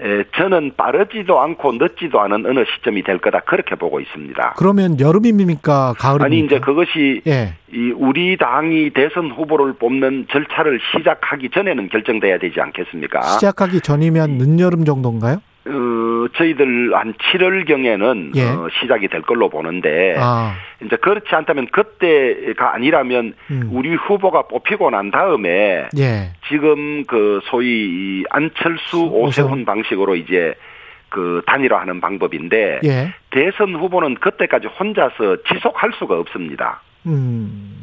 에, 0.01 0.23
저는 0.35 0.71
빠르지도 0.75 1.39
않고 1.39 1.73
늦지도 1.73 2.19
않은 2.21 2.45
어느 2.47 2.63
시점이 2.65 3.03
될 3.03 3.19
거다 3.19 3.41
그렇게 3.41 3.75
보고 3.75 3.99
있습니다. 3.99 4.55
그러면 4.57 4.99
여름입니까 4.99 5.93
가을입니까? 5.99 6.25
아니 6.25 6.39
이제 6.39 6.59
그것이 6.59 7.21
예. 7.27 7.53
이 7.71 7.93
우리 7.95 8.35
당이 8.37 8.91
대선 8.91 9.29
후보를 9.29 9.73
뽑는 9.73 10.27
절차를 10.31 10.79
시작하기 10.97 11.49
전에는 11.51 11.89
결정돼야 11.89 12.39
되지 12.39 12.59
않겠습니까? 12.59 13.21
시작하기 13.21 13.81
전이면 13.81 14.37
늦여름 14.39 14.85
정도인가요? 14.85 15.37
어, 15.67 16.27
저희들 16.35 16.95
한 16.95 17.13
7월 17.13 17.67
경에는 17.67 18.31
예. 18.35 18.45
어, 18.49 18.67
시작이 18.81 19.07
될 19.07 19.21
걸로 19.21 19.49
보는데 19.49 20.15
아. 20.17 20.55
이제 20.83 20.95
그렇지 20.95 21.27
않다면 21.29 21.67
그때가 21.67 22.73
아니라면 22.73 23.33
음. 23.51 23.69
우리 23.71 23.93
후보가 23.95 24.43
뽑히고 24.43 24.89
난 24.89 25.11
다음에 25.11 25.87
예. 25.97 26.31
지금 26.47 27.05
그 27.05 27.39
소위 27.43 28.23
안철수 28.29 29.03
오세훈 29.03 29.65
방식으로 29.65 30.15
이제 30.15 30.55
그 31.09 31.41
단일화하는 31.45 32.01
방법인데 32.01 32.79
예. 32.83 33.13
대선 33.29 33.75
후보는 33.75 34.15
그때까지 34.15 34.67
혼자서 34.67 35.43
지속할 35.47 35.91
수가 35.99 36.17
없습니다. 36.19 36.81
음. 37.05 37.80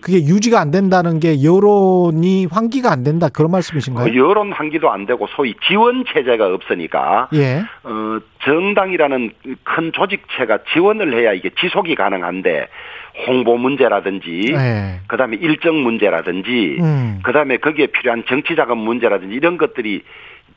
그게 0.00 0.18
유지가 0.18 0.60
안 0.60 0.70
된다는 0.70 1.20
게 1.20 1.42
여론이 1.42 2.46
환기가 2.46 2.90
안 2.90 3.04
된다 3.04 3.28
그런 3.28 3.50
말씀이신가요? 3.50 4.06
어, 4.06 4.14
여론 4.14 4.52
환기도 4.52 4.90
안 4.90 5.06
되고 5.06 5.26
소위 5.36 5.54
지원 5.66 6.04
체제가 6.06 6.46
없으니까 6.46 7.28
예. 7.34 7.62
어, 7.84 8.18
정당이라는 8.44 9.30
큰 9.64 9.92
조직체가 9.92 10.60
지원을 10.72 11.14
해야 11.14 11.32
이게 11.32 11.50
지속이 11.60 11.94
가능한데 11.94 12.68
홍보 13.26 13.56
문제라든지 13.56 14.52
예. 14.52 15.00
그다음에 15.06 15.36
일정 15.36 15.82
문제라든지 15.82 16.78
음. 16.80 17.20
그다음에 17.22 17.58
거기에 17.58 17.86
필요한 17.88 18.24
정치 18.26 18.56
자금 18.56 18.78
문제라든지 18.78 19.34
이런 19.34 19.58
것들이 19.58 20.02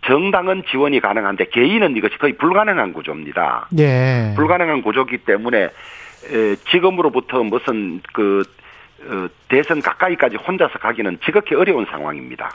정당은 0.06 0.64
지원이 0.70 1.00
가능한데 1.00 1.46
개인은 1.46 1.96
이것이 1.96 2.18
거의 2.18 2.34
불가능한 2.34 2.94
구조입니다. 2.94 3.70
예. 3.80 4.34
불가능한 4.36 4.82
구조기 4.82 5.20
때문에 5.20 5.64
에, 5.64 6.56
지금으로부터 6.72 7.44
무슨 7.44 8.02
그 8.14 8.44
어, 8.44 8.63
대선 9.50 9.82
가까이까지 9.82 10.38
혼자서 10.38 10.80
가기는 10.80 11.20
지극히 11.26 11.56
어려운 11.56 11.86
상황입니다. 11.90 12.52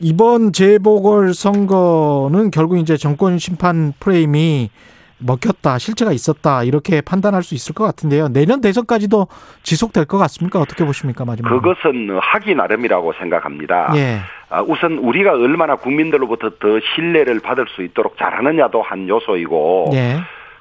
이번 0.00 0.52
재보궐 0.52 1.34
선거는 1.34 2.50
결국 2.50 2.78
이제 2.78 2.96
정권 2.96 3.38
심판 3.38 3.92
프레임이 4.00 4.70
먹혔다, 5.18 5.78
실체가 5.78 6.12
있었다 6.12 6.64
이렇게 6.64 7.00
판단할 7.00 7.42
수 7.42 7.54
있을 7.54 7.74
것 7.74 7.84
같은데요. 7.84 8.28
내년 8.28 8.60
대선까지도 8.60 9.28
지속될 9.62 10.06
것 10.06 10.18
같습니까? 10.18 10.60
어떻게 10.60 10.84
보십니까, 10.84 11.24
마지막? 11.24 11.48
그것은 11.48 12.18
하기 12.20 12.54
나름이라고 12.54 13.12
생각합니다. 13.14 13.92
예. 13.96 14.18
아, 14.50 14.62
우선 14.62 14.98
우리가 14.98 15.32
얼마나 15.32 15.76
국민들로부터 15.76 16.50
더 16.60 16.80
신뢰를 16.94 17.40
받을 17.40 17.66
수 17.74 17.82
있도록 17.82 18.18
잘하느냐도 18.18 18.82
한 18.82 19.08
요소이고, 19.08 19.90
예. 19.94 20.18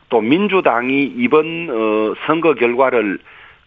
또 0.09 0.21
민주당이 0.21 1.13
이번 1.17 1.69
어, 1.69 2.13
선거 2.28 2.53
결과를 2.53 3.19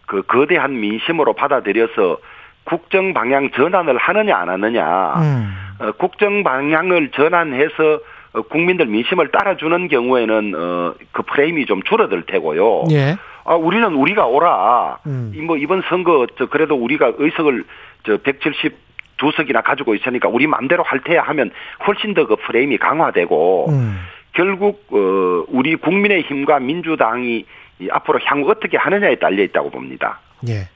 그 0.07 0.23
거대한 0.23 0.79
민심으로 0.79 1.33
받아들여서 1.33 2.17
국정 2.63 3.13
방향 3.13 3.51
전환을 3.51 3.97
하느냐 3.97 4.35
안 4.35 4.49
하느냐. 4.49 5.13
음. 5.17 5.53
어, 5.79 5.91
국정 5.91 6.43
방향을 6.43 7.11
전환해서 7.11 7.99
어, 8.33 8.41
국민들 8.41 8.87
민심을 8.87 9.29
따라주는 9.29 9.87
경우에는 9.87 10.53
어, 10.55 10.93
그 11.11 11.21
프레임이 11.21 11.65
좀 11.67 11.83
줄어들 11.83 12.23
테고요. 12.23 12.85
예. 12.91 13.15
아, 13.45 13.55
우리는 13.55 13.93
우리가 13.93 14.25
오라. 14.25 14.97
음. 15.05 15.33
뭐 15.45 15.57
이번 15.57 15.83
선거 15.87 16.25
저 16.37 16.47
그래도 16.47 16.75
우리가 16.75 17.13
의석을 17.17 17.63
저 18.03 18.17
170. 18.17 18.87
두 19.17 19.31
석이나 19.31 19.61
가지고 19.61 19.95
있으니까 19.95 20.29
우리 20.29 20.45
마음대로 20.45 20.83
할 20.83 20.99
테야 20.99 21.23
하면 21.23 21.49
훨씬 21.87 22.13
더 22.13 22.27
그 22.27 22.35
프레임이 22.35 22.77
강화되고 22.77 23.65
음. 23.69 23.97
결국 24.33 24.85
어 24.91 25.43
우리 25.47 25.75
국민의 25.75 26.21
힘과 26.21 26.59
민주당이 26.59 27.45
앞으로 27.91 28.19
향후 28.25 28.49
어떻게 28.51 28.77
하느냐에 28.77 29.17
딸려 29.19 29.43
있다고 29.43 29.69
봅니다. 29.69 30.19
예. 30.47 30.67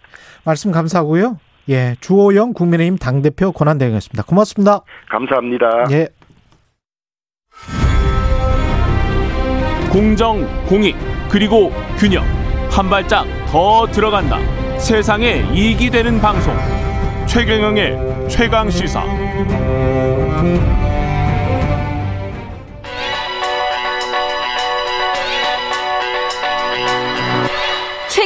말씀 0.43 0.71
감사하고요. 0.71 1.37
예. 1.69 1.95
주호영 1.99 2.53
국민의힘 2.53 2.97
당대표 2.97 3.51
권한대행이었습니다. 3.51 4.23
고맙습니다. 4.23 4.81
감사합니다. 5.09 5.85
예. 5.91 6.07
공정, 9.91 10.47
공익, 10.67 10.95
그리고 11.29 11.71
균형. 11.97 12.23
한 12.71 12.89
발짝 12.89 13.25
더 13.47 13.85
들어간다. 13.87 14.39
세상에 14.77 15.43
이익이 15.53 15.89
되는 15.89 16.19
방송. 16.21 16.55
최경영의 17.27 18.29
최강 18.29 18.69
시사. 18.69 19.03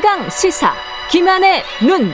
최강 0.06 0.30
시사. 0.30 0.72
김한의 1.10 1.64
눈. 1.84 2.12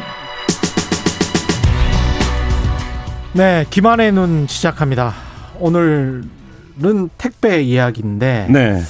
네, 3.33 3.65
김한의 3.69 4.13
눈 4.13 4.47
시작합니다. 4.47 5.13
오늘은 5.59 7.09
택배 7.17 7.61
이야기인데. 7.61 8.47
네. 8.49 8.81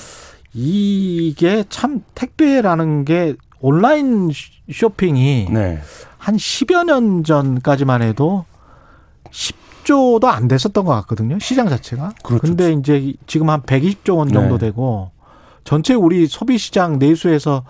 이게 0.54 1.64
참 1.70 2.04
택배라는 2.14 3.04
게 3.04 3.34
온라인 3.60 4.30
쇼핑이 4.72 5.48
네. 5.50 5.82
한 6.20 6.36
10여 6.36 6.84
년 6.84 7.24
전까지만 7.24 8.04
해도 8.04 8.46
10조도 9.32 10.26
안 10.26 10.48
됐었던 10.48 10.86
것 10.86 10.94
같거든요. 10.94 11.40
시장 11.40 11.68
자체가. 11.68 12.14
그렇죠. 12.22 12.42
근데 12.44 12.72
이제 12.72 13.14
지금 13.26 13.50
한 13.50 13.64
120조 13.64 14.18
원 14.18 14.32
정도 14.32 14.60
네. 14.60 14.68
되고 14.68 15.10
전체 15.64 15.96
우리 15.96 16.28
소비 16.28 16.60
시장 16.60 17.00
내수에서 17.00 17.64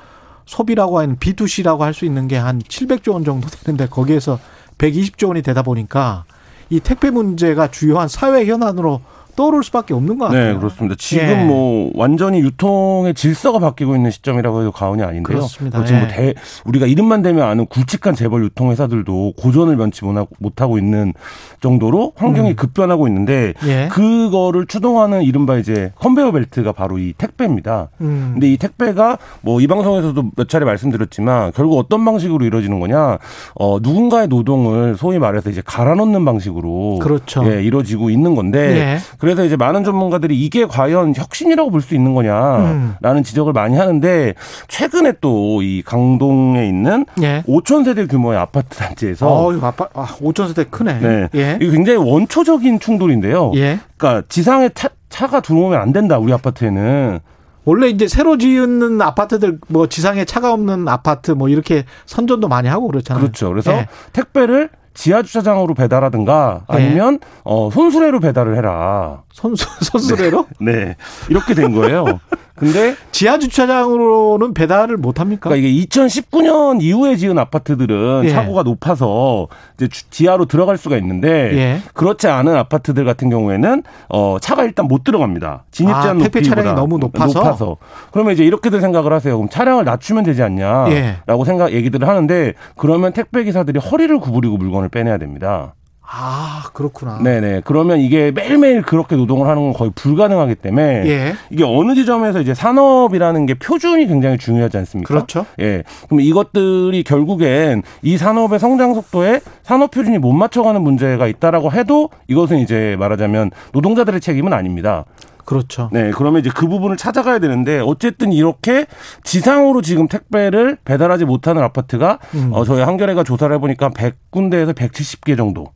소비라고 0.56 1.00
하는 1.00 1.16
B2C라고 1.16 1.80
할 1.80 1.94
수 1.94 2.04
있는 2.06 2.28
게 2.28 2.38
한 2.38 2.60
700조 2.60 3.14
원 3.14 3.24
정도 3.24 3.48
되는데 3.48 3.88
거기에서 3.88 4.38
120조 4.78 5.28
원이 5.30 5.42
되다 5.44 5.62
보니까 5.62 6.26
이 6.70 6.80
택배 6.80 7.10
문제가 7.10 7.70
주요한 7.72 8.08
사회 8.08 8.46
현안으로 8.46 9.02
떠오를 9.36 9.64
수밖에 9.64 9.94
없는 9.94 10.18
것 10.18 10.26
같아요. 10.26 10.54
네, 10.54 10.60
그렇습니다. 10.60 10.96
지금 11.00 11.26
예. 11.26 11.44
뭐 11.46 11.90
완전히 11.96 12.40
유통의 12.42 13.14
질서가 13.14 13.60
바뀌고 13.60 13.96
있는 13.96 14.12
시점이라고 14.12 14.62
해도 14.62 14.72
과언이 14.72 15.02
아닌데요. 15.04 15.38
그렇습니다. 15.38 15.84
지금 15.86 16.02
뭐 16.02 16.10
예. 16.10 16.14
대, 16.16 16.34
우리가 16.66 16.86
이름만 16.88 17.22
대면 17.22 17.48
아는 17.48 17.66
굵직한 17.68 18.14
재벌 18.14 18.44
유통 18.44 18.72
회사들도 18.72 19.34
고전을 19.38 19.78
면치 19.78 20.04
못하고 20.40 20.78
있는 20.78 21.14
정도로 21.62 22.14
환경이 22.18 22.52
음. 22.52 22.56
급변하고 22.56 23.08
있는데 23.08 23.54
예. 23.66 23.88
그거를 23.90 24.66
추동하는 24.68 25.22
이른바 25.24 25.58
이제 25.58 25.92
컨베어 25.96 26.32
벨트가 26.32 26.72
바로 26.74 26.98
이 26.98 27.14
택배입니다. 27.18 27.90
음. 28.02 28.32
근데 28.34 28.52
이 28.52 28.58
택배가 28.58 29.18
뭐 29.42 29.62
이 29.62 29.68
방송에서도 29.68 30.32
몇 30.36 30.50
차례 30.50 30.66
말씀드렸지만 30.66 31.52
결국 31.56 31.78
어떤 31.78 32.04
방식으로 32.04 32.44
이루어지는 32.46 32.80
거냐? 32.80 33.20
어 33.54 33.78
누군가의 33.80 34.28
노동을 34.28 34.96
소위 34.98 35.20
말해서 35.20 35.52
이제 35.52 35.62
갈아 35.64 35.94
넣는 35.94 36.26
방식으로 36.26 36.98
그렇죠. 37.00 37.44
예, 37.46 37.62
이루어지고 37.64 38.10
있는 38.10 38.34
건데 38.34 38.60
예. 38.60 38.98
그래서 39.20 39.31
이제 39.46 39.56
많은 39.56 39.84
전문가들이 39.84 40.40
이게 40.40 40.66
과연 40.66 41.14
혁신이라고 41.16 41.70
볼 41.72 41.82
수 41.82 41.96
있는 41.96 42.14
거냐라는 42.14 42.96
음. 43.04 43.24
지적을 43.24 43.54
많이 43.54 43.78
하는데 43.78 44.34
최근에 44.68 45.14
또 45.22 45.62
이 45.62 45.82
강동에 45.86 46.68
있는 46.68 47.06
예. 47.22 47.44
5천 47.48 47.86
세대 47.86 48.06
규모의 48.08 48.38
아파트 48.40 48.78
단지에서 48.78 49.28
어, 49.28 49.54
아파, 49.62 49.88
아, 49.94 50.06
5천 50.06 50.48
세대 50.48 50.64
크네. 50.66 51.00
네. 51.00 51.30
예. 51.36 51.58
이게 51.62 51.72
굉장히 51.72 51.98
원초적인 52.00 52.80
충돌인데요. 52.80 53.52
예. 53.56 53.80
그러니까 53.98 54.26
지상에 54.30 54.70
차, 54.74 54.90
차가 55.10 55.40
들어오면 55.42 55.80
안 55.80 55.92
된다. 55.94 56.18
우리 56.18 56.34
아파트에는. 56.34 57.20
원래 57.64 57.90
이제 57.90 58.08
새로 58.08 58.38
지은 58.40 59.02
아파트들 59.02 59.60
뭐 59.68 59.88
지상에 59.88 60.26
차가 60.26 60.52
없는 60.52 60.88
아파트 60.88 61.32
뭐 61.32 61.48
이렇게 61.48 61.86
선전도 62.08 62.48
많이 62.48 62.68
하고 62.68 62.88
그렇잖아요. 62.88 63.22
그렇죠. 63.22 63.50
그래서 63.50 63.72
예. 63.74 63.88
택배를 64.14 64.70
지하 64.94 65.22
주차장으로 65.22 65.74
배달하든가 65.74 66.66
네. 66.70 66.76
아니면 66.76 67.20
네. 67.20 67.28
어 67.44 67.70
손수레로 67.72 68.20
배달을 68.20 68.56
해라. 68.58 69.24
손수 69.32 69.66
손수레로? 69.84 70.48
네. 70.60 70.72
네. 70.72 70.96
이렇게 71.30 71.54
된 71.54 71.74
거예요. 71.74 72.20
근데 72.56 72.96
지하 73.12 73.38
주차장으로는 73.40 74.54
배달을 74.54 74.98
못 74.98 75.20
합니까? 75.20 75.50
그러니까 75.50 75.68
이게 75.68 75.86
2019년 75.86 76.82
이후에 76.82 77.16
지은 77.16 77.38
아파트들은 77.38 78.24
예. 78.26 78.30
차고가 78.30 78.64
높아서 78.64 79.48
이제 79.76 79.88
지하로 80.10 80.46
들어갈 80.46 80.78
수가 80.78 80.98
있는데 80.98 81.30
예. 81.58 81.82
그렇지 81.94 82.28
않은 82.28 82.56
아파트들 82.56 83.06
같은 83.06 83.30
경우에는 83.30 83.84
어 84.10 84.38
차가 84.42 84.64
일단 84.64 84.88
못 84.88 85.04
들어갑니다. 85.04 85.66
진입 85.72 85.92
제한 85.94 86.10
아, 86.10 86.14
높이 86.14 86.44
차량이 86.44 86.74
너무 86.74 86.98
높아서? 86.98 87.40
높아서. 87.40 87.78
그러면 88.12 88.34
이제 88.34 88.44
이렇게들 88.44 88.82
생각을 88.82 89.14
하세요. 89.14 89.36
그럼 89.38 89.50
차량을 89.50 89.86
낮추면 89.86 90.24
되지 90.24 90.44
않냐라고 90.44 90.92
예. 90.92 91.46
생각 91.46 91.72
얘기들을 91.72 92.08
하는데 92.08 92.54
그러면 92.76 93.14
택배 93.14 93.44
기사들이 93.44 93.80
허리를 93.80 94.18
구부리고 94.20 94.58
물건을 94.58 94.90
빼내야 94.90 95.18
됩니다. 95.18 95.74
아, 96.14 96.64
그렇구나. 96.74 97.20
네네. 97.24 97.62
그러면 97.64 98.00
이게 98.00 98.32
매일매일 98.32 98.82
그렇게 98.82 99.16
노동을 99.16 99.48
하는 99.48 99.64
건 99.64 99.74
거의 99.74 99.92
불가능하기 99.96 100.56
때문에 100.56 101.04
예. 101.06 101.34
이게 101.50 101.64
어느 101.64 101.96
지점에서 101.96 102.42
이제 102.42 102.54
산업이라는 102.54 103.46
게 103.46 103.54
표준이 103.54 104.08
굉장히 104.08 104.38
중요하지 104.38 104.78
않습니까? 104.78 105.08
그렇죠. 105.08 105.46
예. 105.60 105.84
그럼 106.10 106.20
이것들이 106.20 107.04
결국엔 107.04 107.84
이 108.02 108.18
산업의 108.18 108.60
성장 108.60 108.94
속도에 108.94 109.40
산업 109.64 109.92
표준이 109.92 110.18
못 110.18 110.34
맞춰가는 110.34 110.82
문제가 110.82 111.28
있다라고 111.28 111.72
해도 111.72 112.10
이것은 112.28 112.58
이제 112.60 112.98
말하자면 113.00 113.52
노동자들의 113.72 114.20
책임은 114.20 114.52
아닙니다. 114.52 115.06
그렇죠. 115.46 115.90
네, 115.92 116.12
그러면 116.12 116.42
이제 116.42 116.50
그 116.54 116.68
부분을 116.68 116.98
찾아가야 116.98 117.40
되는데 117.40 117.80
어쨌든 117.80 118.32
이렇게 118.32 118.86
지상으로 119.24 119.82
지금 119.82 120.08
택배를 120.08 120.78
배달하지 120.86 121.26
못하는 121.26 121.64
아파트가 121.64 122.20
음. 122.36 122.52
어, 122.54 122.64
저희 122.64 122.82
한겨레가 122.82 123.24
조사를 123.24 123.54
해보니까 123.56 123.90
100군데에서 123.90 124.74
170개 124.76 125.36
정도 125.36 125.72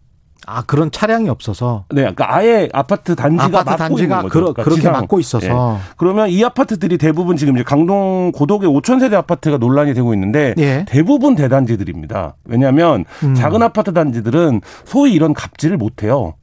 아 0.45 0.61
그런 0.63 0.91
차량이 0.91 1.29
없어서. 1.29 1.85
네, 1.89 2.01
그러니까 2.01 2.33
아예 2.35 2.69
아파트 2.73 3.15
단지가 3.15 3.61
아파트 3.61 3.77
단지가 3.77 4.21
그러, 4.23 4.53
그러니까 4.53 4.63
그렇게 4.63 4.89
막고 4.89 5.19
있어서. 5.19 5.47
네. 5.47 5.83
그러면 5.97 6.29
이 6.29 6.43
아파트들이 6.43 6.97
대부분 6.97 7.37
지금 7.37 7.55
이제 7.55 7.63
강동 7.63 8.31
고독의 8.33 8.69
5천 8.69 8.99
세대 8.99 9.15
아파트가 9.15 9.57
논란이 9.57 9.93
되고 9.93 10.13
있는데 10.13 10.53
예. 10.57 10.85
대부분 10.87 11.35
대단지들입니다. 11.35 12.35
왜냐하면 12.45 13.05
음. 13.23 13.35
작은 13.35 13.61
아파트 13.63 13.93
단지들은 13.93 14.61
소위 14.85 15.13
이런 15.13 15.33
갑질을 15.33 15.77
못 15.77 16.03
해요. 16.03 16.35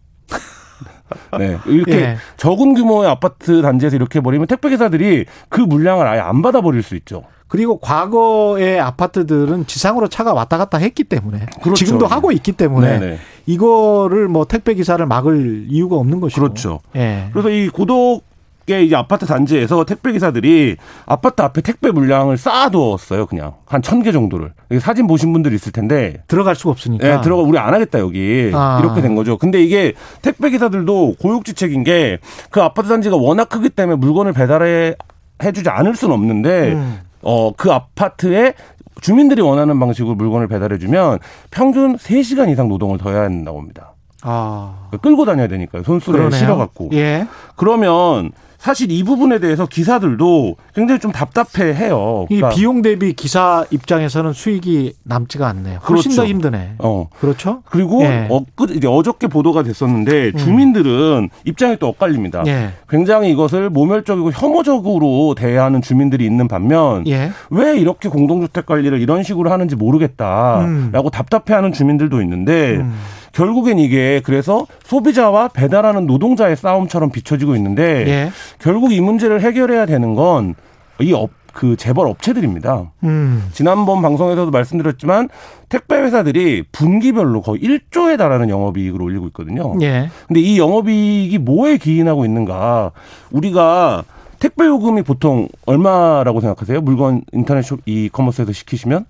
네. 1.39 1.59
이렇게 1.67 1.93
예. 1.93 2.17
적은 2.37 2.75
규모의 2.75 3.09
아파트 3.09 3.63
단지에서 3.63 3.97
이렇게 3.97 4.21
버리면 4.21 4.47
택배 4.47 4.71
기사들이 4.71 5.27
그 5.49 5.61
물량을 5.61 6.07
아예 6.07 6.21
안 6.21 6.43
받아 6.43 6.61
버릴 6.61 6.83
수 6.83 6.95
있죠. 6.97 7.25
그리고 7.53 7.79
과거의 7.79 8.81
아파트들은 8.81 9.67
지상으로 9.67 10.09
차가 10.09 10.33
왔다 10.33 10.57
갔다 10.57 10.79
했기 10.79 11.05
때문에 11.05 11.47
그렇죠. 11.63 11.85
지금도 11.85 12.07
하고 12.07 12.33
있기 12.33 12.53
때문에 12.53 12.99
네네. 12.99 13.19
이거를 13.45 14.29
뭐 14.29 14.47
택배 14.47 14.73
기사를 14.73 15.05
막을 15.05 15.67
이유가 15.69 15.97
없는 15.97 16.21
것이고 16.21 16.41
그렇죠. 16.41 16.81
예. 16.97 17.29
그래서 17.33 17.51
이 17.51 17.69
고독 17.69 18.25
의 18.69 18.87
이제 18.87 18.95
아파트 18.95 19.27
단지에서 19.27 19.85
택배 19.85 20.13
기사들이 20.13 20.77
아파트 21.07 21.43
앞에 21.43 21.61
택배 21.63 21.91
물량을 21.91 22.37
쌓아두었어요. 22.39 23.27
그냥 23.27 23.55
한 23.67 23.83
천 23.83 24.03
개 24.03 24.13
정도를. 24.13 24.53
사진 24.81 25.07
보신 25.07 25.33
분들 25.33 25.53
있을 25.53 25.73
텐데 25.73 26.23
들어갈 26.29 26.55
수가 26.55 26.71
없으니까. 26.71 27.07
네, 27.17 27.21
들어가 27.23 27.43
우리 27.43 27.59
안 27.59 27.75
하겠다 27.75 27.99
여기 27.99 28.51
아. 28.55 28.79
이렇게 28.83 29.01
된 29.03 29.15
거죠. 29.17 29.37
근데 29.39 29.63
이게 29.63 29.95
택배 30.23 30.51
기사들도 30.51 31.17
고육지책인 31.21 31.85
게 31.85 32.19
그 32.51 32.63
아파트 32.63 32.89
단지가 32.89 33.17
워낙 33.17 33.49
크기 33.49 33.69
때문에 33.69 33.97
물건을 33.97 34.33
배달해 34.33 34.95
해주지 35.43 35.69
않을 35.69 35.97
수는 35.97 36.15
없는데 36.15 36.73
음. 36.73 37.01
어, 37.23 37.53
그 37.57 37.73
아파트에 37.73 38.55
주민들이 39.01 39.41
원하는 39.43 39.81
방식으로 39.81 40.15
물건을 40.15 40.47
배달해주면 40.49 41.19
평균 41.51 41.97
3시간 41.97 42.49
이상 42.51 42.69
노동을 42.69 42.99
더 42.99 43.11
해야 43.11 43.23
한다고 43.23 43.59
합니다. 43.59 43.95
아. 44.23 44.89
끌고 45.03 45.25
다녀야 45.25 45.49
되니까요. 45.49 45.83
손수레 45.83 46.31
실어갖고. 46.31 46.91
예. 46.93 47.27
그러면 47.57 48.31
사실 48.63 48.93
이 48.93 49.03
부분에 49.03 49.41
대해서 49.41 49.67
기사들도 49.67 50.55
굉장히 50.73 51.01
좀 51.01 51.11
답답해해요. 51.11 52.27
그러니까 52.29 52.53
이 52.53 52.55
비용 52.55 52.81
대비 52.81 53.13
기사 53.13 53.65
입장에서는 53.73 54.33
수익이 54.33 54.93
남지가 55.03 55.49
않네요. 55.49 55.81
훨씬 55.81 56.13
그렇죠. 56.13 56.23
더 56.23 56.29
힘드네. 56.29 56.75
어. 56.79 57.09
그렇죠. 57.19 57.63
그리고 57.65 58.05
예. 58.05 58.29
어, 58.31 58.45
이제 58.71 58.87
어저께 58.87 59.27
보도가 59.27 59.65
됐었는데 59.65 60.27
음. 60.29 60.37
주민들은 60.37 61.31
입장이 61.45 61.77
또 61.81 61.89
엇갈립니다. 61.89 62.45
예. 62.47 62.71
굉장히 62.89 63.33
이것을 63.33 63.69
모멸적이고 63.69 64.31
혐오적으로 64.31 65.35
대하는 65.35 65.83
주민들이 65.83 66.25
있는 66.25 66.47
반면 66.47 67.05
예. 67.09 67.33
왜 67.51 67.77
이렇게 67.77 68.09
공동주택 68.09 68.67
관리를 68.67 69.01
이런 69.01 69.25
식으로 69.25 69.51
하는지 69.51 69.75
모르겠다라고 69.75 71.09
음. 71.09 71.11
답답해하는 71.11 71.73
주민들도 71.73 72.23
있는데. 72.23 72.77
음. 72.77 72.95
결국엔 73.33 73.79
이게 73.79 74.21
그래서 74.25 74.67
소비자와 74.85 75.49
배달하는 75.49 76.07
노동자의 76.07 76.57
싸움처럼 76.57 77.11
비춰지고 77.11 77.57
있는데 77.57 78.07
예. 78.07 78.31
결국 78.59 78.93
이 78.93 79.01
문제를 79.01 79.41
해결해야 79.41 79.87
되는 79.87 80.15
건 80.15 80.55
이 81.01 81.13
업, 81.13 81.31
그 81.53 81.77
재벌 81.77 82.07
업체들입니다. 82.07 82.93
음. 83.05 83.49
지난번 83.53 84.01
방송에서도 84.03 84.51
말씀드렸지만 84.51 85.29
택배 85.69 85.97
회사들이 85.97 86.65
분기별로 86.73 87.43
거의 87.43 87.61
1조에 87.61 88.17
달하는 88.17 88.49
영업이익을 88.49 89.03
올리고 89.03 89.27
있거든요. 89.29 89.75
예. 89.83 90.11
근데 90.29 90.41
이 90.41 90.59
영업이익이 90.59 91.39
뭐에 91.39 91.77
기인하고 91.77 92.25
있는가? 92.25 92.93
우리가 93.31 94.05
택배 94.39 94.65
요금이 94.67 95.03
보통 95.03 95.49
얼마라고 95.67 96.41
생각하세요? 96.41 96.81
물건 96.81 97.23
인터넷 97.33 97.63
쇼 97.63 97.79
이커머스에서 97.87 98.53
시키시면? 98.53 99.05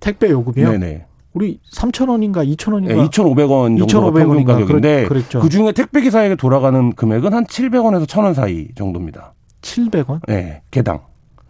택배 0.00 0.30
요금이요? 0.30 0.72
네네. 0.72 1.04
우리 1.32 1.60
3,000원인가 1.72 2.46
2,000원인가? 2.56 2.88
네, 2.88 2.94
2,500원 2.96 3.88
정도 3.88 4.12
평균 4.12 4.44
가격인데 4.44 5.08
그 5.08 5.48
중에 5.48 5.72
택배 5.72 6.00
기사에게 6.00 6.34
돌아가는 6.34 6.92
금액은 6.92 7.32
한 7.32 7.44
700원에서 7.44 8.06
1,000원 8.06 8.34
사이 8.34 8.68
정도입니다. 8.74 9.34
700원? 9.62 10.20
네, 10.26 10.62
개당. 10.70 11.00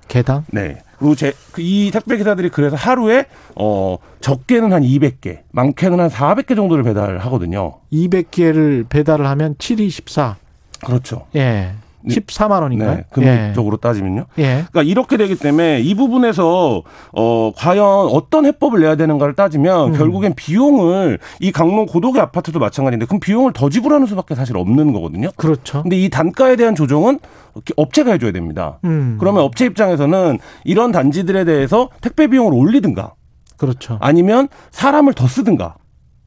개당? 0.09 0.45
네. 0.51 0.83
그리고 0.99 1.14
제, 1.14 1.33
그이 1.53 1.91
택배 1.93 2.18
기사들이 2.18 2.51
그래서 2.51 2.76
하루에, 2.76 3.24
어, 3.55 3.97
적게는 4.20 4.72
한 4.72 4.83
200개, 4.83 5.41
많게는 5.53 5.99
한 5.99 6.11
400개 6.11 6.55
정도를 6.57 6.85
배달하거든요. 6.85 7.78
200개를 7.93 8.87
배달을 8.89 9.26
하면 9.26 9.55
7, 9.59 9.81
24. 9.81 10.37
그렇죠. 10.85 11.26
예. 11.37 11.72
14만 12.09 12.63
원인가요? 12.63 12.97
네, 12.97 13.05
금액적으로 13.11 13.77
예. 13.77 13.81
따지면요. 13.81 14.27
예. 14.39 14.65
그러니까 14.71 14.83
이렇게 14.83 15.17
되기 15.17 15.37
때문에 15.37 15.81
이 15.81 15.95
부분에서 15.95 16.83
어 17.13 17.53
과연 17.57 17.85
어떤 17.85 18.47
해법을 18.47 18.81
내야 18.81 18.97
되는가를 18.97 19.35
따지면 19.35 19.95
음. 19.95 19.99
결국엔 19.99 20.35
비용을 20.35 21.19
이 21.41 21.53
강릉 21.53 21.87
고도의 21.87 22.21
아파트도 22.21 22.59
마찬가지인데 22.59 23.07
그럼 23.07 23.21
비용을 23.21 23.53
더 23.53 23.69
지불하는 23.69 24.07
수밖에 24.07 24.35
사실 24.35 24.57
없는 24.57 24.93
거거든요. 24.93 25.31
그렇죠. 25.37 25.83
근데 25.83 25.97
이 25.97 26.09
단가에 26.09 26.57
대한 26.57 26.75
조정은 26.75 27.19
업체가 27.77 28.13
해줘야 28.13 28.33
됩니다. 28.33 28.79
음. 28.85 29.17
그러면 29.19 29.43
업체 29.43 29.67
입장에서는 29.67 30.39
이런 30.65 30.93
단지들에 30.93 31.45
대해서 31.45 31.89
택배 32.01 32.29
비용을 32.29 32.53
올리든가 32.55 33.15
그렇죠. 33.57 33.99
아니면 34.01 34.49
사람을 34.71 35.13
더 35.13 35.27
쓰든가 35.27 35.77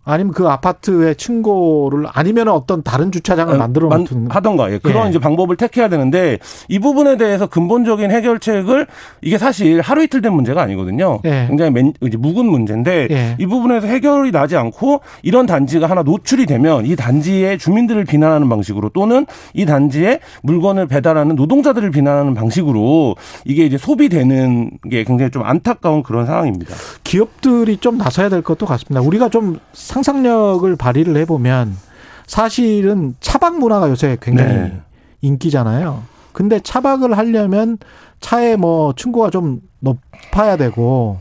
아니면 0.06 0.34
그 0.34 0.48
아파트의 0.48 1.16
층고를 1.16 2.06
아니면 2.12 2.50
어떤 2.50 2.84
다른 2.84 3.12
주차장을 3.12 3.54
어, 3.54 3.58
만들어 3.58 3.88
놓든 3.88 4.30
하던가 4.30 4.72
예. 4.72 4.78
그런 4.78 5.06
예. 5.06 5.10
이제 5.10 5.20
방법을 5.20 5.56
택해야 5.56 5.88
되는데 5.88 6.40
이 6.68 6.80
부분에 6.80 7.18
대해서 7.18 7.48
근본적인 7.48 8.12
해결책을 8.12 8.88
이게 9.22 9.38
사실 9.38 9.80
하루 9.80 10.04
이틀 10.04 10.22
된 10.22 10.34
문제가 10.34 10.62
아니거든요. 10.62 11.20
예. 11.24 11.46
굉장히 11.48 11.72
맨, 11.72 11.94
이제 12.02 12.18
묵은 12.18 12.46
문제인데 12.46 13.08
예. 13.12 13.36
이 13.40 13.46
부분에서 13.46 13.88
해결이 13.88 14.32
나지 14.32 14.58
않고 14.58 15.02
이런 15.22 15.46
단지가 15.46 15.90
하나 15.90 16.04
노출이 16.04 16.46
되면 16.46 16.86
이 16.86 16.96
단지의 16.96 17.58
주민들을 17.58 18.04
비난하는 18.04 18.50
방식으로 18.50 18.90
또는 18.90 19.26
이 19.54 19.66
단지에 19.66 20.20
물건을 20.42 20.88
배달하는 20.88 21.36
노동자들을 21.36 21.92
비난하는 21.92 22.34
방식으로 22.34 23.16
이게 23.46 23.66
이제 23.66 23.78
소비되는 23.78 24.72
게 24.90 25.06
굉장히 25.06 25.32
좀 25.32 25.44
안타까운 25.44 26.04
그런 26.04 26.26
상황입니다. 26.26 26.76
기업들이 27.06 27.78
좀 27.78 27.98
나서야 27.98 28.28
될 28.28 28.42
것도 28.42 28.66
같습니다. 28.66 29.02
우리가 29.02 29.30
좀 29.30 29.60
상상력을 29.98 30.76
발휘를 30.76 31.16
해보면 31.18 31.78
사실은 32.26 33.16
차박 33.20 33.60
문화가 33.60 33.90
요새 33.92 34.18
굉장히 34.20 34.54
네. 34.54 34.82
인기잖아요. 35.22 36.02
근데 36.32 36.60
차박을 36.60 37.16
하려면 37.16 37.78
차에 38.20 38.56
뭐 38.56 38.94
층고가 38.96 39.30
좀 39.30 39.60
높아야 39.80 40.58
되고 40.58 41.20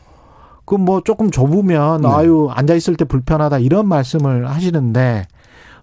그 0.65 0.77
뭐 0.77 1.03
조금 1.05 1.31
좁으면 1.31 2.01
네. 2.01 2.09
아유 2.09 2.49
앉아 2.51 2.75
있을 2.75 2.97
때 2.97 3.05
불편하다 3.05 3.59
이런 3.59 3.87
말씀을 3.89 4.49
하시는데 4.49 5.27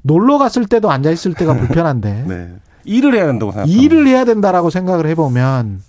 놀러 0.02 0.40
갔을 0.40 0.66
때도 0.66 0.90
앉아 0.90 1.12
있을 1.12 1.36
때가 1.36 1.54
불편한데 1.60 2.26
네. 2.28 2.54
일을 2.86 3.14
해야 3.14 3.28
된다고 3.28 3.52
생각 3.52 3.70
일을 3.70 4.08
해야 4.08 4.26
된다라고 4.26 4.72
생각을 4.72 5.06
해보면 5.10 5.82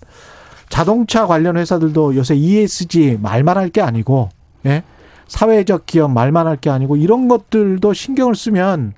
자동차 0.69 1.25
관련 1.25 1.57
회사들도 1.57 2.15
요새 2.15 2.35
ESG 2.35 3.17
말만 3.23 3.57
할 3.57 3.71
게 3.71 3.81
아니고 3.81 4.29
예 4.67 4.83
사회적 5.31 5.85
기업 5.85 6.11
말만 6.11 6.45
할 6.45 6.57
게 6.57 6.69
아니고 6.69 6.97
이런 6.97 7.27
것들도 7.29 7.93
신경을 7.93 8.35
쓰면 8.35 8.93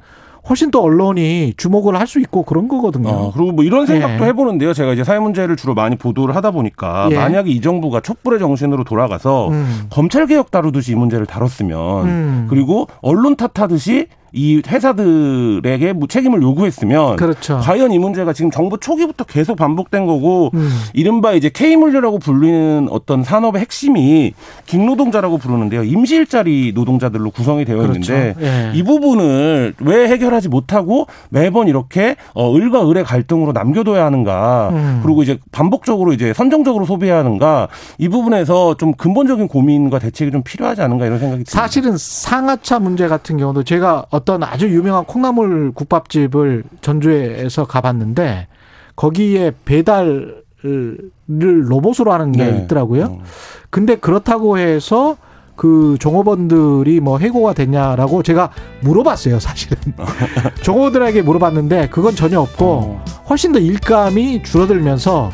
훨씬 0.50 0.72
더 0.72 0.82
언론이 0.82 1.54
주목을 1.56 1.96
할 1.98 2.08
수 2.08 2.20
있고 2.20 2.44
그런 2.44 2.68
거거든요. 2.68 3.08
어, 3.08 3.32
그리고 3.34 3.52
뭐 3.54 3.64
이런 3.64 3.86
생각도 3.86 4.26
예. 4.26 4.30
해보는데요. 4.30 4.74
제가 4.74 4.92
이제 4.94 5.04
사회 5.04 5.20
문제를 5.20 5.56
주로 5.56 5.74
많이 5.76 5.96
보도를 5.96 6.36
하다 6.36 6.52
보니까 6.52 7.08
예. 7.12 7.16
만약에 7.16 7.50
이 7.52 7.62
정부가 7.62 8.02
촛불의 8.02 8.40
정신으로 8.40 8.84
돌아가서 8.84 9.50
음. 9.50 9.84
검찰 9.92 10.26
개혁 10.26 10.50
다루듯이 10.52 10.94
이 10.94 10.96
문제를 10.96 11.28
다뤘으면 11.28 12.06
음. 12.08 12.48
그리고 12.50 12.88
언론 13.02 13.36
탓하듯이 13.38 14.08
이 14.34 14.62
회사들에게 14.66 15.94
뭐 15.94 16.08
책임을 16.08 16.42
요구했으면 16.42 17.18
그렇죠. 17.18 17.60
과연 17.62 17.92
이 17.92 18.00
문제가 18.00 18.34
지금 18.34 18.50
정부 18.50 18.80
초기부터 18.80 19.26
계속 19.26 19.56
반복된 19.56 20.08
거고 20.08 20.50
음. 20.56 20.70
이른바 20.94 21.34
이제 21.34 21.50
K물류라고 21.50 22.18
불리는 22.18 22.88
어떤 22.90 23.24
산업의 23.24 23.62
핵심이 23.62 24.34
긴노동자라고 24.66 25.38
부르는데요. 25.38 25.84
임시일자리 25.84 26.72
노동자들로 26.74 27.30
구성이 27.30 27.64
되어 27.64 27.78
그렇죠. 27.78 28.14
있는데 28.14 28.36
예. 28.42 28.72
이 28.74 28.82
부분을 28.82 29.76
왜 29.80 30.08
해결하지 30.08 30.50
못하고 30.50 31.06
매번 31.30 31.68
이렇게 31.68 32.16
어 32.34 32.56
을과 32.56 32.90
을의 32.90 33.04
갈등으로 33.04 33.52
남겨둬야 33.52 34.04
하는가 34.04 34.70
음. 34.74 35.00
그리고 35.04 35.22
이제 35.22 35.38
반복적으로 35.52 36.12
이제 36.12 36.34
선정적으로 36.34 36.86
소비해야 36.86 37.20
하는가 37.20 37.68
이 38.00 38.10
부분에서 38.10 38.78
좀 38.78 38.94
근본적인 38.94 39.48
고민과 39.48 40.00
대책이 40.00 40.32
좀 40.32 40.42
필요하지 40.42 40.82
않은가 40.82 41.06
이런 41.06 41.20
생각이 41.20 41.44
듭니다. 41.44 41.62
사실은 41.62 41.96
상하차 41.98 42.80
문제 42.80 43.08
같은 43.08 43.38
경우도 43.38 43.64
제가 43.64 44.06
어떤 44.24 44.42
아주 44.44 44.70
유명한 44.70 45.04
콩나물 45.04 45.74
국밥집을 45.74 46.64
전주에서 46.80 47.66
가봤는데 47.66 48.48
거기에 48.96 49.52
배달을 49.66 50.44
로봇으로 51.28 52.14
하는 52.14 52.32
게 52.32 52.46
네. 52.46 52.60
있더라고요. 52.60 53.04
어. 53.04 53.24
근데 53.70 53.96
그렇다고 53.96 54.58
해서 54.58 55.18
그 55.58 55.98
종업원들이 56.00 57.02
뭐 57.02 57.18
해고가 57.18 57.54
됐냐라고 57.54 58.24
제가 58.24 58.52
물어봤어요, 58.82 59.40
사실은. 59.40 59.78
종업원들에게 60.64 61.22
물어봤는데 61.22 61.90
그건 61.90 62.16
전혀 62.16 62.40
없고 62.40 62.66
어. 62.66 63.06
훨씬 63.30 63.52
더 63.52 63.60
일감이 63.60 64.44
줄어들면서 64.44 65.32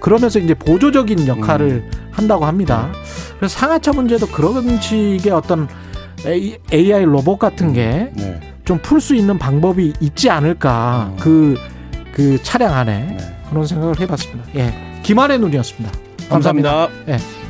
그러면서 0.00 0.40
이제 0.40 0.54
보조적인 0.54 1.28
역할을 1.28 1.66
음. 1.68 1.90
한다고 2.10 2.46
합니다. 2.46 2.90
그래서 3.38 3.58
상하차 3.58 3.92
문제도 3.92 4.26
그런 4.26 4.80
식의 4.80 5.32
어떤 5.32 5.68
AI 6.72 7.04
로봇 7.04 7.38
같은 7.38 7.72
게 7.72 8.10
좀 8.64 8.78
풀수 8.78 9.12
네. 9.12 9.20
있는 9.20 9.38
방법이 9.38 9.92
있지 10.00 10.30
않을까 10.30 11.12
그그 11.18 11.54
음. 11.58 12.04
그 12.12 12.42
차량 12.42 12.74
안에 12.74 13.16
네. 13.18 13.36
그런 13.50 13.66
생각을 13.66 14.00
해봤습니다. 14.00 14.44
예, 14.56 15.00
김한의 15.02 15.38
눈이었습니다. 15.38 15.92
감사합니다. 16.28 16.70
감사합니다. 16.70 17.12
예. 17.12 17.43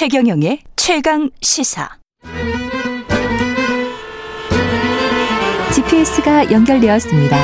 최경영의 0.00 0.60
최강 0.76 1.28
시사. 1.42 1.86
GPS가 5.74 6.50
연결되었습니다. 6.50 7.36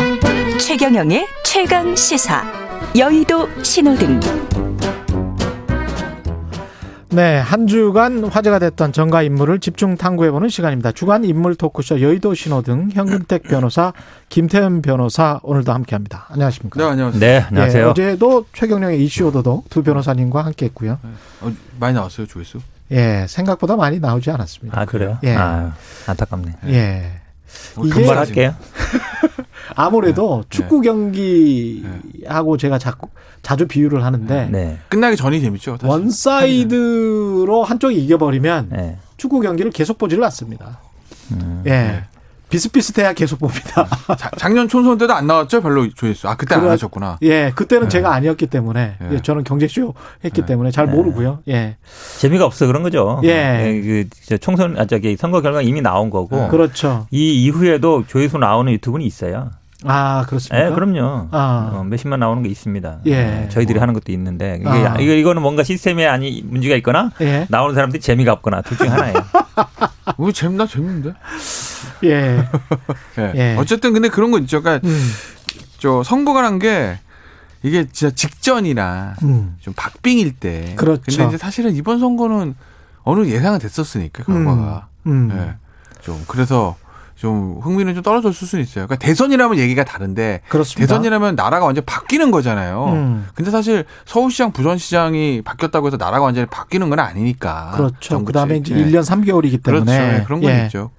최경영의 0.56 1.26
최강 1.44 1.94
시사. 1.94 2.50
여의도 2.96 3.62
신호등. 3.62 4.65
네, 7.10 7.38
한 7.38 7.68
주간 7.68 8.24
화제가 8.24 8.58
됐던 8.58 8.92
정가 8.92 9.22
인물을 9.22 9.60
집중 9.60 9.96
탐구해보는 9.96 10.48
시간입니다. 10.48 10.90
주간 10.90 11.24
인물 11.24 11.54
토크쇼 11.54 12.00
여의도 12.00 12.34
신호 12.34 12.62
등 12.62 12.88
현금택 12.92 13.44
변호사, 13.48 13.92
김태현 14.28 14.82
변호사 14.82 15.38
오늘도 15.44 15.72
함께합니다. 15.72 16.26
안녕하십니까? 16.30 16.80
네, 16.80 16.90
안녕하세요. 16.90 17.20
네, 17.20 17.38
안녕하세요. 17.48 17.84
네, 17.84 17.90
어제도 17.90 18.44
최경영의 18.52 19.04
이슈 19.04 19.26
오도독 19.26 19.70
두 19.70 19.84
변호사님과 19.84 20.44
함께했고요. 20.46 20.98
네. 21.02 21.10
어, 21.42 21.52
많이 21.78 21.94
나왔어요, 21.94 22.26
조회수? 22.26 22.58
예, 22.90 23.26
생각보다 23.28 23.76
많이 23.76 24.00
나오지 24.00 24.30
않았습니다. 24.30 24.80
아 24.80 24.84
그래요? 24.84 25.18
예, 25.24 25.34
아, 25.36 25.72
안타깝네. 26.06 26.52
예. 26.68 27.20
뭐 27.76 27.88
분발할게요. 27.88 28.54
아무래도 29.74 30.42
네. 30.42 30.46
축구 30.48 30.80
경기하고 30.80 32.56
제가 32.56 32.78
자꾸 32.78 33.08
자주 33.42 33.66
비유를 33.66 34.04
하는데 34.04 34.48
네. 34.50 34.78
끝나기 34.88 35.16
전이 35.16 35.40
재밌죠. 35.40 35.72
사실. 35.72 35.86
one 35.86 36.46
side로 36.46 37.64
한쪽이 37.64 37.96
이겨버리면 38.04 38.68
네. 38.70 38.98
축구 39.16 39.40
경기를 39.40 39.70
계속 39.70 39.98
보지를 39.98 40.24
않습니다. 40.24 40.78
음. 41.32 41.62
예. 41.66 42.04
네. 42.46 42.50
비슷비슷해야 42.50 43.12
계속 43.12 43.38
봅니다. 43.40 43.86
자, 44.16 44.30
작년 44.36 44.68
총선 44.68 44.98
때도 44.98 45.12
안 45.12 45.26
나왔죠? 45.26 45.60
별로 45.60 45.88
조회수. 45.90 46.28
아, 46.28 46.36
그때 46.36 46.54
안 46.54 46.68
하셨구나. 46.68 47.18
예, 47.22 47.52
그때는 47.54 47.84
네. 47.84 47.88
제가 47.88 48.14
아니었기 48.14 48.46
때문에. 48.46 48.96
예. 49.12 49.22
저는 49.22 49.44
경제쇼 49.44 49.94
했기 50.24 50.42
네. 50.42 50.46
때문에 50.46 50.70
잘 50.70 50.86
네. 50.86 50.92
모르고요. 50.92 51.40
예. 51.48 51.76
재미가 52.18 52.44
없어 52.44 52.66
그런 52.66 52.82
거죠. 52.82 53.20
예. 53.24 53.28
예 53.28 54.06
그, 54.28 54.38
총선, 54.38 54.78
아, 54.78 54.84
저기 54.86 55.16
선거 55.16 55.40
결과 55.40 55.60
이미 55.62 55.80
나온 55.80 56.10
거고. 56.10 56.48
그렇죠. 56.48 57.06
이 57.10 57.44
이후에도 57.44 58.04
조회수 58.06 58.38
나오는 58.38 58.72
유튜브는 58.72 59.04
있어요. 59.04 59.50
아, 59.84 60.24
그렇습니까? 60.26 60.68
네, 60.68 60.74
그럼요. 60.74 61.28
아. 61.32 61.70
어, 61.74 61.84
몇십만 61.84 62.18
나오는 62.18 62.42
게 62.42 62.48
있습니다. 62.48 63.00
예. 63.06 63.48
저희들이 63.50 63.78
어. 63.78 63.82
하는 63.82 63.92
것도 63.92 64.10
있는데 64.12 64.56
이게 64.60 64.68
아. 64.68 64.96
이거 64.98 65.12
이거는 65.12 65.42
뭔가 65.42 65.62
시스템에 65.64 66.06
아니 66.06 66.42
문제가 66.44 66.74
있거나 66.76 67.10
예. 67.20 67.46
나오는 67.50 67.74
사람들이 67.74 68.00
재미가 68.00 68.32
없거나 68.32 68.62
둘 68.62 68.78
중 68.78 68.90
하나예요. 68.90 69.14
왜 70.18 70.32
재밌나 70.32 70.66
재밌는데? 70.66 71.12
예. 72.04 72.44
예. 73.18 73.32
예. 73.34 73.56
어쨌든 73.58 73.92
근데 73.92 74.08
그런 74.08 74.30
거 74.30 74.38
있죠. 74.40 74.62
그러니까 74.62 74.86
음. 74.86 75.10
저 75.78 76.02
선거가란 76.02 76.58
게 76.58 76.98
이게 77.62 77.86
진짜 77.90 78.14
직전이나 78.14 79.16
음. 79.22 79.56
좀 79.60 79.74
박빙일 79.76 80.32
때. 80.36 80.74
그렇죠. 80.76 81.02
근데 81.06 81.26
이제 81.28 81.36
사실은 81.36 81.74
이번 81.74 81.98
선거는 81.98 82.54
어느 83.02 83.26
예상은 83.26 83.58
됐었으니까 83.58 84.24
결과가. 84.24 84.88
음. 85.06 85.30
음. 85.30 85.36
예. 85.36 85.54
좀 86.02 86.22
그래서 86.28 86.76
좀 87.16 87.58
흥미는 87.62 87.94
좀 87.94 88.02
떨어졌을 88.02 88.46
수는 88.46 88.62
있어요. 88.62 88.86
그러니까 88.86 88.96
대선이라면 88.96 89.58
얘기가 89.58 89.84
다른데 89.84 90.42
그렇습니다. 90.48 90.86
대선이라면 90.86 91.34
나라가 91.34 91.64
완전 91.64 91.82
바뀌는 91.86 92.30
거잖아요. 92.30 92.92
음. 92.92 93.26
근데 93.34 93.50
사실 93.50 93.86
서울시장 94.04 94.52
부전시장이 94.52 95.40
바뀌었다고 95.42 95.86
해서 95.86 95.96
나라가 95.96 96.24
완전히 96.26 96.46
바뀌는 96.46 96.90
건 96.90 97.00
아니니까. 97.00 97.72
그렇죠. 97.74 98.22
그다음에 98.22 98.58
이제 98.58 98.74
네. 98.74 98.84
1년 98.84 99.02
3개월이기 99.02 99.62
때문에 99.64 99.84
그렇죠. 99.84 100.12
네, 100.12 100.24
그런 100.24 100.40
건 100.42 100.50
예. 100.50 100.64
있죠. 100.64 100.90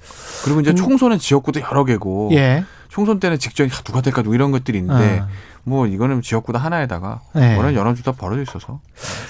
그리고 0.44 0.60
이제 0.62 0.72
음. 0.72 0.76
총선은 0.76 1.20
지역구도 1.20 1.62
여러 1.62 1.86
개고 1.86 2.32
예. 2.34 2.66
총선 2.90 3.20
때는 3.20 3.38
직전이 3.38 3.70
누가 3.70 4.02
될까 4.02 4.24
누 4.24 4.34
이런 4.34 4.50
것들이 4.52 4.80
있는데 4.80 5.20
아. 5.20 5.28
뭐 5.68 5.86
이거는 5.86 6.22
지역구도 6.22 6.58
하나에다가 6.58 7.20
네. 7.34 7.58
워낙 7.58 7.76
여론조사 7.76 8.14
벌어져 8.14 8.42
있어서. 8.42 8.80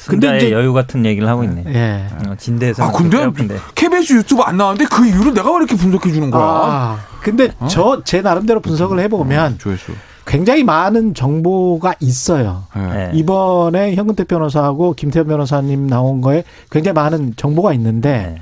근데 0.08 0.38
이제 0.38 0.52
여유 0.52 0.72
같은 0.72 1.04
얘기를 1.04 1.28
하고 1.28 1.44
있네. 1.44 1.64
예. 1.68 2.08
어, 2.28 2.36
진대에서. 2.36 2.84
아 2.84 2.92
근데 2.92 3.28
KBS 3.74 4.14
유튜브 4.14 4.44
안 4.44 4.56
나왔는데 4.56 4.86
그 4.86 5.08
이유를 5.08 5.34
내가 5.34 5.50
왜 5.50 5.58
이렇게 5.58 5.76
분석해 5.76 6.12
주는 6.12 6.30
거야? 6.30 6.44
아, 6.44 7.00
근데 7.22 7.50
어? 7.60 7.68
저제 7.68 8.22
나름대로 8.22 8.60
분석을 8.60 9.00
해보면 9.00 9.54
어, 9.54 9.58
조회수. 9.58 9.94
굉장히 10.28 10.64
많은 10.64 11.16
정보가 11.16 11.96
있어요. 12.02 12.66
네. 12.76 13.12
이번에 13.14 13.96
현근태 13.96 14.26
변호사하고 14.26 14.94
김태현 14.94 15.26
변호사님 15.26 15.88
나온 15.88 16.22
거에 16.22 16.44
굉장히 16.70 16.94
많은 16.94 17.34
정보가 17.36 17.74
있는데 17.74 18.36
네. 18.36 18.42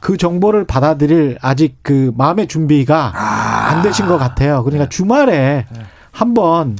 그 0.00 0.16
정보를 0.16 0.64
받아들일 0.64 1.38
아직 1.42 1.76
그 1.82 2.12
마음의 2.16 2.48
준비가 2.48 3.12
아. 3.14 3.68
안 3.70 3.82
되신 3.82 4.06
것 4.06 4.18
같아요. 4.18 4.64
그러니까 4.64 4.88
주말에 4.88 5.66
네. 5.70 5.80
한번 6.16 6.78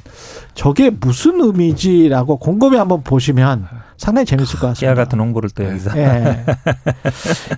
저게 0.55 0.89
무슨 0.89 1.43
의미지라고 1.43 2.39
곰곰이 2.39 2.77
한번 2.79 3.03
보시면 3.03 3.69
상당히 3.99 4.25
재밌을 4.25 4.59
것 4.59 4.69
같습니다. 4.69 4.81
깨알 4.81 4.95
같은 4.95 5.21
홍보를 5.21 5.51
또 5.51 5.63
여기서. 5.65 5.91
예. 5.99 6.45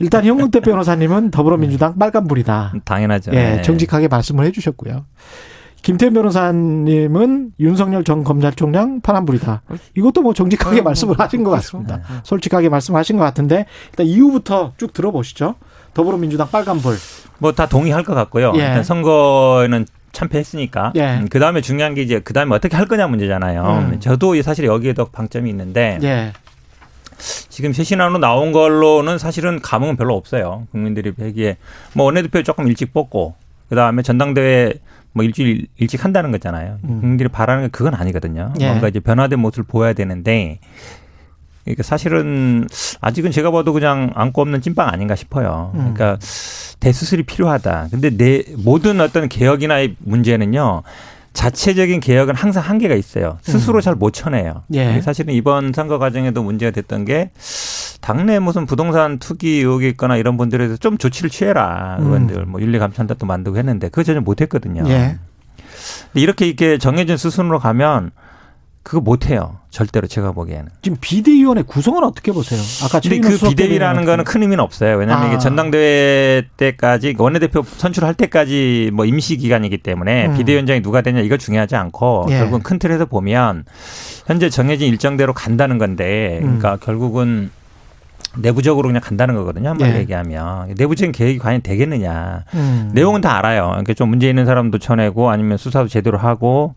일단 0.00 0.24
현근태 0.24 0.58
변호사님은 0.58 1.30
더불어민주당 1.30 1.96
빨간불이다. 1.96 2.74
당연하죠. 2.84 3.30
예, 3.32 3.36
네. 3.56 3.62
정직하게 3.62 4.08
말씀을 4.08 4.44
해주셨고요. 4.46 5.04
김태현 5.82 6.14
변호사님은 6.14 7.52
윤석열 7.60 8.02
전 8.02 8.24
검찰총장 8.24 9.00
파란불이다. 9.00 9.62
이것도 9.96 10.22
뭐 10.22 10.34
정직하게 10.34 10.82
말씀을 10.82 11.14
하신 11.16 11.44
것 11.44 11.50
같습니다. 11.52 12.00
솔직하게 12.24 12.68
말씀하신 12.70 13.16
것 13.18 13.22
같은데 13.22 13.66
일단 13.90 14.04
이후부터 14.06 14.72
쭉 14.76 14.92
들어보시죠. 14.92 15.54
더불어민주당 15.94 16.48
빨간불. 16.50 16.96
뭐 17.38 17.52
다 17.52 17.66
동의할 17.66 18.02
것 18.02 18.14
같고요. 18.16 18.52
예. 18.56 18.58
일단 18.58 18.82
선거에는 18.82 19.86
참패했으니까. 20.12 20.92
예. 20.96 21.24
그 21.30 21.38
다음에 21.38 21.60
중요한 21.60 21.94
게 21.94 22.02
이제 22.02 22.20
그 22.20 22.32
다음에 22.32 22.54
어떻게 22.54 22.76
할 22.76 22.86
거냐 22.86 23.06
문제잖아요. 23.06 23.90
음. 23.92 24.00
저도 24.00 24.40
사실 24.42 24.64
여기에도 24.64 25.06
방점이 25.06 25.48
있는데. 25.50 25.98
예. 26.02 26.32
지금 27.48 27.72
쇄신안으로 27.72 28.18
나온 28.18 28.52
걸로는 28.52 29.18
사실은 29.18 29.60
감흥은 29.60 29.96
별로 29.96 30.14
없어요. 30.14 30.66
국민들이 30.70 31.10
보기에 31.10 31.56
뭐 31.94 32.06
원내대표 32.06 32.42
조금 32.44 32.68
일찍 32.68 32.92
뽑고 32.92 33.34
그 33.68 33.74
다음에 33.74 34.02
전당대회 34.02 34.74
뭐 35.12 35.24
일주일 35.24 35.66
일찍 35.76 36.04
한다는 36.04 36.30
거잖아요. 36.30 36.78
음. 36.84 37.00
국민들이 37.00 37.28
바라는 37.28 37.64
게 37.64 37.68
그건 37.70 37.94
아니거든요. 37.94 38.52
예. 38.60 38.68
뭔가 38.68 38.88
이제 38.88 39.00
변화된 39.00 39.40
모습을 39.40 39.64
보여야 39.64 39.92
되는데 39.94 40.60
그러니까 41.68 41.82
사실은 41.82 42.66
아직은 43.00 43.30
제가 43.30 43.50
봐도 43.50 43.72
그냥 43.72 44.10
안고 44.14 44.40
없는 44.42 44.60
찐빵 44.62 44.88
아닌가 44.88 45.14
싶어요. 45.14 45.72
음. 45.74 45.94
그러니까 45.94 46.18
대수술이 46.80 47.24
필요하다. 47.24 47.88
근데 47.90 48.10
내 48.10 48.44
모든 48.56 49.00
어떤 49.00 49.28
개혁이나 49.28 49.76
문제는요. 49.98 50.82
자체적인 51.34 52.00
개혁은 52.00 52.34
항상 52.34 52.64
한계가 52.64 52.94
있어요. 52.94 53.38
스스로 53.42 53.78
음. 53.78 53.80
잘못 53.80 54.12
쳐내요. 54.12 54.64
예. 54.72 55.00
사실은 55.02 55.34
이번 55.34 55.72
선거 55.72 55.98
과정에도 55.98 56.42
문제가 56.42 56.72
됐던 56.72 57.04
게 57.04 57.30
당내 58.00 58.38
무슨 58.38 58.66
부동산 58.66 59.18
투기 59.18 59.58
의혹이 59.58 59.88
있거나 59.90 60.16
이런 60.16 60.36
분들에 60.36 60.64
대해서 60.64 60.76
좀 60.78 60.98
조치를 60.98 61.30
취해라. 61.30 61.98
음. 62.00 62.06
의원들 62.06 62.46
뭐 62.46 62.60
윤리 62.60 62.78
감찰단도 62.78 63.26
만들고 63.26 63.58
했는데 63.58 63.88
그거 63.88 64.02
전혀 64.02 64.20
못 64.20 64.40
했거든요. 64.40 64.82
예. 64.88 65.18
이렇게 66.14 66.46
이렇게 66.46 66.78
정해진 66.78 67.16
수순으로 67.16 67.58
가면 67.58 68.10
그거 68.82 69.00
못해요. 69.00 69.58
절대로 69.70 70.06
제가 70.06 70.32
보기에는. 70.32 70.68
지금 70.80 70.96
비대위원회 71.00 71.62
구성은 71.62 72.02
어떻게 72.04 72.32
보세요? 72.32 72.60
아까 72.84 73.00
근데 73.00 73.20
그 73.20 73.36
비대위라는 73.36 74.04
거는 74.06 74.24
큰 74.24 74.42
의미는 74.42 74.64
없어요. 74.64 74.96
왜냐하면 74.96 75.26
아. 75.26 75.28
이게 75.28 75.38
전당대회 75.38 76.44
때까지 76.56 77.14
원내대표 77.18 77.62
선출할 77.62 78.14
때까지 78.14 78.90
뭐 78.94 79.04
임시 79.04 79.36
기간이기 79.36 79.78
때문에 79.78 80.28
음. 80.28 80.36
비대위원장이 80.36 80.80
누가 80.80 81.02
되냐 81.02 81.20
이거 81.20 81.36
중요하지 81.36 81.76
않고 81.76 82.28
예. 82.30 82.38
결국은 82.38 82.62
큰 82.62 82.78
틀에서 82.78 83.04
보면 83.04 83.64
현재 84.26 84.48
정해진 84.48 84.88
일정대로 84.88 85.34
간다는 85.34 85.76
건데 85.76 86.38
그러니까 86.40 86.74
음. 86.74 86.78
결국은 86.80 87.50
내부적으로 88.36 88.88
그냥 88.88 89.02
간다는 89.02 89.34
거거든요. 89.34 89.70
한마디 89.70 89.92
예. 89.92 89.98
얘기하면 89.98 90.74
내부적인 90.76 91.12
계획이 91.12 91.38
과연 91.38 91.62
되겠느냐. 91.62 92.44
음. 92.54 92.90
내용은 92.94 93.20
다 93.20 93.36
알아요. 93.36 93.68
그러니까 93.70 93.94
좀 93.94 94.08
문제 94.08 94.28
있는 94.28 94.46
사람도 94.46 94.78
쳐내고 94.78 95.30
아니면 95.30 95.58
수사도 95.58 95.88
제대로 95.88 96.18
하고 96.18 96.74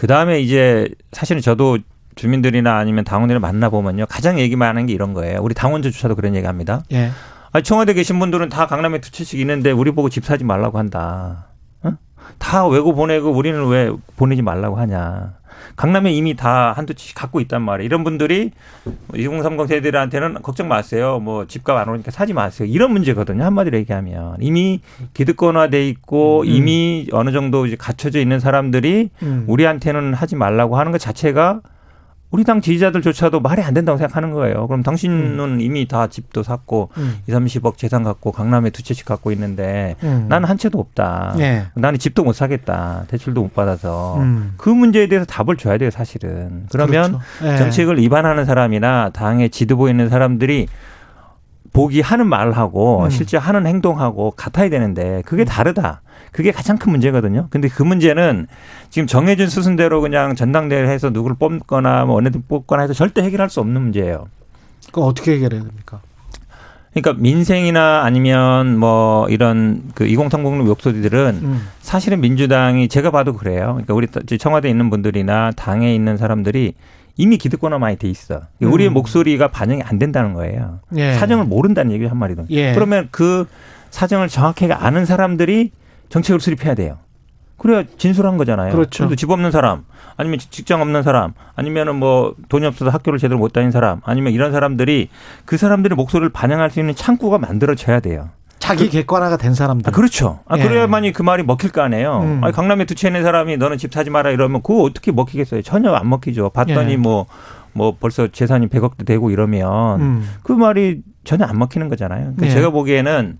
그 0.00 0.06
다음에 0.06 0.40
이제 0.40 0.88
사실은 1.12 1.42
저도 1.42 1.76
주민들이나 2.14 2.78
아니면 2.78 3.04
당원들을 3.04 3.38
만나보면요. 3.38 4.06
가장 4.08 4.40
얘기 4.40 4.56
많은 4.56 4.86
게 4.86 4.94
이런 4.94 5.12
거예요. 5.12 5.40
우리 5.42 5.52
당원들조차도 5.52 6.16
그런 6.16 6.34
얘기 6.34 6.46
합니다. 6.46 6.82
예. 6.90 7.10
아니, 7.52 7.62
청와대 7.62 7.92
계신 7.92 8.18
분들은 8.18 8.48
다 8.48 8.66
강남에 8.66 9.02
두 9.02 9.10
채씩 9.10 9.38
있는데 9.40 9.72
우리 9.72 9.90
보고 9.90 10.08
집 10.08 10.24
사지 10.24 10.42
말라고 10.42 10.78
한다. 10.78 11.49
어? 12.20 12.34
다 12.38 12.66
외고 12.66 12.94
보내고 12.94 13.30
우리는 13.30 13.66
왜 13.66 13.90
보내지 14.16 14.42
말라고 14.42 14.76
하냐. 14.76 15.40
강남에 15.76 16.12
이미 16.12 16.34
다 16.36 16.72
한두 16.72 16.94
채씩 16.94 17.14
갖고 17.14 17.40
있단 17.40 17.62
말이에요. 17.62 17.86
이런 17.86 18.04
분들이 18.04 18.50
2030 19.14 19.68
세대들한테는 19.68 20.42
걱정 20.42 20.68
마세요. 20.68 21.20
뭐 21.20 21.46
집값 21.46 21.76
안 21.76 21.88
오르니까 21.88 22.10
사지 22.10 22.32
마세요. 22.32 22.68
이런 22.70 22.92
문제거든요. 22.92 23.44
한마디로 23.44 23.78
얘기하면 23.78 24.36
이미 24.40 24.80
기득권화돼 25.14 25.86
있고 25.88 26.42
음. 26.42 26.46
이미 26.46 27.08
어느 27.12 27.30
정도 27.32 27.66
이제 27.66 27.76
갖춰져 27.76 28.20
있는 28.20 28.40
사람들이 28.40 29.10
음. 29.22 29.44
우리한테는 29.48 30.14
하지 30.14 30.36
말라고 30.36 30.78
하는 30.78 30.92
것 30.92 30.98
자체가 30.98 31.60
우리 32.30 32.44
당 32.44 32.60
지지자들조차도 32.60 33.40
말이 33.40 33.60
안 33.62 33.74
된다고 33.74 33.98
생각하는 33.98 34.32
거예요. 34.32 34.68
그럼 34.68 34.82
당신은 34.82 35.40
음. 35.40 35.60
이미 35.60 35.88
다 35.88 36.06
집도 36.06 36.44
샀고 36.44 36.90
음. 36.96 37.18
2, 37.26 37.32
30억 37.32 37.76
재산 37.76 38.04
갖고 38.04 38.30
강남에 38.30 38.70
두 38.70 38.84
채씩 38.84 39.04
갖고 39.04 39.32
있는데 39.32 39.96
음. 40.04 40.26
나는 40.28 40.48
한 40.48 40.56
채도 40.56 40.78
없다. 40.78 41.34
네. 41.36 41.66
나는 41.74 41.98
집도 41.98 42.22
못 42.22 42.32
사겠다. 42.32 43.04
대출도 43.08 43.42
못 43.42 43.54
받아서 43.54 44.18
음. 44.18 44.54
그 44.56 44.70
문제에 44.70 45.08
대해서 45.08 45.26
답을 45.26 45.56
줘야 45.56 45.76
돼요, 45.76 45.90
사실은. 45.90 46.66
그러면 46.70 47.18
그렇죠. 47.18 47.24
네. 47.42 47.58
정책을 47.58 47.98
위반하는 47.98 48.44
사람이나 48.44 49.10
당의 49.10 49.50
지도부 49.50 49.88
에 49.88 49.90
있는 49.90 50.08
사람들이 50.08 50.68
보기 51.72 52.00
하는 52.00 52.28
말하고 52.28 53.04
음. 53.04 53.10
실제 53.10 53.36
하는 53.38 53.66
행동하고 53.66 54.32
같아야 54.32 54.68
되는데 54.68 55.22
그게 55.24 55.42
음. 55.42 55.46
다르다. 55.46 56.02
그게 56.32 56.52
가장 56.52 56.78
큰 56.78 56.92
문제거든요. 56.92 57.48
근데 57.50 57.68
그 57.68 57.82
문제는 57.82 58.46
지금 58.88 59.06
정해진 59.06 59.48
수순대로 59.48 60.00
그냥 60.00 60.34
전당대회를 60.34 60.88
해서 60.88 61.10
누구를 61.10 61.36
뽑거나 61.38 62.04
뭐 62.04 62.16
어느 62.16 62.30
들 62.30 62.40
뽑거나 62.46 62.82
해서 62.82 62.94
절대 62.94 63.22
해결할 63.22 63.50
수 63.50 63.60
없는 63.60 63.80
문제예요. 63.80 64.28
그 64.92 65.00
어떻게 65.00 65.32
해결해야 65.32 65.62
됩니까? 65.62 66.00
그러니까 66.92 67.22
민생이나 67.22 68.02
아니면 68.04 68.76
뭐 68.78 69.28
이런 69.28 69.82
그 69.94 70.06
2030 70.06 70.66
욕소리들은 70.66 71.40
음. 71.42 71.68
사실은 71.80 72.20
민주당이 72.20 72.88
제가 72.88 73.10
봐도 73.10 73.34
그래요. 73.34 73.78
그러니까 73.84 73.94
우리 73.94 74.08
청와대에 74.08 74.70
있는 74.70 74.90
분들이나 74.90 75.52
당에 75.52 75.94
있는 75.94 76.16
사람들이 76.16 76.74
이미 77.16 77.36
기득권화 77.36 77.78
많이 77.78 77.96
돼 77.96 78.08
있어. 78.08 78.42
음. 78.62 78.72
우리의 78.72 78.90
목소리가 78.90 79.48
반영이 79.48 79.82
안 79.82 79.98
된다는 79.98 80.32
거예요. 80.34 80.80
예. 80.96 81.14
사정을 81.14 81.44
모른다는 81.44 81.92
얘기 81.92 82.06
한 82.06 82.16
마리도. 82.16 82.46
예. 82.50 82.72
그러면 82.74 83.08
그 83.10 83.46
사정을 83.90 84.28
정확하게 84.28 84.72
아는 84.72 85.04
사람들이 85.04 85.70
정책을 86.10 86.40
수립해야 86.40 86.74
돼요. 86.74 86.98
그래야 87.56 87.84
진술한 87.98 88.36
거잖아요. 88.38 88.72
그렇죠. 88.72 89.14
집 89.16 89.30
없는 89.30 89.50
사람, 89.50 89.84
아니면 90.16 90.38
직장 90.38 90.80
없는 90.80 91.02
사람, 91.02 91.34
아니면은 91.54 91.96
뭐 91.96 92.34
돈이 92.48 92.64
없어서 92.66 92.90
학교를 92.90 93.18
제대로 93.18 93.38
못 93.38 93.52
다닌 93.52 93.70
사람, 93.70 94.00
아니면 94.04 94.32
이런 94.32 94.50
사람들이 94.52 95.10
그 95.44 95.56
사람들의 95.58 95.94
목소리를 95.96 96.30
반영할 96.30 96.70
수 96.70 96.80
있는 96.80 96.94
창구가 96.94 97.38
만들어져야 97.38 98.00
돼요. 98.00 98.30
자기 98.58 98.86
그, 98.86 98.92
객관화가 98.92 99.36
된 99.36 99.54
사람들. 99.54 99.88
아, 99.88 99.90
그렇죠. 99.90 100.40
아, 100.46 100.58
예. 100.58 100.62
그래야만이 100.62 101.12
그 101.12 101.22
말이 101.22 101.42
먹힐 101.42 101.70
거 101.70 101.82
아니에요. 101.82 102.20
음. 102.22 102.44
아니, 102.44 102.52
강남에 102.52 102.84
두채 102.84 103.08
있는 103.08 103.22
사람이 103.22 103.56
너는 103.56 103.78
집 103.78 103.92
사지 103.92 104.10
마라 104.10 104.30
이러면 104.30 104.62
그거 104.62 104.82
어떻게 104.82 105.12
먹히겠어요? 105.12 105.62
전혀 105.62 105.92
안 105.92 106.08
먹히죠. 106.08 106.50
봤더니 106.50 106.92
예. 106.92 106.96
뭐, 106.96 107.26
뭐 107.72 107.96
벌써 107.98 108.28
재산이 108.28 108.68
100억도 108.68 109.04
되고 109.06 109.30
이러면 109.30 110.00
음. 110.00 110.28
그 110.42 110.52
말이 110.52 111.02
전혀 111.24 111.44
안 111.44 111.58
먹히는 111.58 111.88
거잖아요. 111.88 112.20
그러니까 112.34 112.46
예. 112.46 112.50
제가 112.50 112.70
보기에는 112.70 113.38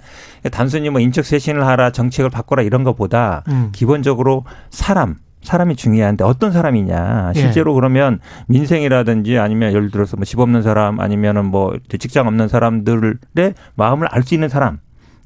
단순히 0.52 0.90
뭐 0.90 1.01
인적 1.01 1.24
쇄신을 1.24 1.66
하라, 1.66 1.90
정책을 1.90 2.31
바꿔라 2.31 2.62
이런 2.62 2.85
것보다 2.85 3.43
음. 3.48 3.70
기본적으로 3.73 4.44
사람, 4.70 5.16
사람이 5.43 5.77
중요한데 5.77 6.23
어떤 6.24 6.52
사람이냐. 6.52 7.32
예. 7.35 7.40
실제로 7.40 7.73
예. 7.73 7.74
그러면 7.74 8.20
민생이라든지 8.48 9.39
아니면 9.39 9.73
예를 9.73 9.90
들어서 9.90 10.16
뭐 10.16 10.24
집 10.24 10.39
없는 10.39 10.62
사람 10.62 11.01
아니면은 11.01 11.47
뭐 11.47 11.74
직장 11.98 12.27
없는 12.27 12.48
사람들의 12.48 13.55
마음을 13.74 14.07
알 14.11 14.23
수 14.23 14.35
있는 14.35 14.48
사람. 14.48 14.78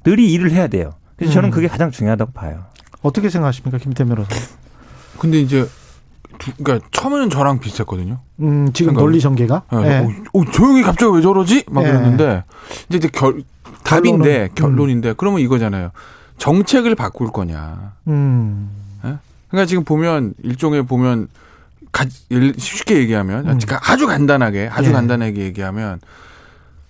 들이 0.04 0.32
일을 0.32 0.52
해야 0.52 0.68
돼요. 0.68 0.90
그래서 1.16 1.32
저는 1.34 1.48
음. 1.48 1.50
그게 1.50 1.66
가장 1.66 1.90
중요하다고 1.90 2.32
봐요. 2.32 2.64
어떻게 3.02 3.28
생각하십니까, 3.28 3.78
김태 3.78 4.04
변호사? 4.04 4.28
근데 5.18 5.40
이제 5.40 5.66
두, 6.38 6.52
그러니까 6.62 6.88
처음에는 6.92 7.30
저랑 7.30 7.60
비슷했거든요. 7.60 8.18
음, 8.40 8.72
지금 8.72 8.90
생각은. 8.90 9.06
논리 9.06 9.20
전개가. 9.20 9.62
네. 9.72 9.80
네. 9.80 9.98
어, 10.32 10.40
어, 10.40 10.44
조용히 10.50 10.82
갑자기 10.82 11.14
왜 11.14 11.22
저러지? 11.22 11.64
막 11.70 11.82
네. 11.82 11.92
그랬는데 11.92 12.44
이제, 12.88 12.98
이제 12.98 13.08
결, 13.12 13.42
답인데 13.84 14.50
결론은, 14.54 14.76
결론인데 14.76 15.08
음. 15.10 15.14
그러면 15.16 15.40
이거잖아요. 15.40 15.90
정책을 16.38 16.94
바꿀 16.94 17.30
거냐. 17.30 17.92
음. 18.08 18.70
네? 19.02 19.14
그러니까 19.48 19.66
지금 19.66 19.84
보면 19.84 20.34
일종의 20.42 20.84
보면 20.84 21.28
가, 21.92 22.04
쉽게 22.58 22.96
얘기하면 22.98 23.48
음. 23.48 23.58
아주 23.82 24.06
간단하게 24.06 24.68
아주 24.72 24.88
예. 24.88 24.92
간단하게 24.92 25.42
얘기하면 25.42 26.00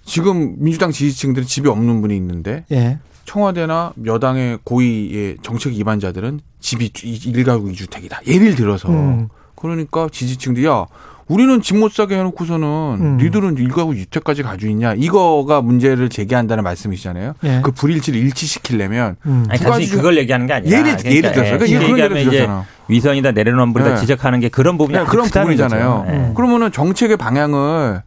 지금 0.05 0.55
민주당 0.59 0.91
지지층들은 0.91 1.47
집이 1.47 1.69
없는 1.69 2.01
분이 2.01 2.17
있는데 2.17 2.65
예. 2.73 2.99
청와대나 3.25 3.93
여당의 4.05 4.59
고위의 4.65 5.39
정책 5.43 5.73
위반자들은 5.73 6.41
집이 6.61 6.91
일가구 7.27 7.71
이주택이다. 7.71 8.21
예를 8.27 8.55
들어서 8.55 8.89
음. 8.89 9.29
그러니까 9.57 10.09
지지층들이 10.11 10.67
야 10.67 10.87
우리는 11.27 11.63
집 11.63 11.75
못 11.77 11.91
사게 11.91 12.19
해놓고서는 12.19 12.67
음. 13.01 13.17
니들은 13.17 13.57
일가구 13.57 13.97
주택까지 13.97 14.43
가지고 14.43 14.71
있냐 14.73 14.93
이거가 14.95 15.63
문제를 15.63 16.11
제기한다는 16.11 16.63
말씀이시잖아요. 16.65 17.35
예. 17.45 17.61
그 17.65 17.71
불일치를 17.73 18.21
일치시키려면 18.21 19.17
음. 19.25 19.47
아니, 19.49 19.59
단순히 19.59 19.89
그걸 19.89 20.19
얘기하는 20.19 20.47
게 20.47 20.53
아니라 20.53 20.71
예를 20.79 20.97
그러니까 20.99 21.11
예를 21.11 21.33
들어서 21.33 21.59
그러니까 21.59 21.79
그런 21.81 21.99
예를 21.99 22.25
들었잖아. 22.25 22.67
위선이다 22.89 23.33
내려놓은 23.33 23.73
분이다 23.73 23.95
네. 23.95 24.01
지적하는 24.01 24.41
게 24.41 24.51
그런 24.51 24.77
부분이 24.77 24.99
네, 24.99 25.05
그런 25.07 25.27
부분이잖아요. 25.27 26.05
네. 26.07 26.33
그러면은 26.37 26.71
정책의 26.71 27.17
방향을 27.17 28.03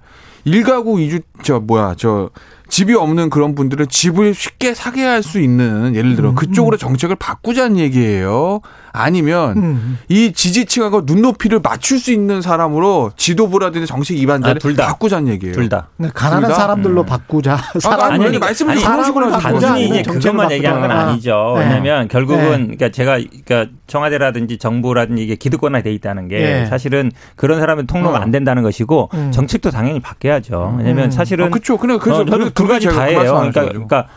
일가구 0.45 1.02
이주 1.02 1.22
저 1.41 1.60
뭐야 1.60 1.95
저 1.98 2.30
집이 2.69 2.94
없는 2.95 3.30
그런 3.30 3.56
분들은 3.56 3.88
집을 3.89 4.34
쉽게 4.34 4.73
사게 4.73 5.03
할 5.03 5.23
수 5.23 5.39
있는 5.39 5.95
예를 5.95 6.15
들어 6.15 6.30
음, 6.30 6.35
그쪽으로 6.35 6.76
음. 6.76 6.77
정책을 6.77 7.15
바꾸자는 7.18 7.77
얘기예요. 7.80 8.61
아니면 8.98 9.57
음. 9.57 9.98
이 10.10 10.34
지지층하고 10.34 11.03
눈높이를 11.06 11.60
맞출 11.60 11.99
수 11.99 12.11
있는 12.11 12.41
사람으로 12.41 13.11
지도부라든지 13.15 13.88
정책 13.88 14.18
위반자를 14.18 14.60
아, 14.80 14.88
바꾸자는 14.88 15.28
얘기예요. 15.30 15.53
둘 15.56 15.69
다. 15.69 15.88
네, 15.98 16.10
가난한 16.14 16.53
사람들로 16.53 17.02
음. 17.02 17.06
바꾸자. 17.06 17.57
사람 17.80 18.14
아니, 18.14 18.26
아니, 18.26 18.38
말씀을 18.40 18.76
그런 18.76 19.03
식으로 19.03 19.32
단순히 19.32 19.88
이제 19.90 20.02
그것만 20.03 20.52
얘기하는 20.52 20.82
건 20.82 20.91
아니죠. 20.91 21.56
네. 21.57 21.65
왜냐하면 21.65 22.07
결국은 22.07 22.44
네. 22.44 22.76
그러니까 22.78 22.90
제가 22.90 23.18
그러니까 23.45 23.72
청와대라든지 23.88 24.57
정부라든지 24.57 25.24
이게 25.24 25.36
기득권화 25.36 25.82
돼 25.82 25.91
있다는 25.94 26.28
게 26.28 26.40
네. 26.40 26.65
사실은 26.68 27.11
그런 27.36 27.60
사람은 27.60 27.88
통로가 27.88 28.18
어. 28.18 28.22
안 28.22 28.32
된다는 28.32 28.64
것이고 28.64 29.10
음. 29.14 29.32
정책도 29.32 29.72
당연히 29.72 29.99
바뀌어야죠. 29.99 30.76
왜냐하면 30.78 31.06
음. 31.06 31.11
사실은 31.11 31.45
아, 31.45 31.49
그렇죠. 31.49 31.78
그래 31.78 31.98
그래서 31.99 32.22
어, 32.22 32.49
두 32.53 32.68
가지 32.68 32.88
다예요. 32.88 33.34
그러니까, 33.34 33.65
그러니까 33.65 34.07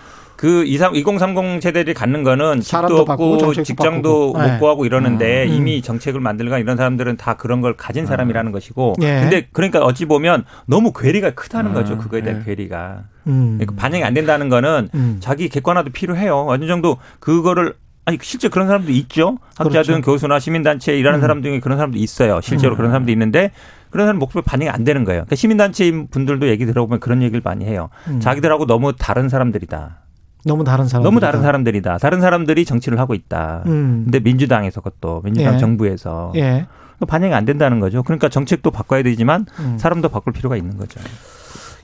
그2030 0.40 1.60
세대들이 1.60 1.92
갖는 1.92 2.22
거는 2.22 2.60
집도 2.60 3.00
없고 3.00 3.52
직장도 3.52 4.32
바꾸고. 4.32 4.38
못 4.38 4.52
네. 4.54 4.58
구하고 4.58 4.86
이러는데 4.86 5.44
음. 5.44 5.52
이미 5.52 5.82
정책을 5.82 6.18
만들거나 6.20 6.58
이런 6.58 6.78
사람들은 6.78 7.18
다 7.18 7.34
그런 7.34 7.60
걸 7.60 7.76
가진 7.76 8.06
사람이라는 8.06 8.50
것이고 8.50 8.94
예. 9.02 9.20
근데 9.20 9.48
그러니까 9.52 9.80
어찌 9.80 10.06
보면 10.06 10.44
너무 10.64 10.94
괴리가 10.94 11.32
크다는 11.32 11.74
거죠. 11.74 11.94
아, 11.94 11.98
그거에 11.98 12.22
대한 12.22 12.40
예. 12.40 12.44
괴리가. 12.44 13.04
음. 13.26 13.58
그러니까 13.58 13.74
반영이 13.76 14.02
안 14.02 14.14
된다는 14.14 14.48
거는 14.48 14.88
음. 14.94 15.16
자기 15.20 15.50
객관화도 15.50 15.90
필요해요. 15.90 16.46
어느 16.48 16.66
정도 16.66 16.96
그거를 17.18 17.74
아니 18.06 18.16
실제 18.22 18.48
그런 18.48 18.66
사람도 18.66 18.90
있죠. 18.92 19.36
학자든 19.58 19.82
그렇죠. 19.96 20.00
교수나 20.00 20.38
시민단체에 20.38 20.98
일하는 20.98 21.18
음. 21.18 21.20
사람 21.20 21.42
중에 21.42 21.60
그런 21.60 21.76
사람도 21.76 21.98
있어요. 21.98 22.40
실제로 22.40 22.74
음. 22.74 22.76
그런 22.78 22.90
사람도 22.92 23.12
있는데 23.12 23.50
그런 23.90 24.06
사람 24.06 24.18
목표 24.18 24.40
반영이 24.40 24.70
안 24.70 24.84
되는 24.84 25.04
거예요. 25.04 25.20
그러니까 25.20 25.36
시민단체인 25.36 26.08
분들도 26.08 26.48
얘기 26.48 26.64
들어보면 26.64 27.00
그런 27.00 27.20
얘기를 27.22 27.42
많이 27.44 27.66
해요. 27.66 27.90
음. 28.08 28.20
자기들하고 28.20 28.64
너무 28.64 28.94
다른 28.96 29.28
사람들이다. 29.28 29.98
너무 30.44 30.64
다른 30.64 30.88
사람 30.88 31.02
너무 31.04 31.20
다른 31.20 31.42
사람들이다. 31.42 31.98
다른 31.98 32.20
사람들이 32.20 32.64
정치를 32.64 32.98
하고 32.98 33.14
있다. 33.14 33.62
음. 33.66 34.02
근데 34.04 34.20
민주당에서 34.20 34.80
그것도 34.80 35.22
민주당 35.22 35.54
예. 35.54 35.58
정부에서 35.58 36.32
예. 36.36 36.66
반영이 37.06 37.34
안 37.34 37.44
된다는 37.44 37.80
거죠. 37.80 38.02
그러니까 38.02 38.28
정책도 38.28 38.70
바꿔야 38.70 39.02
되지만 39.02 39.46
음. 39.58 39.76
사람도 39.78 40.08
바꿀 40.08 40.32
필요가 40.32 40.56
있는 40.56 40.76
거죠. 40.76 41.00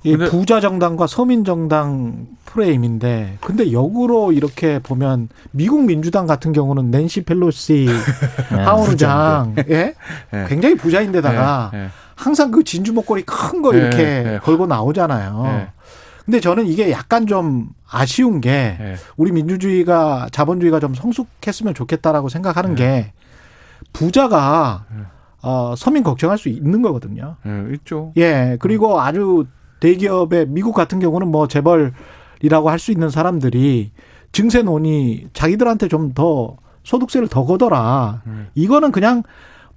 이 0.04 0.16
부자 0.16 0.60
정당과 0.60 1.06
서민 1.08 1.44
정당 1.44 2.26
프레임인데 2.44 3.38
근데 3.40 3.72
역으로 3.72 4.30
이렇게 4.30 4.78
보면 4.78 5.28
미국 5.50 5.84
민주당 5.84 6.26
같은 6.26 6.52
경우는 6.52 6.90
낸시 6.92 7.24
펠로시 7.24 7.88
네. 8.52 8.62
하원의장 8.62 9.56
예? 9.68 9.94
네. 10.30 10.44
굉장히 10.48 10.76
부자인데다가 10.76 11.70
네. 11.72 11.88
항상 12.14 12.50
그 12.52 12.62
진주 12.62 12.92
목걸이 12.92 13.22
큰 13.24 13.62
거 13.62 13.74
이렇게 13.74 14.38
걸고 14.42 14.66
나오잖아요. 14.66 15.66
근데 16.26 16.40
저는 16.40 16.66
이게 16.66 16.90
약간 16.90 17.26
좀 17.26 17.70
아쉬운 17.88 18.40
게 18.40 18.76
네. 18.78 18.96
우리 19.16 19.32
민주주의가 19.32 20.28
자본주의가 20.32 20.80
좀 20.80 20.92
성숙했으면 20.92 21.72
좋겠다라고 21.72 22.28
생각하는 22.28 22.74
네. 22.74 22.82
게 22.82 23.12
부자가 23.92 24.84
네. 24.94 25.02
어, 25.42 25.74
서민 25.76 26.02
걱정할 26.02 26.36
수 26.36 26.48
있는 26.48 26.82
거거든요. 26.82 27.36
네, 27.44 27.64
있죠. 27.74 28.12
예. 28.16 28.58
그리고 28.60 29.00
아주 29.00 29.46
대기업의 29.80 30.46
미국 30.48 30.74
같은 30.74 30.98
경우는 30.98 31.28
뭐 31.28 31.46
재벌이라고 31.46 32.70
할 32.70 32.78
수 32.78 32.90
있는 32.92 33.08
사람들이 33.08 33.92
증세논이 34.32 35.28
자기들한테 35.32 35.88
좀 35.88 36.12
더 36.14 36.56
소득세를 36.82 37.28
더 37.28 37.44
걷어라. 37.44 38.22
네. 38.24 38.32
이거는 38.54 38.92
그냥 38.92 39.22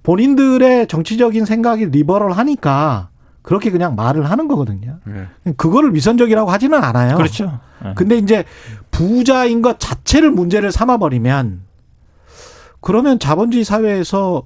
본인들의 0.02 0.86
정치적인 0.86 1.44
생각이 1.44 1.86
리버럴 1.86 2.32
하니까 2.32 3.09
그렇게 3.42 3.70
그냥 3.70 3.94
말을 3.94 4.30
하는 4.30 4.48
거거든요. 4.48 4.98
네. 5.04 5.52
그거를 5.56 5.94
위선적이라고 5.94 6.50
하지는 6.50 6.82
않아요. 6.82 7.16
그렇죠. 7.16 7.60
네. 7.82 7.92
근데 7.94 8.16
이제 8.16 8.44
부자인 8.90 9.62
것 9.62 9.78
자체를 9.78 10.30
문제를 10.30 10.72
삼아 10.72 10.98
버리면 10.98 11.62
그러면 12.80 13.18
자본주의 13.18 13.64
사회에서 13.64 14.42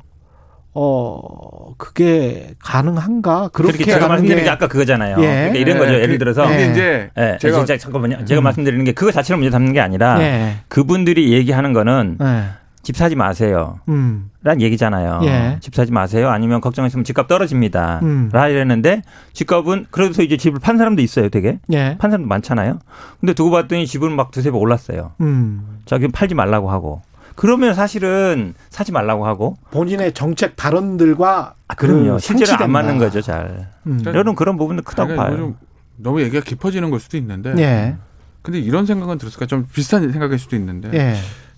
어 0.76 1.74
그게 1.78 2.54
가능한가? 2.58 3.50
그렇게 3.52 3.84
제가 3.84 4.08
말씀드린 4.08 4.42
게 4.42 4.50
아까 4.50 4.66
그거잖아요. 4.66 5.18
예. 5.20 5.22
그러니까 5.22 5.58
이런 5.58 5.78
거죠. 5.78 5.94
예를 5.94 6.18
들어서 6.18 6.52
예. 6.52 6.70
이제 6.70 7.10
예. 7.16 7.38
제가 7.40 7.64
잠깐만요. 7.64 8.24
제가 8.24 8.40
음. 8.40 8.44
말씀드리는 8.44 8.84
게 8.84 8.92
그거 8.92 9.12
자체를 9.12 9.38
문제 9.38 9.52
삼는 9.52 9.72
게 9.72 9.80
아니라 9.80 10.20
예. 10.20 10.56
그분들이 10.68 11.32
얘기하는 11.32 11.72
거는 11.72 12.18
예. 12.20 12.44
집 12.85 12.97
사지 12.97 13.16
마세요. 13.16 13.81
음. 13.89 14.31
란 14.43 14.61
얘기잖아요. 14.61 15.20
예. 15.24 15.59
집 15.61 15.74
사지 15.74 15.90
마세요. 15.90 16.28
아니면 16.28 16.61
걱정했으면 16.61 17.02
집값 17.02 17.27
떨어집니다. 17.27 18.01
음. 18.02 18.28
라 18.32 18.47
이랬는데 18.48 19.02
집값은 19.32 19.86
그래서 19.90 20.23
이제 20.23 20.36
집을 20.36 20.61
판 20.61 20.77
사람도 20.78 21.02
있어요, 21.02 21.31
되게. 21.31 21.59
예. 21.73 21.97
판 21.98 22.11
사람도 22.11 22.28
많잖아요. 22.28 22.78
근데 23.20 23.32
두고 23.32 23.51
봤더니 23.51 23.86
집은 23.86 24.15
막 24.15 24.31
두세 24.31 24.51
배 24.51 24.56
올랐어요. 24.56 25.12
음. 25.23 25.81
자기 25.86 26.09
팔지 26.09 26.35
말라고 26.35 26.70
하고. 26.70 27.02
그러면 27.36 27.74
사실은 27.74 28.55
사지 28.70 28.93
말라고 28.93 29.27
하고 29.27 29.56
본인의 29.73 30.12
정책 30.12 30.55
발언들과 30.55 31.55
아, 31.66 31.74
그럼요. 31.74 32.12
그 32.15 32.19
실제로 32.20 32.62
안 32.62 32.70
맞는 32.70 32.98
거죠, 32.98 33.23
잘. 33.23 33.70
음. 33.86 34.01
여러분 34.06 34.36
그런 34.36 34.56
부분도 34.56 34.82
크다고 34.82 35.16
봐요. 35.16 35.55
너무 35.97 36.20
얘기가 36.20 36.44
깊어지는 36.44 36.90
걸 36.90 37.01
수도 37.01 37.16
있는데. 37.16 37.55
예. 37.59 37.97
근데 38.43 38.59
이런 38.61 38.85
생각은 38.85 39.16
들었을까? 39.16 39.47
좀 39.47 39.66
비슷한 39.73 40.12
생각일 40.12 40.39
수도 40.39 40.55
있는데. 40.55 40.90
예. 40.93 41.15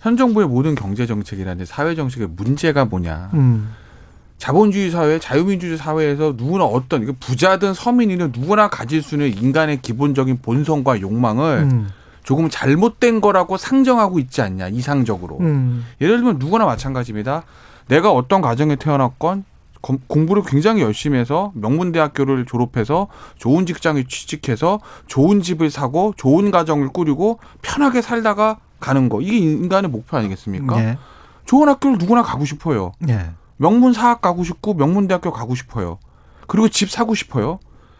현 0.06 0.16
정부의 0.16 0.46
모든 0.46 0.76
경제 0.76 1.04
정책이라든지 1.04 1.68
사회 1.68 1.96
정책의 1.96 2.28
문제가 2.36 2.84
뭐냐. 2.84 3.30
음. 3.34 3.74
자본주의 4.38 4.92
사회, 4.92 5.18
자유민주주의 5.18 5.76
사회에서 5.76 6.34
누구나 6.36 6.64
어떤 6.64 7.12
부자든 7.18 7.74
서민이든 7.74 8.30
누구나 8.32 8.68
가질 8.68 9.02
수 9.02 9.16
있는 9.16 9.36
인간의 9.36 9.82
기본적인 9.82 10.38
본성과 10.42 11.00
욕망을 11.00 11.58
음. 11.58 11.88
조금 12.22 12.48
잘못된 12.48 13.20
거라고 13.20 13.56
상정하고 13.56 14.20
있지 14.20 14.42
않냐 14.42 14.68
이상적으로. 14.68 15.38
음. 15.40 15.84
예를 16.00 16.18
들면 16.18 16.38
누구나 16.38 16.66
마찬가지입니다. 16.66 17.42
내가 17.88 18.12
어떤 18.12 18.40
가정에 18.40 18.76
태어났건 18.76 19.44
공부를 20.06 20.44
굉장히 20.46 20.82
열심히 20.82 21.18
해서 21.18 21.50
명문대학교를 21.56 22.46
졸업해서 22.46 23.08
좋은 23.38 23.66
직장에 23.66 24.04
취직해서 24.06 24.78
좋은 25.08 25.42
집을 25.42 25.68
사고 25.68 26.14
좋은 26.16 26.52
가정을 26.52 26.90
꾸리고 26.90 27.40
편하게 27.62 28.02
살다가 28.02 28.58
가는 28.86 29.08
거 29.08 29.20
이게 29.20 29.36
인간의 29.36 29.90
목표 29.90 30.16
아니겠습니까? 30.16 30.78
예. 30.78 30.98
좋은 31.44 31.68
학교를 31.68 31.98
누구나 31.98 32.22
가고 32.22 32.44
싶어요. 32.44 32.92
예. 33.08 33.30
명문 33.56 33.92
사학 33.92 34.20
가고 34.20 34.44
싶고 34.44 34.74
명문 34.74 35.08
대학교 35.08 35.32
가고 35.32 35.56
싶어요. 35.56 35.98
그리고 36.46 36.68
집 36.68 36.88
사고 36.88 37.16
싶어요. 37.16 37.58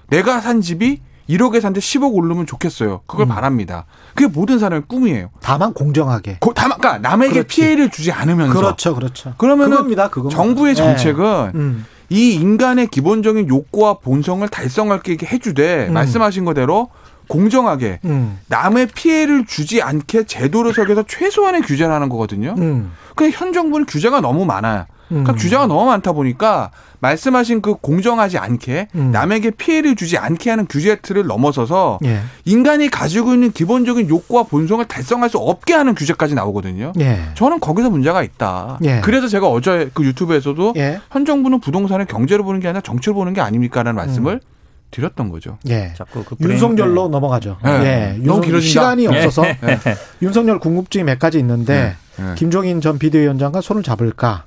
내가 0.08 0.40
산 0.40 0.60
집이 0.60 1.00
1억에 1.28 1.60
산데 1.60 1.80
10억 1.80 2.14
오르면 2.14 2.46
좋겠어요. 2.46 3.00
그걸 3.06 3.26
음. 3.26 3.28
바랍니다. 3.30 3.86
그게 4.14 4.28
모든 4.28 4.60
사람의 4.60 4.84
꿈이에요. 4.86 5.30
다만 5.40 5.72
공정하게. 5.72 6.38
고, 6.40 6.54
다만 6.54 6.78
그러니까 6.78 7.08
남에게 7.08 7.32
그렇지. 7.32 7.48
피해를 7.48 7.90
주지 7.90 8.12
않으면서. 8.12 8.54
그렇죠, 8.54 8.94
그렇죠. 8.94 9.34
그러면은 9.36 9.70
그겁니다, 9.78 10.08
정부의 10.30 10.74
네. 10.76 10.80
정책은 10.80 11.50
네. 11.52 11.58
음. 11.58 11.86
이 12.10 12.34
인간의 12.34 12.86
기본적인 12.86 13.48
욕구와 13.48 13.94
본성을 13.94 14.46
달성할 14.48 15.02
게 15.02 15.16
해주되 15.20 15.88
음. 15.88 15.94
말씀하신 15.94 16.44
거대로 16.44 16.90
공정하게 17.28 18.00
음. 18.04 18.38
남의 18.48 18.88
피해를 18.94 19.46
주지 19.46 19.82
않게 19.82 20.24
제도를 20.24 20.72
설계해서 20.72 21.04
최소한의 21.06 21.62
규제를 21.62 21.92
하는 21.92 22.08
거거든요. 22.08 22.54
음. 22.58 22.92
근데 23.14 23.36
현 23.36 23.52
정부는 23.52 23.86
규제가 23.86 24.20
너무 24.20 24.44
많아요. 24.44 24.86
그러니까 25.08 25.32
음. 25.32 25.36
규제가 25.36 25.66
너무 25.66 25.86
많다 25.86 26.12
보니까 26.12 26.70
말씀하신 26.98 27.62
그 27.62 27.74
공정하지 27.74 28.38
않게 28.38 28.88
음. 28.94 29.10
남에게 29.12 29.50
피해를 29.50 29.94
주지 29.94 30.18
않게 30.18 30.50
하는 30.50 30.66
규제 30.68 30.96
틀을 30.96 31.26
넘어서서 31.26 32.00
예. 32.04 32.20
인간이 32.44 32.88
가지고 32.88 33.34
있는 33.34 33.52
기본적인 33.52 34.08
욕구와 34.08 34.44
본성을 34.44 34.84
달성할 34.86 35.28
수 35.30 35.38
없게 35.38 35.74
하는 35.74 35.94
규제까지 35.94 36.34
나오거든요. 36.34 36.92
예. 36.98 37.20
저는 37.34 37.60
거기서 37.60 37.90
문제가 37.90 38.22
있다. 38.22 38.78
예. 38.84 39.00
그래서 39.04 39.28
제가 39.28 39.46
어제 39.46 39.90
그 39.94 40.04
유튜브에서도 40.04 40.74
예. 40.76 41.00
현 41.10 41.24
정부는 41.24 41.60
부동산을 41.60 42.06
경제로 42.06 42.44
보는 42.44 42.60
게 42.60 42.68
아니라 42.68 42.80
정치로 42.80 43.14
보는 43.14 43.34
게 43.34 43.40
아닙니까라는 43.40 43.94
말씀을 43.94 44.34
음. 44.34 44.55
드렸던 44.96 45.28
거죠. 45.28 45.58
예. 45.68 45.92
자꾸 45.94 46.24
그 46.24 46.36
윤석열로 46.40 47.04
네. 47.08 47.10
넘어가죠. 47.10 47.58
네. 47.62 48.16
예. 48.16 48.18
너무 48.24 48.40
길어진다. 48.40 48.60
시간이 48.66 49.06
없어서 49.06 49.42
네. 49.42 49.78
윤석열 50.22 50.58
궁금증이 50.58 51.04
몇 51.04 51.18
가지 51.18 51.38
있는데 51.38 51.96
네. 52.16 52.34
김종인 52.36 52.80
전 52.80 52.98
비대위원장과 52.98 53.60
손을 53.60 53.82
잡을까? 53.82 54.44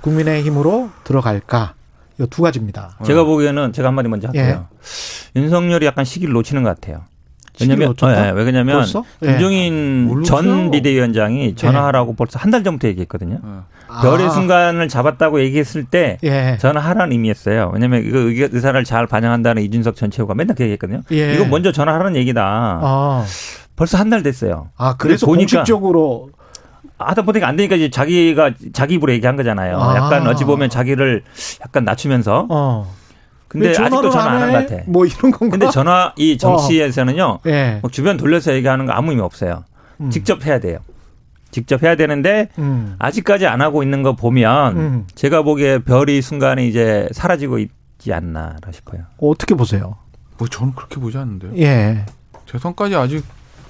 국민의힘으로 0.00 0.90
들어갈까? 1.04 1.74
이 2.20 2.26
두 2.30 2.42
가지입니다. 2.42 2.96
제가 3.04 3.24
보기에는 3.24 3.72
제가 3.72 3.88
한마디 3.88 4.08
먼저 4.08 4.28
할게요. 4.28 4.66
예. 5.34 5.40
윤석열이 5.40 5.84
약간 5.86 6.04
시기를 6.04 6.32
놓치는 6.34 6.62
것 6.62 6.68
같아요. 6.80 7.02
왜냐면 7.60 7.94
네, 7.94 8.30
왜 8.30 8.44
그러냐면 8.44 8.76
벌써? 8.78 9.04
김종인 9.22 10.18
예. 10.20 10.24
전 10.24 10.70
비대위원장이 10.70 11.54
전화하라고 11.54 12.12
예. 12.12 12.16
벌써 12.16 12.38
한 12.38 12.50
달 12.50 12.64
전부터 12.64 12.88
얘기했거든요. 12.88 13.38
아. 13.42 14.00
별의 14.02 14.28
순간을 14.30 14.88
잡았다고 14.88 15.40
얘기했을 15.42 15.84
때 15.84 16.18
예. 16.24 16.56
전화하라는 16.60 17.12
의미였어요. 17.12 17.70
왜냐면 17.72 18.04
이거 18.04 18.48
의사를 18.50 18.82
잘 18.84 19.06
반영한다는 19.06 19.62
이준석 19.62 19.94
전 19.96 20.10
최고가 20.10 20.34
맨날 20.34 20.56
그 20.56 20.62
얘기했거든요. 20.64 21.02
예. 21.12 21.34
이거 21.34 21.44
먼저 21.44 21.70
전화하라는 21.72 22.16
얘기다. 22.16 22.42
아. 22.44 23.24
벌써 23.76 23.98
한 23.98 24.10
달 24.10 24.22
됐어요. 24.22 24.70
아 24.76 24.96
그래서 24.96 25.26
보니까 25.26 25.58
공식적으로 25.58 26.30
하다 26.98 27.22
보니까 27.22 27.48
안 27.48 27.56
되니까 27.56 27.74
이제 27.76 27.90
자기가 27.90 28.52
자기 28.72 28.94
입으로 28.94 29.12
얘기한 29.12 29.36
거잖아요. 29.36 29.80
아. 29.80 29.96
약간 29.96 30.26
어찌 30.28 30.44
보면 30.44 30.70
자기를 30.70 31.22
약간 31.60 31.84
낮추면서. 31.84 32.46
어. 32.50 32.92
근데 33.54 33.70
아직도 33.70 34.10
전화 34.10 34.30
안한것 34.32 34.68
같아. 34.68 34.82
뭐 34.86 35.06
이런 35.06 35.30
건가? 35.30 35.48
근데 35.56 35.70
전화 35.70 36.12
이 36.16 36.36
정치에서는요. 36.36 37.24
어. 37.24 37.40
네. 37.44 37.80
주변 37.92 38.16
돌려서 38.16 38.52
얘기하는 38.52 38.84
거 38.84 38.92
아무 38.92 39.10
의미 39.12 39.22
없어요. 39.22 39.64
음. 40.00 40.10
직접 40.10 40.44
해야 40.44 40.58
돼요. 40.58 40.78
직접 41.52 41.84
해야 41.84 41.94
되는데 41.94 42.48
음. 42.58 42.96
아직까지 42.98 43.46
안 43.46 43.60
하고 43.60 43.84
있는 43.84 44.02
거 44.02 44.16
보면 44.16 44.76
음. 44.76 45.06
제가 45.14 45.42
보기에 45.42 45.78
별이 45.78 46.20
순간에 46.20 46.66
이제 46.66 47.08
사라지고 47.12 47.58
있지 47.58 48.12
않나 48.12 48.56
싶어요. 48.72 49.02
어떻게 49.18 49.54
보세요? 49.54 49.96
뭐 50.36 50.48
저는 50.48 50.74
그렇게 50.74 50.96
보지 50.98 51.16
않는데요. 51.16 51.52
예. 51.58 52.06
재선까지 52.46 52.96
아직 52.96 53.24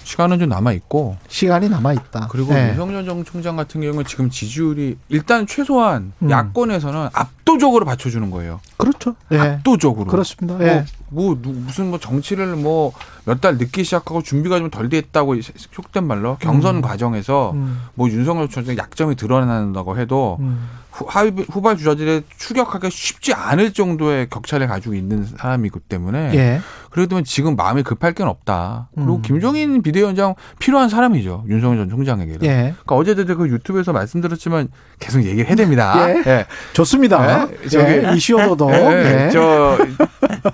시간은 0.05 0.39
좀 0.39 0.48
남아 0.48 0.72
있고 0.72 1.16
시간이 1.28 1.68
남아 1.68 1.94
있다. 1.94 2.28
그리고 2.31 2.52
네. 2.55 2.68
윤석열 2.70 3.05
정 3.05 3.24
총장 3.24 3.56
같은 3.56 3.81
경우는 3.81 4.05
지금 4.05 4.31
지지율이 4.31 4.97
일단 5.09 5.47
최소한 5.47 6.12
음. 6.20 6.31
야권에서는 6.31 7.09
압도적으로 7.12 7.85
받쳐주는 7.85 8.31
거예요. 8.31 8.60
그렇죠. 8.76 9.16
네. 9.28 9.39
압도적으로. 9.39 10.06
그렇습니다. 10.10 10.59
네. 10.59 10.85
뭐, 11.09 11.35
뭐 11.35 11.52
무슨 11.55 11.90
뭐 11.90 11.98
정치를 11.98 12.55
뭐 12.56 12.93
몇 13.26 13.40
달 13.40 13.56
늦게 13.56 13.82
시작하고 13.85 14.22
준비가 14.22 14.59
좀 14.59 14.70
덜 14.70 14.89
됐다고 14.89 15.36
속된 15.72 16.05
말로 16.05 16.36
경선 16.40 16.76
음. 16.76 16.81
과정에서 16.82 17.52
음. 17.52 17.81
뭐 17.94 18.09
윤석열 18.10 18.48
총장 18.48 18.76
약점이 18.76 19.14
드러난다고 19.14 19.98
해도 19.98 20.36
음. 20.40 20.68
후발 20.90 21.76
주자들의 21.76 22.22
추격하기가 22.39 22.89
쉽지 22.90 23.32
않을 23.35 23.72
정도의 23.72 24.28
격차를 24.31 24.68
가지고 24.68 24.94
있는 24.94 25.24
사람이기 25.24 25.81
때문에 25.89 26.32
예. 26.35 26.60
그래도 26.94 27.20
지금 27.22 27.56
마음이 27.56 27.82
급할 27.82 28.12
건 28.12 28.28
없다. 28.28 28.88
그리고 28.94 29.16
음. 29.16 29.22
김종인 29.22 29.82
비대위원장 29.82 30.36
필요한 30.60 30.88
사람이죠. 30.88 31.42
윤석열 31.48 31.78
전 31.78 31.90
총장에게는. 31.90 32.44
예. 32.44 32.74
그러니까 32.84 32.94
어제도 32.94 33.36
그 33.36 33.48
유튜브에서 33.48 33.92
말씀드렸지만 33.92 34.68
계속 35.00 35.24
얘기를 35.24 35.48
해야 35.48 35.56
됩니다. 35.56 36.08
예. 36.08 36.22
예. 36.24 36.46
좋습니다. 36.72 37.48
예. 37.50 37.68
저기 37.68 37.84
예. 37.94 38.12
이슈어도 38.14 38.70
예. 38.72 39.28
저 39.32 39.76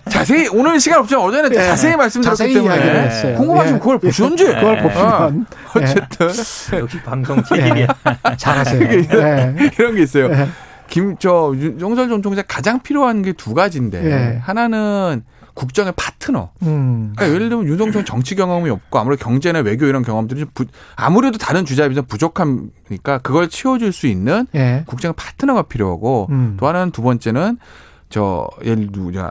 자세히 0.08 0.48
오늘 0.48 0.80
시간 0.80 1.00
없지만 1.00 1.26
어제는 1.26 1.52
자세히 1.52 1.94
말씀드렸기 1.96 2.54
때문에 2.54 3.34
궁금하시면 3.36 3.80
그걸 3.80 3.98
보시던지. 3.98 4.46
그걸 4.46 4.82
보시면 4.82 5.46
어쨌든 5.76 6.28
역시 6.80 7.02
방송 7.02 7.42
체질이야. 7.44 7.86
잘하세요. 8.38 8.82
이런 9.78 9.94
게 9.94 10.02
있어요. 10.02 10.30
김 10.88 11.16
저 11.18 11.52
윤석열 11.54 12.08
전 12.08 12.22
총장 12.22 12.44
가장 12.48 12.80
필요한 12.80 13.20
게 13.20 13.34
두 13.34 13.52
가지인데 13.52 14.40
하나는 14.42 15.22
국정의 15.60 15.92
파트너. 15.94 16.50
음. 16.62 17.12
그러니까 17.14 17.34
예를 17.34 17.50
들면 17.50 17.66
윤석열 17.68 18.04
정치 18.06 18.34
경험이 18.34 18.70
없고 18.70 18.98
아무래도 18.98 19.22
경제나 19.22 19.58
외교 19.58 19.84
이런 19.84 20.02
경험들이 20.02 20.46
부, 20.54 20.64
아무래도 20.96 21.36
다른 21.36 21.66
주자에 21.66 21.88
비해서 21.88 22.00
부족하니까 22.06 23.18
그걸 23.22 23.50
채워줄 23.50 23.92
수 23.92 24.06
있는 24.06 24.46
예. 24.54 24.84
국정의 24.86 25.12
파트너가 25.16 25.62
필요하고 25.64 26.28
음. 26.30 26.56
또 26.58 26.66
하나는 26.66 26.90
두 26.92 27.02
번째는 27.02 27.58
저 28.08 28.48
예를 28.64 28.90
들면 28.90 29.30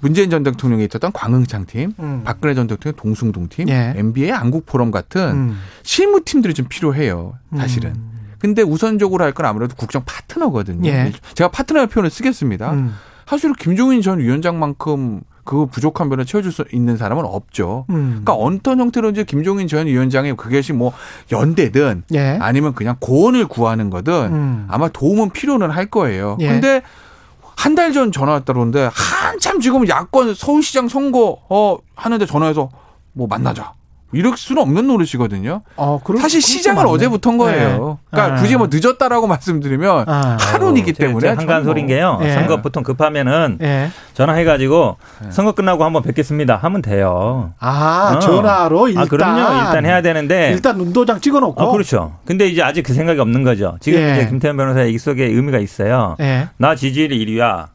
문재인 0.00 0.30
전 0.30 0.44
대통령이 0.44 0.84
있었던 0.84 1.10
광흥창 1.12 1.66
팀, 1.66 1.92
음. 1.98 2.22
박근혜 2.24 2.54
전 2.54 2.68
대통령 2.68 2.96
동숭동 2.96 3.48
팀, 3.48 3.68
예. 3.68 3.94
MB의 3.96 4.32
안국 4.32 4.64
포럼 4.64 4.92
같은 4.92 5.20
음. 5.22 5.58
실무 5.82 6.22
팀들이 6.24 6.54
좀 6.54 6.66
필요해요. 6.68 7.34
사실은. 7.56 7.90
음. 7.96 8.10
근데 8.38 8.62
우선적으로 8.62 9.24
할 9.24 9.32
건 9.32 9.44
아무래도 9.46 9.74
국정 9.74 10.04
파트너거든요. 10.06 10.88
예. 10.88 11.12
제가 11.34 11.50
파트너의 11.50 11.88
표현을 11.88 12.10
쓰겠습니다. 12.10 12.72
음. 12.72 12.94
사실 13.26 13.52
김종인 13.52 14.00
전 14.00 14.20
위원장만큼 14.20 15.20
그 15.48 15.64
부족한 15.64 16.10
면을 16.10 16.26
채워줄 16.26 16.52
수 16.52 16.62
있는 16.72 16.98
사람은 16.98 17.24
없죠. 17.24 17.86
음. 17.88 18.20
그러니까 18.22 18.34
어떤 18.34 18.80
형태로든지 18.80 19.24
김종인 19.24 19.66
전 19.66 19.86
위원장이 19.86 20.34
그것이 20.36 20.74
뭐 20.74 20.92
연대든 21.32 22.02
예. 22.12 22.36
아니면 22.38 22.74
그냥 22.74 22.96
고언을 23.00 23.46
구하는 23.46 23.88
거든 23.88 24.12
음. 24.12 24.66
아마 24.68 24.88
도움은 24.88 25.30
필요는 25.30 25.70
할 25.70 25.86
거예요. 25.86 26.36
예. 26.40 26.48
근데 26.48 26.82
한 27.56 27.74
달 27.74 27.92
전 27.94 28.12
전화 28.12 28.32
왔다 28.32 28.52
그러는데 28.52 28.90
한참 28.92 29.58
지금 29.60 29.88
야권 29.88 30.34
서울시장 30.34 30.88
선거 30.88 31.38
어 31.48 31.78
하는데 31.96 32.26
전화해서 32.26 32.68
뭐 33.14 33.26
만나자. 33.26 33.72
이럴 34.12 34.36
수는 34.36 34.62
없는 34.62 34.86
노릇이거든요. 34.86 35.60
어, 35.76 36.00
그럼, 36.02 36.20
사실 36.20 36.40
시장을 36.40 36.86
어제부터인 36.86 37.36
거예요. 37.36 37.68
네. 37.68 38.10
그러니까 38.10 38.36
아. 38.36 38.40
굳이 38.40 38.56
뭐 38.56 38.68
늦었다라고 38.70 39.26
말씀드리면 39.28 40.04
아. 40.08 40.36
하루이기 40.40 40.94
때문에 40.94 41.28
한간 41.28 41.64
소린 41.64 41.86
게요. 41.86 42.18
네. 42.20 42.32
선거 42.32 42.62
보통 42.62 42.82
급하면은 42.82 43.58
네. 43.60 43.90
전화해가지고 44.14 44.96
네. 45.24 45.30
선거 45.30 45.52
끝나고 45.52 45.84
한번 45.84 46.02
뵙겠습니다 46.02 46.56
하면 46.56 46.80
돼요. 46.80 47.52
아 47.58 48.14
어. 48.16 48.18
전화로 48.18 48.88
일단 48.88 49.02
아 49.02 49.06
그럼요. 49.06 49.66
일단 49.66 49.84
해야 49.84 50.00
되는데 50.00 50.52
일단 50.52 50.78
눈도장 50.78 51.20
찍어놓고. 51.20 51.62
어, 51.62 51.72
그렇죠. 51.72 52.16
근데 52.24 52.46
이제 52.46 52.62
아직 52.62 52.82
그 52.82 52.94
생각이 52.94 53.20
없는 53.20 53.42
거죠. 53.44 53.76
지금 53.80 54.00
예. 54.00 54.14
이제 54.14 54.28
김태현 54.28 54.56
변호사의 54.56 54.92
이 54.92 54.98
속에 54.98 55.24
의미가 55.24 55.58
있어요. 55.58 56.16
예. 56.20 56.48
나 56.56 56.74
지지율이 56.74 57.24
1위야. 57.26 57.66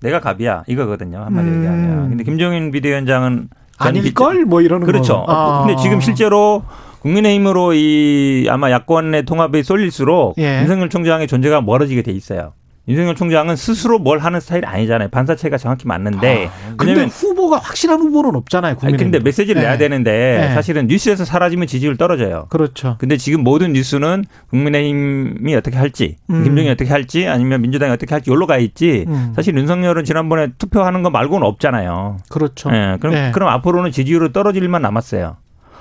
내가 0.00 0.20
갑이야 0.20 0.64
이거거든요 0.66 1.24
한마디로 1.24 1.54
음. 1.54 1.58
얘기하면. 1.58 2.08
근데 2.10 2.24
김종인 2.24 2.70
비대위원장은 2.70 3.48
아닐걸? 3.78 4.44
뭐 4.44 4.60
이러는 4.60 4.86
그렇죠. 4.86 5.24
아. 5.28 5.64
근데 5.66 5.80
지금 5.82 6.00
실제로 6.00 6.62
국민의힘으로 7.00 7.74
이 7.74 8.46
아마 8.50 8.70
야권의 8.70 9.24
통합이 9.24 9.62
쏠릴수록 9.62 10.36
예. 10.38 10.60
윤석열 10.62 10.88
총장의 10.88 11.26
존재가 11.26 11.60
멀어지게 11.60 12.02
돼 12.02 12.12
있어요. 12.12 12.54
윤석열 12.86 13.14
총장은 13.14 13.56
스스로 13.56 13.98
뭘 13.98 14.18
하는 14.18 14.40
스타일이 14.40 14.66
아니잖아요. 14.66 15.08
반사체가 15.08 15.56
정확히 15.56 15.86
맞는데. 15.86 16.48
아, 16.48 16.74
근데 16.76 17.04
후보가 17.04 17.56
확실한 17.58 17.98
후보는 18.00 18.34
없잖아요. 18.36 18.76
국민의 18.76 18.98
근데 18.98 19.18
메시지를 19.20 19.62
네. 19.62 19.68
내야 19.68 19.78
되는데 19.78 20.10
네. 20.40 20.54
사실은 20.54 20.86
뉴스에서 20.86 21.24
사라지면 21.24 21.66
지지율 21.66 21.96
떨어져요. 21.96 22.46
그렇죠. 22.50 22.96
근데 22.98 23.16
지금 23.16 23.42
모든 23.42 23.72
뉴스는 23.72 24.24
국민의힘이 24.50 25.54
어떻게 25.54 25.76
할지, 25.76 26.16
음. 26.28 26.44
김종인이 26.44 26.70
어떻게 26.70 26.90
할지, 26.90 27.26
아니면 27.26 27.62
민주당이 27.62 27.90
어떻게 27.90 28.14
할지 28.14 28.30
여기로 28.30 28.46
가 28.46 28.58
있지. 28.58 29.06
음. 29.08 29.32
사실 29.34 29.56
윤석열은 29.56 30.04
지난번에 30.04 30.48
투표하는 30.58 31.02
거 31.02 31.08
말고는 31.08 31.46
없잖아요. 31.46 32.18
그렇죠. 32.28 32.70
네. 32.70 32.98
그럼 33.00 33.14
네. 33.14 33.30
그럼 33.32 33.48
앞으로는 33.48 33.92
지지율은 33.92 34.32
떨어질 34.32 34.62
일만 34.62 34.82
남았어요. 34.82 35.36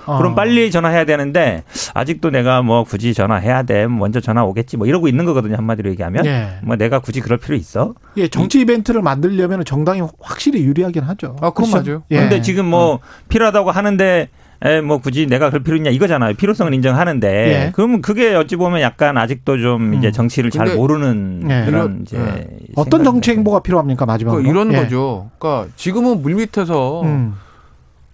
어. 0.06 0.18
그럼 0.18 0.36
빨리 0.36 0.72
전화해야 0.72 1.06
되는데 1.06 1.64
아직도 1.94 2.30
내가 2.30 2.62
뭐 2.62 2.84
굳이 2.84 3.14
전화해야 3.14 3.64
돼 3.64 3.88
먼저 3.88 4.20
전화 4.20 4.44
오겠지 4.44 4.78
뭐 4.78 4.88
이러고 4.88 5.08
있는 5.08 5.26
거거든요 5.26 5.56
한마디로 5.56 5.90
얘기하면 5.92 6.26
예. 6.26 6.60
뭐 6.64 6.76
내가 6.76 7.00
굳이 7.00 7.22
그럴 7.22 7.38
필요 7.38 7.56
있어? 7.56 7.94
예 8.18 8.28
정치 8.28 8.62
이벤트를 8.62 9.02
만들려면 9.02 9.66
정당이 9.66 10.02
확실히 10.22 10.64
유리하긴 10.64 11.04
하죠. 11.04 11.36
아 11.42 11.50
그건 11.52 11.72
그렇죠? 11.72 11.90
맞아요. 11.90 12.04
예. 12.12 12.18
근데 12.18 12.42
지금 12.42 12.66
뭐 12.66 12.96
어. 12.96 13.00
필요하다고 13.30 13.72
하는데 13.72 14.30
에, 14.66 14.80
뭐 14.80 15.00
굳이 15.00 15.26
내가 15.26 15.50
그럴 15.50 15.62
필요 15.64 15.76
있냐 15.76 15.90
이거잖아요. 15.90 16.36
필요성은 16.36 16.74
인정하는데 16.74 17.28
예. 17.28 17.72
그러면 17.74 18.02
그게 18.02 18.34
어찌 18.34 18.56
보면 18.56 18.82
약간 18.82 19.18
아직도 19.18 19.60
좀 19.60 19.94
이제 19.96 20.08
음. 20.08 20.12
정치를 20.12 20.52
잘 20.52 20.76
모르는 20.76 21.48
예. 21.50 21.66
그런 21.66 22.04
이제 22.04 22.18
예. 22.18 22.48
어떤 22.76 23.04
정치 23.04 23.32
행보가 23.32 23.60
필요합니까 23.60 24.06
마지막으로 24.06 24.42
그러니까 24.42 24.62
이런 24.62 24.74
예. 24.74 24.84
거죠. 24.84 25.30
그러니까 25.38 25.70
지금은 25.76 26.22
물 26.22 26.36
밑에서 26.36 27.02
음. 27.02 27.36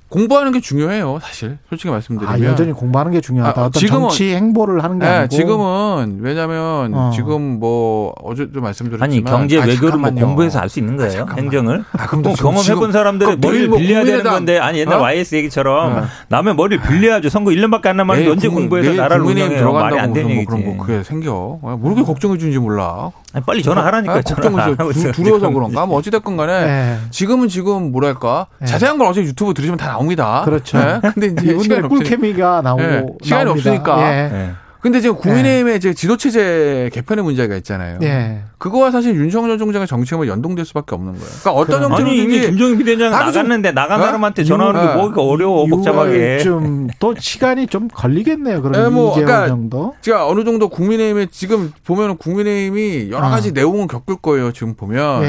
공부하는 0.10 0.52
게 0.52 0.60
중요해요, 0.60 1.20
사실. 1.22 1.60
솔직히 1.70 1.92
말씀드리면. 1.92 2.34
아, 2.36 2.44
여전히 2.44 2.72
공부하는 2.74 3.12
게 3.12 3.22
중요하다. 3.22 3.62
아, 3.62 3.66
어떤 3.66 3.80
지금은, 3.80 4.02
정치 4.10 4.36
행보를 4.36 4.84
하는 4.84 4.98
게 4.98 5.06
네, 5.06 5.12
아니고. 5.12 5.36
지금은 5.36 6.20
왜냐하면 6.22 6.94
어. 6.96 7.12
지금 7.14 7.60
뭐 7.60 8.14
어제도 8.24 8.60
말씀드렸지만 8.60 9.04
아니 9.10 9.24
경제 9.24 9.62
아, 9.62 9.66
외교를 9.66 10.00
뭐 10.00 10.10
공부해서 10.12 10.60
알 10.60 10.70
수 10.70 10.80
있는 10.80 10.98
거예요, 10.98 11.26
아, 11.30 11.34
행정을. 11.36 11.84
아, 11.94 12.08
그럼 12.08 12.24
뭐 12.24 12.34
경험해본 12.34 12.92
사람들의 12.92 13.36
그 13.40 13.46
머리를 13.48 13.68
뭐 13.70 13.78
빌려야 13.78 14.04
되는 14.04 14.24
건데 14.24 14.58
아니 14.60 14.80
옛날 14.80 14.98
어? 14.98 15.02
YS 15.02 15.36
얘기처럼 15.36 15.98
어. 15.98 16.04
남의 16.28 16.56
머리를 16.56 16.84
빌려야죠. 16.88 17.30
선거 17.30 17.52
1년밖에 17.52 17.88
안 17.88 17.98
남았는데 17.98 18.32
언제 18.32 18.48
공부해서 18.48 18.94
나라를 18.94 19.24
운영해요? 19.24 19.72
말이 19.72 20.00
안 20.00 20.14
되는 20.14 20.30
얘기지. 20.32 20.46
그럼 20.48 20.66
뭐 20.66 20.78
그게 20.78 21.04
생겨. 21.04 21.60
모르게 21.62 22.02
걱정해 22.04 22.38
주는지 22.38 22.58
몰라. 22.60 23.12
아니, 23.34 23.46
빨리 23.46 23.62
전화하라니까. 23.62 24.14
아, 24.14 24.22
걱정을 24.22 24.76
두려워서 25.14 25.50
그런가? 25.52 25.86
뭐 25.86 25.98
어찌됐건 26.00 26.36
간에 26.36 26.66
네. 26.66 26.98
지금은 27.12 27.48
지금 27.48 27.92
뭐랄까 27.92 28.48
네. 28.60 28.66
자세한 28.66 28.98
걸 28.98 29.08
어제 29.08 29.22
유튜브 29.22 29.54
들으시면 29.54 29.78
다 29.78 29.99
나옵니다. 30.00 30.42
그렇죠. 30.46 30.78
네? 30.78 31.00
근데 31.14 31.28
이제 31.28 31.60
시간이 31.60 31.90
꿀케미가 31.90 32.62
나오고 32.62 32.82
네. 32.82 33.06
시간이 33.22 33.46
나옵니다. 33.46 33.70
없으니까. 33.70 34.02
예. 34.02 34.30
네. 34.30 34.52
근데 34.82 35.02
지금 35.02 35.18
국민의힘의 35.18 35.80
네. 35.82 35.94
지도체제 35.94 36.90
개편의 36.94 37.26
문제가 37.26 37.58
있잖아요. 37.58 37.98
네. 38.00 38.44
그거와 38.60 38.92
사실 38.92 39.14
윤석열 39.14 39.58
총장의 39.58 39.88
정치가 39.88 40.26
연동될 40.26 40.64
수밖에 40.64 40.96
없는 40.96 41.14
거예요. 41.16 41.28
그러니까 41.42 41.52
어떤 41.52 41.84
형태로 41.84 42.10
아니 42.10 42.18
이미 42.18 42.40
김종인 42.40 42.78
비대위원장 42.78 43.12
나갔는데 43.12 43.74
나간 43.74 44.00
어? 44.00 44.06
사람한테 44.06 44.46
전화하는 44.46 44.80
게 44.80 44.94
뭐가 44.96 45.22
어려워 45.22 45.66
복잡하게. 45.66 46.40
좀또 46.40 47.14
시간이 47.20 47.68
좀 47.68 47.90
걸리겠네요. 47.90 48.62
그럼 48.62 48.82
네, 48.82 48.90
뭐, 48.90 49.14
그러니까 49.14 49.48
정도. 49.48 49.96
제가 50.00 50.28
어느 50.28 50.46
정도 50.46 50.70
국민의힘에 50.70 51.28
지금 51.30 51.74
보면 51.86 52.16
국민의힘이 52.16 53.10
여러 53.12 53.30
가지 53.30 53.50
어. 53.50 53.52
내용을 53.54 53.88
겪을 53.88 54.16
거예요. 54.22 54.54
지금 54.54 54.76
보면. 54.76 55.24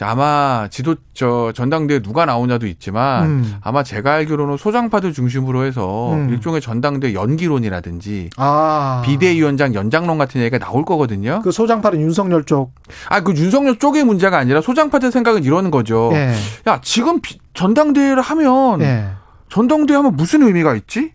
네. 0.00 0.04
아마 0.06 0.68
지도 0.70 0.96
저 1.14 1.52
전당대회 1.54 2.00
누가 2.00 2.24
나오냐도 2.24 2.66
있지만 2.66 3.26
음. 3.26 3.56
아마 3.60 3.82
제가 3.82 4.14
알기로는 4.14 4.56
소장파들 4.56 5.12
중심으로 5.12 5.64
해서 5.64 6.12
음. 6.14 6.30
일종의 6.30 6.60
전당대 6.60 7.14
연기론이라든지 7.14 8.30
아. 8.36 9.02
비대위원장 9.04 9.74
연장론 9.74 10.18
같은 10.18 10.40
얘기가 10.40 10.58
나올 10.58 10.84
거거든요. 10.84 11.40
그 11.42 11.52
소장파는 11.52 12.00
윤석열 12.00 12.44
쪽. 12.44 12.72
아 13.08 13.20
그 13.20 13.34
윤석열 13.34 13.78
쪽의 13.78 14.04
문제가 14.04 14.38
아니라 14.38 14.62
소장파들 14.62 15.12
생각은 15.12 15.44
이러는 15.44 15.70
거죠. 15.70 16.08
네. 16.12 16.34
야 16.66 16.80
지금 16.82 17.20
비, 17.20 17.38
전당대회를 17.54 18.22
하면 18.22 18.78
네. 18.78 19.08
전당대회 19.50 19.96
하면 19.96 20.16
무슨 20.16 20.42
의미가 20.42 20.74
있지? 20.76 21.12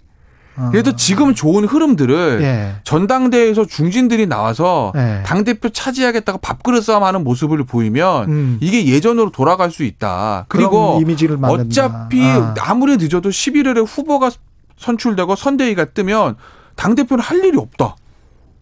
그래도 0.71 0.91
어. 0.91 0.95
지금 0.95 1.33
좋은 1.35 1.65
흐름들을 1.65 2.39
예. 2.41 2.75
전당대회에서 2.83 3.65
중진들이 3.65 4.25
나와서 4.27 4.93
예. 4.95 5.23
당 5.25 5.43
대표 5.43 5.69
차지하겠다고 5.69 6.39
밥그릇 6.39 6.83
싸움하는 6.83 7.23
모습을 7.23 7.63
보이면 7.65 8.29
음. 8.29 8.57
이게 8.61 8.85
예전으로 8.87 9.31
돌아갈 9.31 9.71
수 9.71 9.83
있다. 9.83 10.45
그리고 10.47 11.01
어차피 11.41 12.21
아. 12.23 12.53
아무리 12.61 12.97
늦어도 12.97 13.29
11월에 13.29 13.85
후보가 13.87 14.31
선출되고 14.77 15.35
선대위가 15.35 15.85
뜨면 15.85 16.35
당 16.75 16.95
대표는 16.95 17.23
할 17.23 17.43
일이 17.43 17.57
없다. 17.57 17.95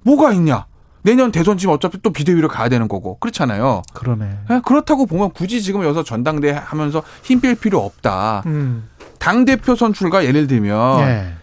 뭐가 0.03 0.33
있냐? 0.33 0.65
내년 1.03 1.31
대선 1.31 1.57
지금 1.57 1.73
어차피 1.73 2.01
또 2.01 2.11
비대위로 2.11 2.47
가야 2.47 2.69
되는 2.69 2.87
거고 2.87 3.17
그렇잖아요. 3.19 3.81
그러네. 3.93 4.25
네, 4.49 4.61
그렇다고 4.65 5.05
보면 5.05 5.31
굳이 5.31 5.61
지금 5.61 5.83
여기서 5.83 6.03
전당대회 6.03 6.53
하면서 6.53 7.03
힘 7.23 7.41
뺄 7.41 7.55
필요 7.55 7.79
없다. 7.79 8.43
음. 8.45 8.87
당 9.19 9.43
대표 9.45 9.75
선출과 9.75 10.23
예를 10.25 10.47
들면. 10.47 10.99
예. 11.01 11.33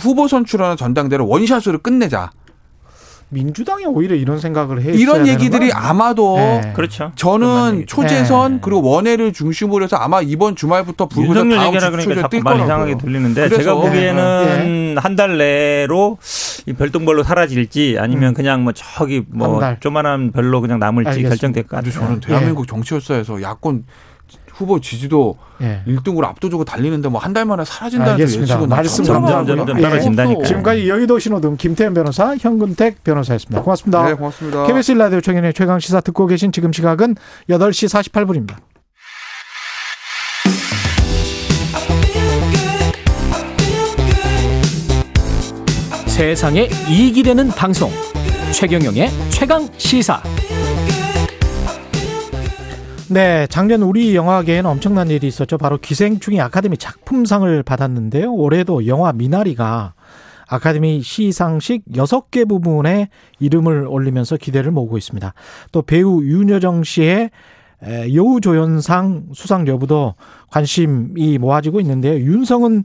후보 0.00 0.28
선출하는 0.28 0.76
전당대를 0.76 1.24
원샷으로 1.24 1.78
끝내자. 1.78 2.30
민주당이 3.32 3.86
오히려 3.86 4.14
이런 4.14 4.38
생각을 4.38 4.82
해 4.82 4.92
이런 4.92 5.26
얘기들이 5.26 5.72
아마도 5.72 6.36
네. 6.36 6.72
그렇죠. 6.76 7.12
저는 7.14 7.86
초재선 7.86 8.52
네. 8.52 8.58
그리고 8.60 8.82
원해를 8.82 9.32
중심으로 9.32 9.84
해서 9.84 9.96
아마 9.96 10.20
이번 10.20 10.54
주말부터 10.54 11.06
불구서 11.08 11.40
다음 11.40 11.50
주 11.78 11.90
그러니까 11.90 12.28
자꾸 12.28 12.40
말 12.40 12.60
이상하게 12.60 12.98
들리는데 12.98 13.48
제가 13.48 13.74
보기에는 13.74 14.94
네. 14.94 15.00
한달 15.00 15.38
내로 15.38 16.18
이 16.66 16.74
별똥별로 16.74 17.22
사라질지 17.22 17.96
아니면 17.98 18.32
음. 18.32 18.34
그냥 18.34 18.64
뭐 18.64 18.72
저기 18.74 19.24
뭐 19.28 19.60
조만한 19.80 20.30
별로 20.32 20.60
그냥 20.60 20.78
남을지. 20.78 21.22
결정될 21.22 21.62
것 21.64 21.76
같아요. 21.76 21.90
저는 21.90 22.20
대한민국 22.20 22.66
정치 22.68 22.94
역사에서 22.94 23.40
야권 23.40 23.84
후보 24.52 24.80
지지도 24.80 25.36
예. 25.62 25.82
1등으로 25.86 26.24
압도적으로 26.24 26.64
달리는데 26.64 27.08
뭐 27.08 27.20
한 27.20 27.32
달 27.32 27.44
만에 27.46 27.64
사라진다는 27.64 28.18
예측은 28.20 28.68
말씀 28.68 29.04
떨어진다니까. 29.04 30.40
예. 30.40 30.44
지금까지 30.46 30.88
여의도 30.88 31.18
신호등 31.18 31.56
김태현 31.56 31.94
변호사, 31.94 32.36
현근택 32.36 33.02
변호사였습니다. 33.04 33.62
고맙습니다. 33.62 34.04
네, 34.04 34.14
고맙습니다. 34.14 34.66
KBS 34.66 34.92
라디오 34.92 35.20
청년의 35.20 35.54
최강 35.54 35.78
시사 35.80 36.00
듣고 36.00 36.26
계신 36.26 36.52
지금 36.52 36.72
시각은 36.72 37.16
8시 37.48 38.10
48분입니다. 38.10 38.56
세상에 46.06 46.68
이익이 46.88 47.22
되는 47.22 47.48
방송 47.48 47.90
최경영의 48.52 49.10
최강 49.30 49.68
시사. 49.78 50.22
네, 53.12 53.46
작년 53.48 53.82
우리 53.82 54.16
영화계에는 54.16 54.70
엄청난 54.70 55.10
일이 55.10 55.26
있었죠. 55.26 55.58
바로 55.58 55.76
기생충이 55.76 56.40
아카데미 56.40 56.78
작품상을 56.78 57.62
받았는데요. 57.62 58.32
올해도 58.32 58.86
영화 58.86 59.12
미나리가 59.12 59.92
아카데미 60.48 61.02
시상식 61.02 61.84
6개 61.92 62.48
부분에 62.48 63.10
이름을 63.38 63.86
올리면서 63.86 64.38
기대를 64.38 64.70
모으고 64.70 64.96
있습니다. 64.96 65.34
또 65.72 65.82
배우 65.82 66.22
윤여정 66.22 66.84
씨의 66.84 67.30
여우조연상 68.14 69.26
수상 69.34 69.66
여부도 69.66 70.14
관심이 70.50 71.36
모아지고 71.36 71.80
있는데요. 71.80 72.14
윤성은 72.14 72.84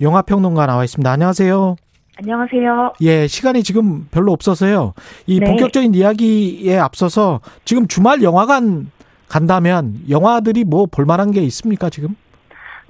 영화평론가 0.00 0.66
나와 0.66 0.82
있습니다. 0.82 1.08
안녕하세요. 1.08 1.76
안녕하세요. 2.16 2.94
예, 3.02 3.28
시간이 3.28 3.62
지금 3.62 4.08
별로 4.10 4.32
없어서요. 4.32 4.94
이 5.26 5.38
네. 5.38 5.46
본격적인 5.46 5.94
이야기에 5.94 6.76
앞서서 6.78 7.40
지금 7.64 7.86
주말 7.86 8.24
영화관 8.24 8.90
간다면 9.28 9.94
영화들이 10.08 10.64
뭐 10.64 10.86
볼만한 10.86 11.30
게 11.30 11.40
있습니까 11.42 11.90
지금? 11.90 12.16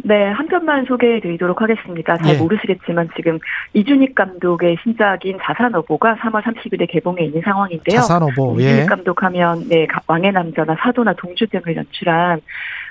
네, 0.04 0.30
한 0.30 0.46
편만 0.46 0.84
소개해 0.86 1.20
드리도록 1.20 1.60
하겠습니다. 1.60 2.16
잘 2.18 2.36
예. 2.36 2.38
모르시겠지만 2.38 3.08
지금 3.16 3.40
이준익 3.74 4.14
감독의 4.14 4.76
신작인 4.82 5.38
자산어보가 5.42 6.16
3월 6.16 6.42
30일에 6.42 6.88
개봉해 6.88 7.24
있는 7.24 7.42
상황인데요. 7.42 7.96
자산어보, 7.96 8.56
예. 8.60 8.64
이준익 8.64 8.88
감독하면 8.88 9.68
네, 9.68 9.88
왕의 10.06 10.32
남자나 10.32 10.76
사도나 10.80 11.14
동주 11.14 11.48
등을 11.48 11.76
연출한 11.76 12.40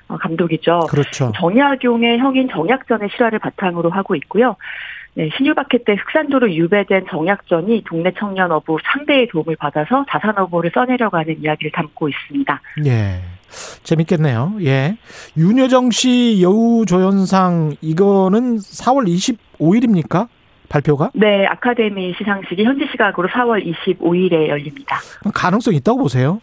어, 0.09 0.17
감독이죠. 0.17 0.87
그렇죠. 0.89 1.31
정약용의 1.35 2.19
형인 2.19 2.49
정약전의 2.49 3.09
실화를 3.15 3.39
바탕으로 3.39 3.89
하고 3.89 4.15
있고요. 4.15 4.57
네, 5.13 5.29
신유박해 5.35 5.83
때 5.85 5.95
흑산도로 5.95 6.53
유배된 6.53 7.05
정약전이 7.09 7.83
동네 7.87 8.11
청년 8.19 8.51
어부 8.51 8.77
상대의 8.83 9.27
도움을 9.29 9.55
받아서 9.55 10.05
자산어보를 10.09 10.71
써내려가는 10.73 11.41
이야기를 11.41 11.71
담고 11.71 12.09
있습니다. 12.09 12.61
예. 12.85 13.21
재밌겠네요. 13.83 14.55
예. 14.61 14.97
윤여정 15.37 15.91
씨 15.91 16.39
여우 16.41 16.85
조연상 16.85 17.75
이거는 17.81 18.57
4월 18.57 19.07
25일입니까? 19.59 20.27
발표가? 20.69 21.11
네, 21.13 21.45
아카데미 21.45 22.13
시상식이 22.17 22.63
현지 22.63 22.85
시각으로 22.91 23.29
4월 23.29 23.65
25일에 23.65 24.49
열립니다. 24.49 24.97
가능성 25.33 25.73
있다고 25.75 25.99
보세요? 25.99 26.41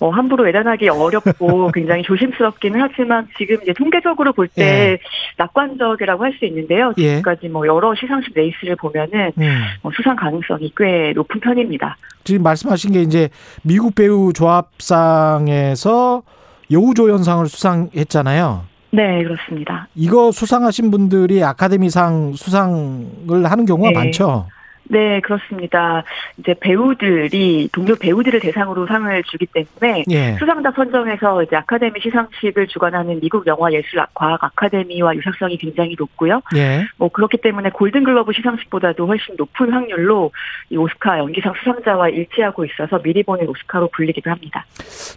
뭐 0.00 0.10
함부로 0.10 0.44
외단하기 0.44 0.88
어렵고 0.88 1.70
굉장히 1.74 2.02
조심스럽기는 2.02 2.80
하지만 2.80 3.26
지금 3.38 3.56
이제 3.62 3.72
통계적으로 3.72 4.32
볼때 4.32 4.62
예. 4.62 4.98
낙관적이라고 5.38 6.24
할 6.24 6.36
수 6.36 6.44
있는데요. 6.44 6.92
예. 6.98 7.16
지금까지 7.16 7.48
뭐 7.48 7.66
여러 7.66 7.94
시상식 7.94 8.32
레이스를 8.34 8.76
보면은 8.76 9.32
음. 9.38 9.62
뭐 9.82 9.90
수상 9.96 10.14
가능성이 10.16 10.70
꽤 10.76 11.12
높은 11.14 11.40
편입니다. 11.40 11.96
지금 12.24 12.42
말씀하신 12.42 12.92
게 12.92 13.00
이제 13.02 13.30
미국 13.62 13.94
배우 13.94 14.32
조합상에서 14.34 16.22
여우조연상을 16.70 17.46
수상했잖아요. 17.46 18.64
네, 18.90 19.22
그렇습니다. 19.22 19.88
이거 19.94 20.30
수상하신 20.32 20.90
분들이 20.90 21.42
아카데미상 21.42 22.32
수상을 22.34 23.06
하는 23.50 23.66
경우가 23.66 23.90
네. 23.90 23.94
많죠. 23.94 24.46
네, 24.88 25.20
그렇습니다. 25.20 26.04
이제 26.38 26.54
배우들이 26.58 27.68
동료 27.72 27.96
배우들을 27.96 28.40
대상으로 28.40 28.86
상을 28.86 29.22
주기 29.24 29.46
때문에 29.46 30.04
예. 30.10 30.36
수상자 30.38 30.70
선정에서 30.72 31.42
이제 31.42 31.56
아카데미 31.56 32.00
시상식을 32.00 32.68
주관하는 32.68 33.20
미국 33.20 33.46
영화예술과학 33.46 34.44
아카데미와 34.44 35.16
유사성이 35.16 35.56
굉장히 35.58 35.96
높고요. 35.98 36.40
예. 36.56 36.84
뭐 36.96 37.08
그렇기 37.08 37.38
때문에 37.38 37.70
골든글러브 37.70 38.32
시상식보다도 38.32 39.06
훨씬 39.06 39.34
높은 39.36 39.72
확률로 39.72 40.30
이 40.70 40.76
오스카 40.76 41.18
연기상 41.18 41.54
수상자와 41.58 42.10
일치하고 42.10 42.64
있어서 42.64 43.00
미리 43.02 43.22
보는 43.22 43.48
오스카로 43.48 43.88
불리기도 43.88 44.30
합니다. 44.30 44.64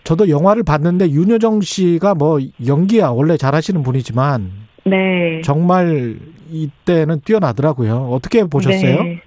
저도 0.04 0.30
영화를 0.30 0.64
봤는데 0.64 1.10
윤여정 1.10 1.62
씨가 1.62 2.16
뭐 2.16 2.40
연기야 2.66 3.10
원래 3.10 3.38
잘하시는 3.38 3.84
분이지만 3.84 4.52
네. 4.86 5.42
정말 5.44 6.18
이때는 6.50 7.22
뛰어나더라고요. 7.22 8.10
어떻게 8.12 8.44
보셨어요? 8.44 9.04
네. 9.04 9.22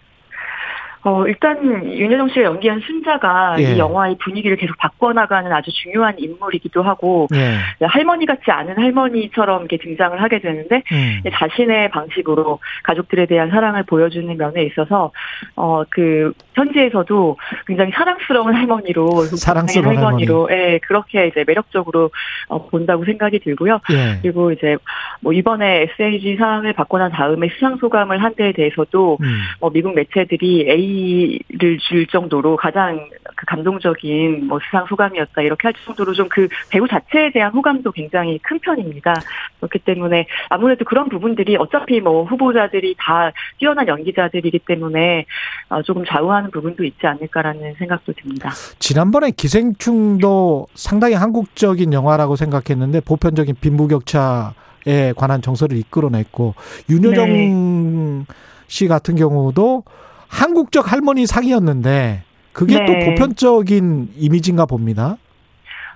어, 1.05 1.27
일단 1.27 1.85
윤여정 1.85 2.29
씨가 2.29 2.43
연기한 2.43 2.81
순자가 2.81 3.57
예. 3.59 3.75
이 3.75 3.79
영화의 3.79 4.17
분위기를 4.23 4.57
계속 4.57 4.77
바꿔나가는 4.79 5.51
아주 5.53 5.71
중요한 5.73 6.15
인물이기도 6.19 6.83
하고 6.83 7.27
예. 7.35 7.59
할머니 7.85 8.25
같지 8.25 8.51
않은 8.51 8.79
할머니처럼 8.79 9.63
이렇게 9.63 9.79
등장을 9.79 10.21
하게 10.23 10.39
되는데 10.39 10.83
음. 10.93 11.23
자신의 11.33 11.91
방식으로 11.91 12.61
가족들에 12.85 13.27
대한 13.27 13.51
사랑을 13.51 13.83
보여주는 13.83 14.37
면에 14.37 14.63
있어서 14.65 15.11
어, 15.57 15.83
그 15.91 16.33
현지에서도 16.55 17.37
굉장히 17.67 17.91
사랑스러운 17.93 18.55
할머니로 18.55 19.25
사랑스러운 19.25 19.97
할머니로 19.97 20.49
할머니. 20.49 20.55
예, 20.55 20.79
그렇게 20.79 21.27
이제 21.27 21.43
매력적으로 21.45 22.11
어, 22.47 22.69
본다고 22.69 23.05
생각이 23.05 23.41
들고요. 23.41 23.81
예. 23.93 24.19
그리고 24.23 24.53
이제 24.53 24.77
뭐 25.21 25.33
이번에 25.33 25.89
SAG 25.99 26.37
상을 26.37 26.73
받고 26.73 26.99
난 26.99 27.11
다음에 27.11 27.49
수상 27.55 27.77
소감을 27.79 28.23
한 28.23 28.35
데에 28.37 28.53
대해서도 28.53 29.19
음. 29.21 29.41
뭐 29.61 29.71
미국 29.71 29.95
매체들이 29.95 30.71
A 30.71 30.92
A를 30.93 31.79
줄 31.79 32.07
정도로 32.09 32.57
가장 32.57 33.09
그 33.37 33.47
감동적인 33.47 34.47
뭐 34.49 34.59
수상 34.65 34.87
소감이었다 34.87 35.43
이렇게 35.43 35.69
할 35.69 35.75
정도로 35.87 36.13
좀 36.15 36.33
그 36.33 36.49
배우 36.71 36.89
자체에 36.89 37.31
대한 37.31 37.53
호감도 37.53 37.93
굉장히 37.93 38.39
큰 38.39 38.59
편입니다. 38.59 39.13
그렇기 39.59 39.81
때문에 39.81 40.27
아무래도 40.49 40.87
그런 40.87 41.11
부분들이 41.11 41.57
어차피 41.57 42.01
뭐 42.01 42.25
후보자들이 42.25 42.95
다 42.99 43.31
뛰어난 43.59 43.87
연기자들이기 43.87 44.61
때문에 44.61 45.27
어, 45.69 45.83
조금 45.83 46.05
좌우하는 46.07 46.51
부분도 46.51 46.85
있지 46.85 47.07
않을까라는 47.07 47.75
생각도 47.75 48.15
듭니다. 48.15 48.51
지난번에 48.79 49.31
기생충도 49.31 50.69
상당히 50.75 51.15
한국적인 51.15 51.93
영화라고 51.93 52.37
생각했는데 52.37 53.01
보편적인 53.01 53.57
빈부격차 53.61 54.55
에 54.85 55.13
관한 55.13 55.43
정서를 55.43 55.77
이끌어냈고 55.77 56.57
윤여정 56.91 57.29
네. 57.29 58.25
씨 58.67 58.89
같은 58.89 59.15
경우도 59.15 59.85
한국적 60.33 60.91
할머니 60.91 61.27
상이었는데 61.27 62.23
그게 62.53 62.79
네. 62.79 62.87
또 62.87 63.11
보편적인 63.11 64.09
이미지인가 64.17 64.67
봅니다. 64.67 65.19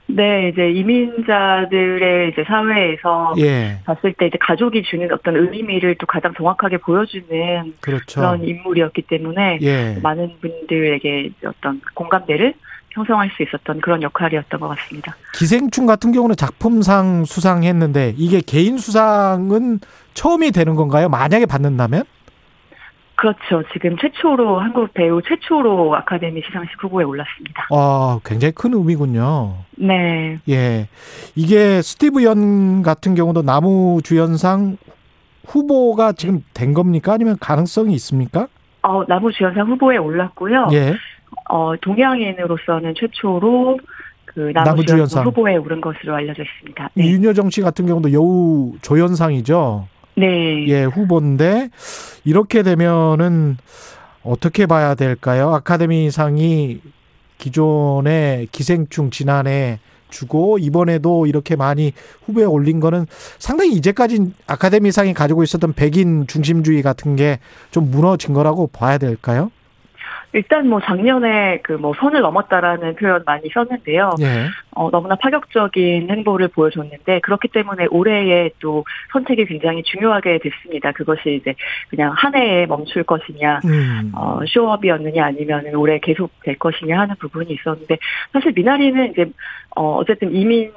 네, 0.09 0.51
이제 0.51 0.71
이민자들의 0.71 2.31
이제 2.31 2.45
사회에서 2.47 3.35
예. 3.39 3.81
봤을 3.85 4.13
때 4.13 4.27
이제 4.27 4.39
가족이 4.39 4.85
주는 4.85 5.11
어떤 5.13 5.37
의미를 5.37 5.97
또 5.99 6.07
가장 6.07 6.33
정확하게 6.35 6.77
보여주는 6.79 7.75
그렇죠. 7.81 8.21
그런 8.21 8.45
인물이었기 8.45 9.03
때문에 9.03 9.59
예. 9.63 9.99
많은 10.03 10.35
분들에게 10.41 11.31
어떤 11.47 11.81
공감대를 11.95 12.55
형성할 12.91 13.31
수 13.37 13.43
있었던 13.43 13.81
그런 13.81 14.03
역할이었던 14.03 14.61
것 14.61 14.69
같습니다. 14.69 15.17
기생충 15.35 15.87
같은 15.87 16.13
경우는 16.13 16.37
작품상 16.37 17.25
수상했는데 17.25 18.15
이게 18.17 18.41
개인 18.41 18.79
수상은 18.79 19.81
처음이 20.15 20.53
되는 20.53 20.77
건가요? 20.77 21.09
만약에 21.09 21.47
받는다면? 21.47 22.05
그렇죠. 23.17 23.63
지금 23.73 23.97
최초로 23.97 24.61
한국 24.61 24.93
배우 24.93 25.23
최초로 25.23 25.97
아카데미 25.97 26.43
시상식 26.47 26.83
후보에 26.83 27.05
올랐습니다. 27.05 27.67
아, 27.71 28.21
굉장히 28.25 28.53
큰 28.53 28.75
의미군요. 28.75 29.55
네. 29.77 30.39
예. 30.49 30.89
이게 31.35 31.81
스티브 31.81 32.23
연 32.25 32.83
같은 32.83 33.15
경우도 33.15 33.43
나무 33.43 34.01
주연상 34.05 34.77
후보가 35.47 36.13
지금 36.13 36.45
된 36.53 36.75
겁니까? 36.75 37.15
아니면 37.15 37.37
가능성이 37.41 37.95
있습니까? 37.95 38.49
어, 38.83 39.05
나무 39.07 39.33
주연상 39.33 39.67
후보에 39.67 39.97
올랐고요. 39.97 40.69
예. 40.73 40.95
어, 41.49 41.75
동양인으로서는 41.81 42.95
최초로 42.97 43.79
그 44.27 44.53
나무 44.53 44.85
주연상 44.85 45.25
후보에 45.25 45.57
오른 45.57 45.81
것으로 45.81 46.15
알려져 46.15 46.43
있습니다. 46.43 46.91
네. 46.93 47.07
윤여정 47.07 47.49
씨 47.49 47.63
같은 47.63 47.87
경우도 47.87 48.13
여우 48.13 48.75
조연상이죠. 48.83 49.89
네. 50.17 50.67
예, 50.69 50.85
후보인데 50.85 51.69
이렇게 52.25 52.63
되면은 52.63 53.59
어떻게 54.23 54.67
봐야 54.67 54.95
될까요? 54.95 55.55
아카데미상이 55.55 56.81
기존의 57.39 58.49
기생충 58.51 59.11
지난해 59.11 59.79
주고 60.09 60.59
이번에도 60.59 61.27
이렇게 61.27 61.55
많이 61.57 61.93
후보에 62.25 62.45
올린 62.45 62.81
거는 62.81 63.07
상당히 63.39 63.73
이제까지 63.75 64.33
아카데미상이 64.47 65.13
가지고 65.15 65.43
있었던 65.43 65.75
백인 65.75 66.27
중심주의 66.27 66.83
같은 66.83 67.17
게 67.17 67.39
좀 67.71 67.91
무너진 67.91 68.33
거라고 68.33 68.69
봐야 68.69 68.97
될까요? 68.99 69.51
일단 70.33 70.69
뭐 70.69 70.81
작년에 70.81 71.61
그 71.63 71.77
뭐 71.77 71.95
선을 71.95 72.21
넘었다라는 72.21 72.97
표현 72.97 73.23
많이 73.27 73.49
썼는데요. 73.53 74.11
예. 74.21 74.47
어, 74.73 74.91
너무나 74.91 75.15
파격적인 75.15 76.11
행보를 76.11 76.49
보여줬는데 76.49 77.21
그렇기 77.21 77.49
때문에 77.49 77.87
올해의 77.91 78.51
또 78.61 78.85
선택이 79.13 79.47
굉장히 79.47 79.83
중요하게 79.83 80.39
됐습니다. 80.39 80.93
그것이 80.93 81.39
이제 81.41 81.55
그냥 81.89 82.13
한 82.17 82.35
해에 82.35 82.67
멈출 82.67 83.05
것이냐, 83.05 83.61
음. 83.65 84.13
어, 84.15 84.41
쇼업이었느냐 84.47 85.25
아니면 85.25 85.75
올해 85.75 85.99
계속 85.99 86.31
될 86.43 86.59
것이냐 86.59 86.99
하는 86.99 87.15
부분이 87.17 87.53
있었는데 87.53 87.99
사실 88.33 88.53
미나리는 88.55 89.13
이제 89.13 89.27
어, 89.77 89.97
어쨌든 89.97 90.35
이민 90.35 90.73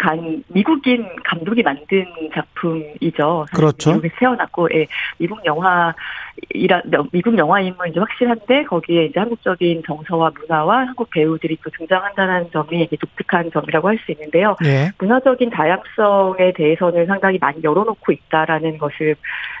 간 0.00 0.42
미국인 0.48 1.06
감독이 1.22 1.62
만든 1.62 2.04
작품이죠. 2.34 3.46
그렇죠. 3.54 3.90
미국에 3.90 4.10
태어났고, 4.18 4.68
예, 4.74 4.86
미국 5.18 5.44
영화 5.44 5.94
이라 6.50 6.82
미국 7.12 7.38
영화인물 7.38 7.88
이제 7.88 8.00
확실한데 8.00 8.64
거기에 8.64 9.06
이제 9.06 9.20
한국적인 9.20 9.82
정서와 9.86 10.32
문화와 10.38 10.86
한국 10.86 11.10
배우들이 11.10 11.56
또 11.62 11.70
등장한다는 11.70 12.50
점이 12.52 12.88
독특한 13.00 13.50
점이라고 13.52 13.88
할 13.88 14.00
수 14.04 14.12
있는데요. 14.12 14.56
네. 14.62 14.90
문화적인 14.98 15.50
다양성에 15.50 16.52
대해서는 16.54 17.06
상당히 17.06 17.38
많이 17.38 17.62
열어놓고 17.62 18.12
있다라는 18.12 18.78
것을 18.78 19.16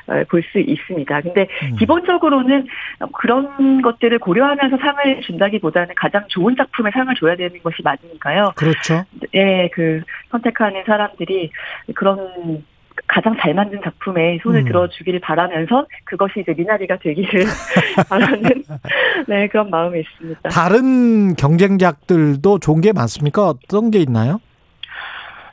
어, 0.06 0.24
볼수 0.28 0.58
있습니다. 0.58 1.20
근데 1.20 1.46
음. 1.62 1.76
기본적으로는 1.76 2.66
그런 3.12 3.82
것들을 3.82 4.18
고려하면서 4.18 4.76
상을 4.78 5.20
준다기보다는 5.22 5.94
가장 5.96 6.24
좋은 6.28 6.56
작품에 6.56 6.90
상을 6.90 7.14
줘야 7.14 7.36
되는 7.36 7.62
것이 7.62 7.76
맞으니까요. 7.82 8.52
그렇죠. 8.56 9.04
예, 9.34 9.68
그 9.72 10.02
선택하는 10.30 10.82
사람들이 10.86 11.50
그런 11.94 12.64
가장 13.10 13.36
잘 13.40 13.54
만든 13.54 13.80
작품에 13.82 14.38
손을 14.42 14.60
음. 14.60 14.64
들어주기를 14.66 15.20
바라면서 15.20 15.86
그것이 16.04 16.40
이제 16.40 16.54
미나리가 16.56 16.96
되기를 16.98 17.44
바라는 18.08 18.64
네 19.28 19.48
그런 19.48 19.68
마음이 19.68 20.00
있습니다. 20.00 20.48
다른 20.48 21.34
경쟁작들도 21.34 22.60
좋은 22.60 22.80
게 22.80 22.92
많습니까? 22.92 23.48
어떤 23.48 23.90
게 23.90 23.98
있나요? 23.98 24.40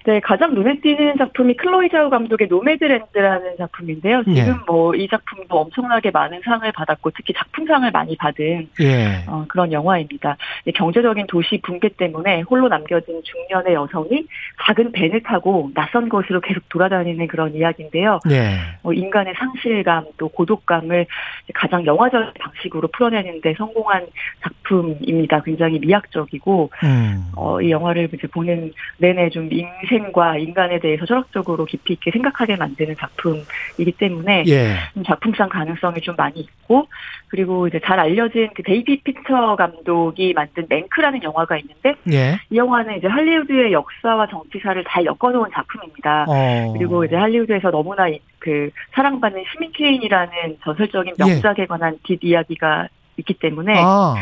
네, 0.08 0.22
가장 0.22 0.54
눈에 0.54 0.80
띄는 0.80 1.18
작품이 1.18 1.58
클로이 1.58 1.90
자우 1.90 2.10
감독의 2.10 2.48
노매드랜드라는 2.48 3.58
작품인데요. 3.58 4.24
지금 4.24 4.38
예. 4.38 4.54
뭐이 4.66 5.06
작품도 5.10 5.54
엄청나게 5.54 6.12
많은 6.12 6.40
상을 6.46 6.72
받았고 6.72 7.12
특히 7.12 7.34
작품상을 7.34 7.92
많이 7.92 8.16
받은 8.16 8.70
예. 8.80 9.26
어, 9.28 9.44
그런 9.50 9.74
영화입니다. 9.74 10.38
경제적인 10.76 11.28
도시 11.28 11.60
붕괴 11.62 11.90
때문에 11.90 12.44
홀로 12.44 12.70
남겨진 12.70 13.22
중년의 13.22 13.74
여성이 13.74 14.26
작은 14.66 14.94
밴을 14.94 15.24
타고 15.24 15.72
낯선 15.76 16.08
곳으로 16.08 16.40
계속 16.40 16.64
돌아다니는 16.70 17.28
그런 17.28 17.54
이야기인데요. 17.54 18.22
예. 18.32 18.60
어, 18.84 18.94
인간의 18.94 19.34
상실감 19.38 20.06
또 20.16 20.30
고독감을 20.30 21.06
가장 21.54 21.86
영화적 21.86 22.34
방식으로 22.40 22.88
풀어내는데 22.94 23.56
성공한 23.58 24.08
작품입니다. 24.42 25.42
굉장히 25.44 25.80
미학적이고 25.80 26.72
음. 26.86 27.26
어, 27.36 27.60
이 27.60 27.72
영화를 27.72 28.10
이제 28.14 28.26
보는 28.28 28.72
내내 29.00 29.30
좀 29.32 29.50
인생 29.52 29.97
인생과 29.98 30.38
인간에 30.38 30.80
대해서 30.80 31.06
철학적으로 31.06 31.65
깊이 31.65 31.94
있게 31.94 32.11
생각하게 32.11 32.56
만드는 32.56 32.95
작품이기 32.98 33.94
때문에 33.98 34.44
예. 34.48 34.76
작품상 35.06 35.49
가능성이 35.49 36.02
좀 36.02 36.15
많이 36.15 36.40
있고 36.40 36.88
그리고 37.28 37.68
이제 37.68 37.80
잘 37.84 37.99
알려진 37.99 38.49
그 38.56 38.64
데이비드 38.64 39.02
핀처 39.02 39.56
감독이 39.57 40.34
만든 40.34 40.65
맹크라는 40.69 41.24
영화가 41.24 41.57
있는데 41.57 41.95
예. 42.11 42.40
이 42.49 42.57
영화는 42.57 42.98
이제 42.98 43.07
할리우드의 43.07 43.74
역사와 43.74 44.28
정치사를 44.28 44.84
잘 44.88 45.06
엮어놓은 45.06 45.49
작품입니다. 45.53 46.26
어. 46.28 46.74
그리고 46.78 47.03
이제 47.03 47.15
할리우드에서 47.15 47.72
너무나 47.72 48.07
그 48.40 48.69
사랑받는 48.94 49.44
시민 49.52 49.72
케인이라는 49.74 50.57
전설적인 50.64 51.15
예. 51.19 51.24
명작에 51.24 51.65
관한 51.65 51.98
뒷 52.03 52.19
이야기가 52.24 52.88
있기 53.18 53.34
때문에 53.36 53.74
아. 53.78 54.15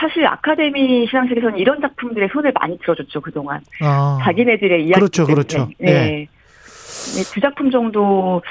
사실 0.00 0.26
아카데미 0.26 1.06
시상식에서는 1.06 1.58
이런 1.58 1.80
작품들의 1.80 2.28
손을 2.32 2.52
많이 2.52 2.78
들어줬죠 2.78 3.20
그동안 3.20 3.60
아. 3.80 4.18
자기네들의 4.22 4.86
이야기 4.86 4.94
그렇죠 4.98 5.26
그렇죠 5.26 5.68
네. 5.78 5.92
네. 5.92 6.28
네. 7.16 7.22
두 7.32 7.40
작품 7.40 7.70
정도 7.70 8.42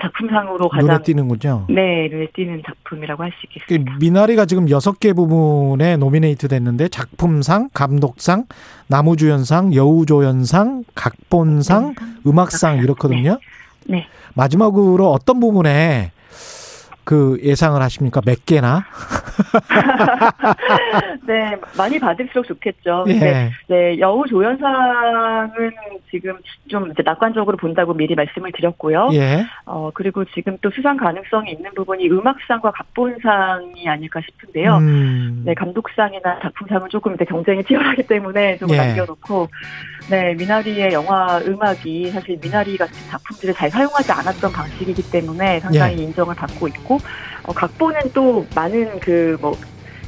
작품상으로 0.00 0.68
가장 0.68 0.86
눈에 0.88 1.02
띄는군요. 1.02 1.66
네, 1.68 2.08
눈에 2.10 2.26
띄는 2.34 2.62
작품이라고 2.66 3.22
할 3.22 3.30
수 3.32 3.46
있겠습니다. 3.46 3.92
그 3.92 4.04
미나리가 4.04 4.44
지금 4.44 4.68
여섯 4.70 4.98
개 5.00 5.12
부분에 5.12 5.96
노미네이트 5.96 6.48
됐는데 6.48 6.88
작품상, 6.88 7.70
감독상, 7.72 8.44
나무주연상, 8.88 9.74
여우조연상, 9.74 10.84
각본상, 10.94 11.94
음악상 12.26 12.78
이렇거든요. 12.78 13.38
네. 13.86 13.98
네. 13.98 14.06
마지막으로 14.34 15.10
어떤 15.10 15.40
부분에 15.40 16.10
그 17.08 17.38
예상을 17.42 17.80
하십니까? 17.80 18.20
몇 18.20 18.44
개나? 18.44 18.84
네, 21.26 21.56
많이 21.78 21.98
받을수록 21.98 22.46
좋겠죠. 22.46 23.06
예. 23.08 23.12
네, 23.14 23.50
네, 23.66 23.98
여우 23.98 24.26
조연상은 24.26 25.70
지금 26.10 26.36
좀 26.68 26.90
이제 26.90 27.02
낙관적으로 27.02 27.56
본다고 27.56 27.94
미리 27.94 28.14
말씀을 28.14 28.52
드렸고요. 28.52 29.08
예. 29.14 29.46
어, 29.64 29.90
그리고 29.94 30.24
지금 30.34 30.58
또 30.60 30.70
수상 30.70 30.98
가능성이 30.98 31.52
있는 31.52 31.70
부분이 31.74 32.10
음악상과 32.10 32.72
각본상이 32.72 33.88
아닐까 33.88 34.20
싶은데요. 34.20 34.76
음. 34.76 35.42
네, 35.46 35.54
감독상이나 35.54 36.40
작품상은 36.42 36.90
조금 36.90 37.14
이제 37.14 37.24
경쟁이 37.24 37.64
치열하기 37.64 38.06
때문에 38.06 38.58
좀 38.58 38.68
예. 38.70 38.76
남겨놓고, 38.76 39.48
네, 40.10 40.34
미나리의 40.34 40.92
영화 40.92 41.38
음악이 41.38 42.10
사실 42.10 42.38
미나리 42.38 42.76
같은 42.76 42.94
작품들을 43.08 43.54
잘 43.54 43.70
사용하지 43.70 44.12
않았던 44.12 44.52
방식이기 44.52 45.10
때문에 45.10 45.60
상당히 45.60 45.98
예. 45.98 46.02
인정을 46.02 46.34
받고 46.34 46.68
있고, 46.68 46.97
어, 47.44 47.52
각본은 47.52 48.12
또 48.12 48.46
많은 48.54 49.00
그뭐 49.00 49.56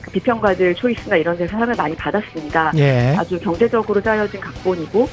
그 0.02 0.10
비평가들 0.10 0.74
초이스나 0.74 1.16
이런 1.16 1.36
데서 1.36 1.52
상을 1.52 1.74
많이 1.74 1.94
받았습니다. 1.94 2.72
예. 2.76 3.14
아주 3.18 3.38
경제적으로 3.38 4.00
짜여진 4.00 4.40
각본이고 4.40 5.08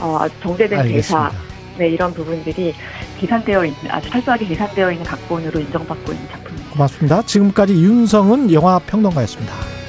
어, 0.00 0.26
정제된. 0.42 0.88
대사 0.88 1.30
네, 1.78 1.88
이런 1.88 2.12
부분들이 2.12 2.74
계산되어 3.18 3.64
있는 3.64 3.90
아주 3.90 4.10
철저하게 4.10 4.44
계산되어 4.46 4.92
있는 4.92 5.06
각본으로 5.06 5.60
인정받고 5.60 6.12
있는 6.12 6.28
작품입니다. 6.28 6.70
고맙습니다. 6.72 7.22
지금까지 7.22 7.72
윤성은 7.72 8.52
영화 8.52 8.78
평론가였습니다. 8.80 9.79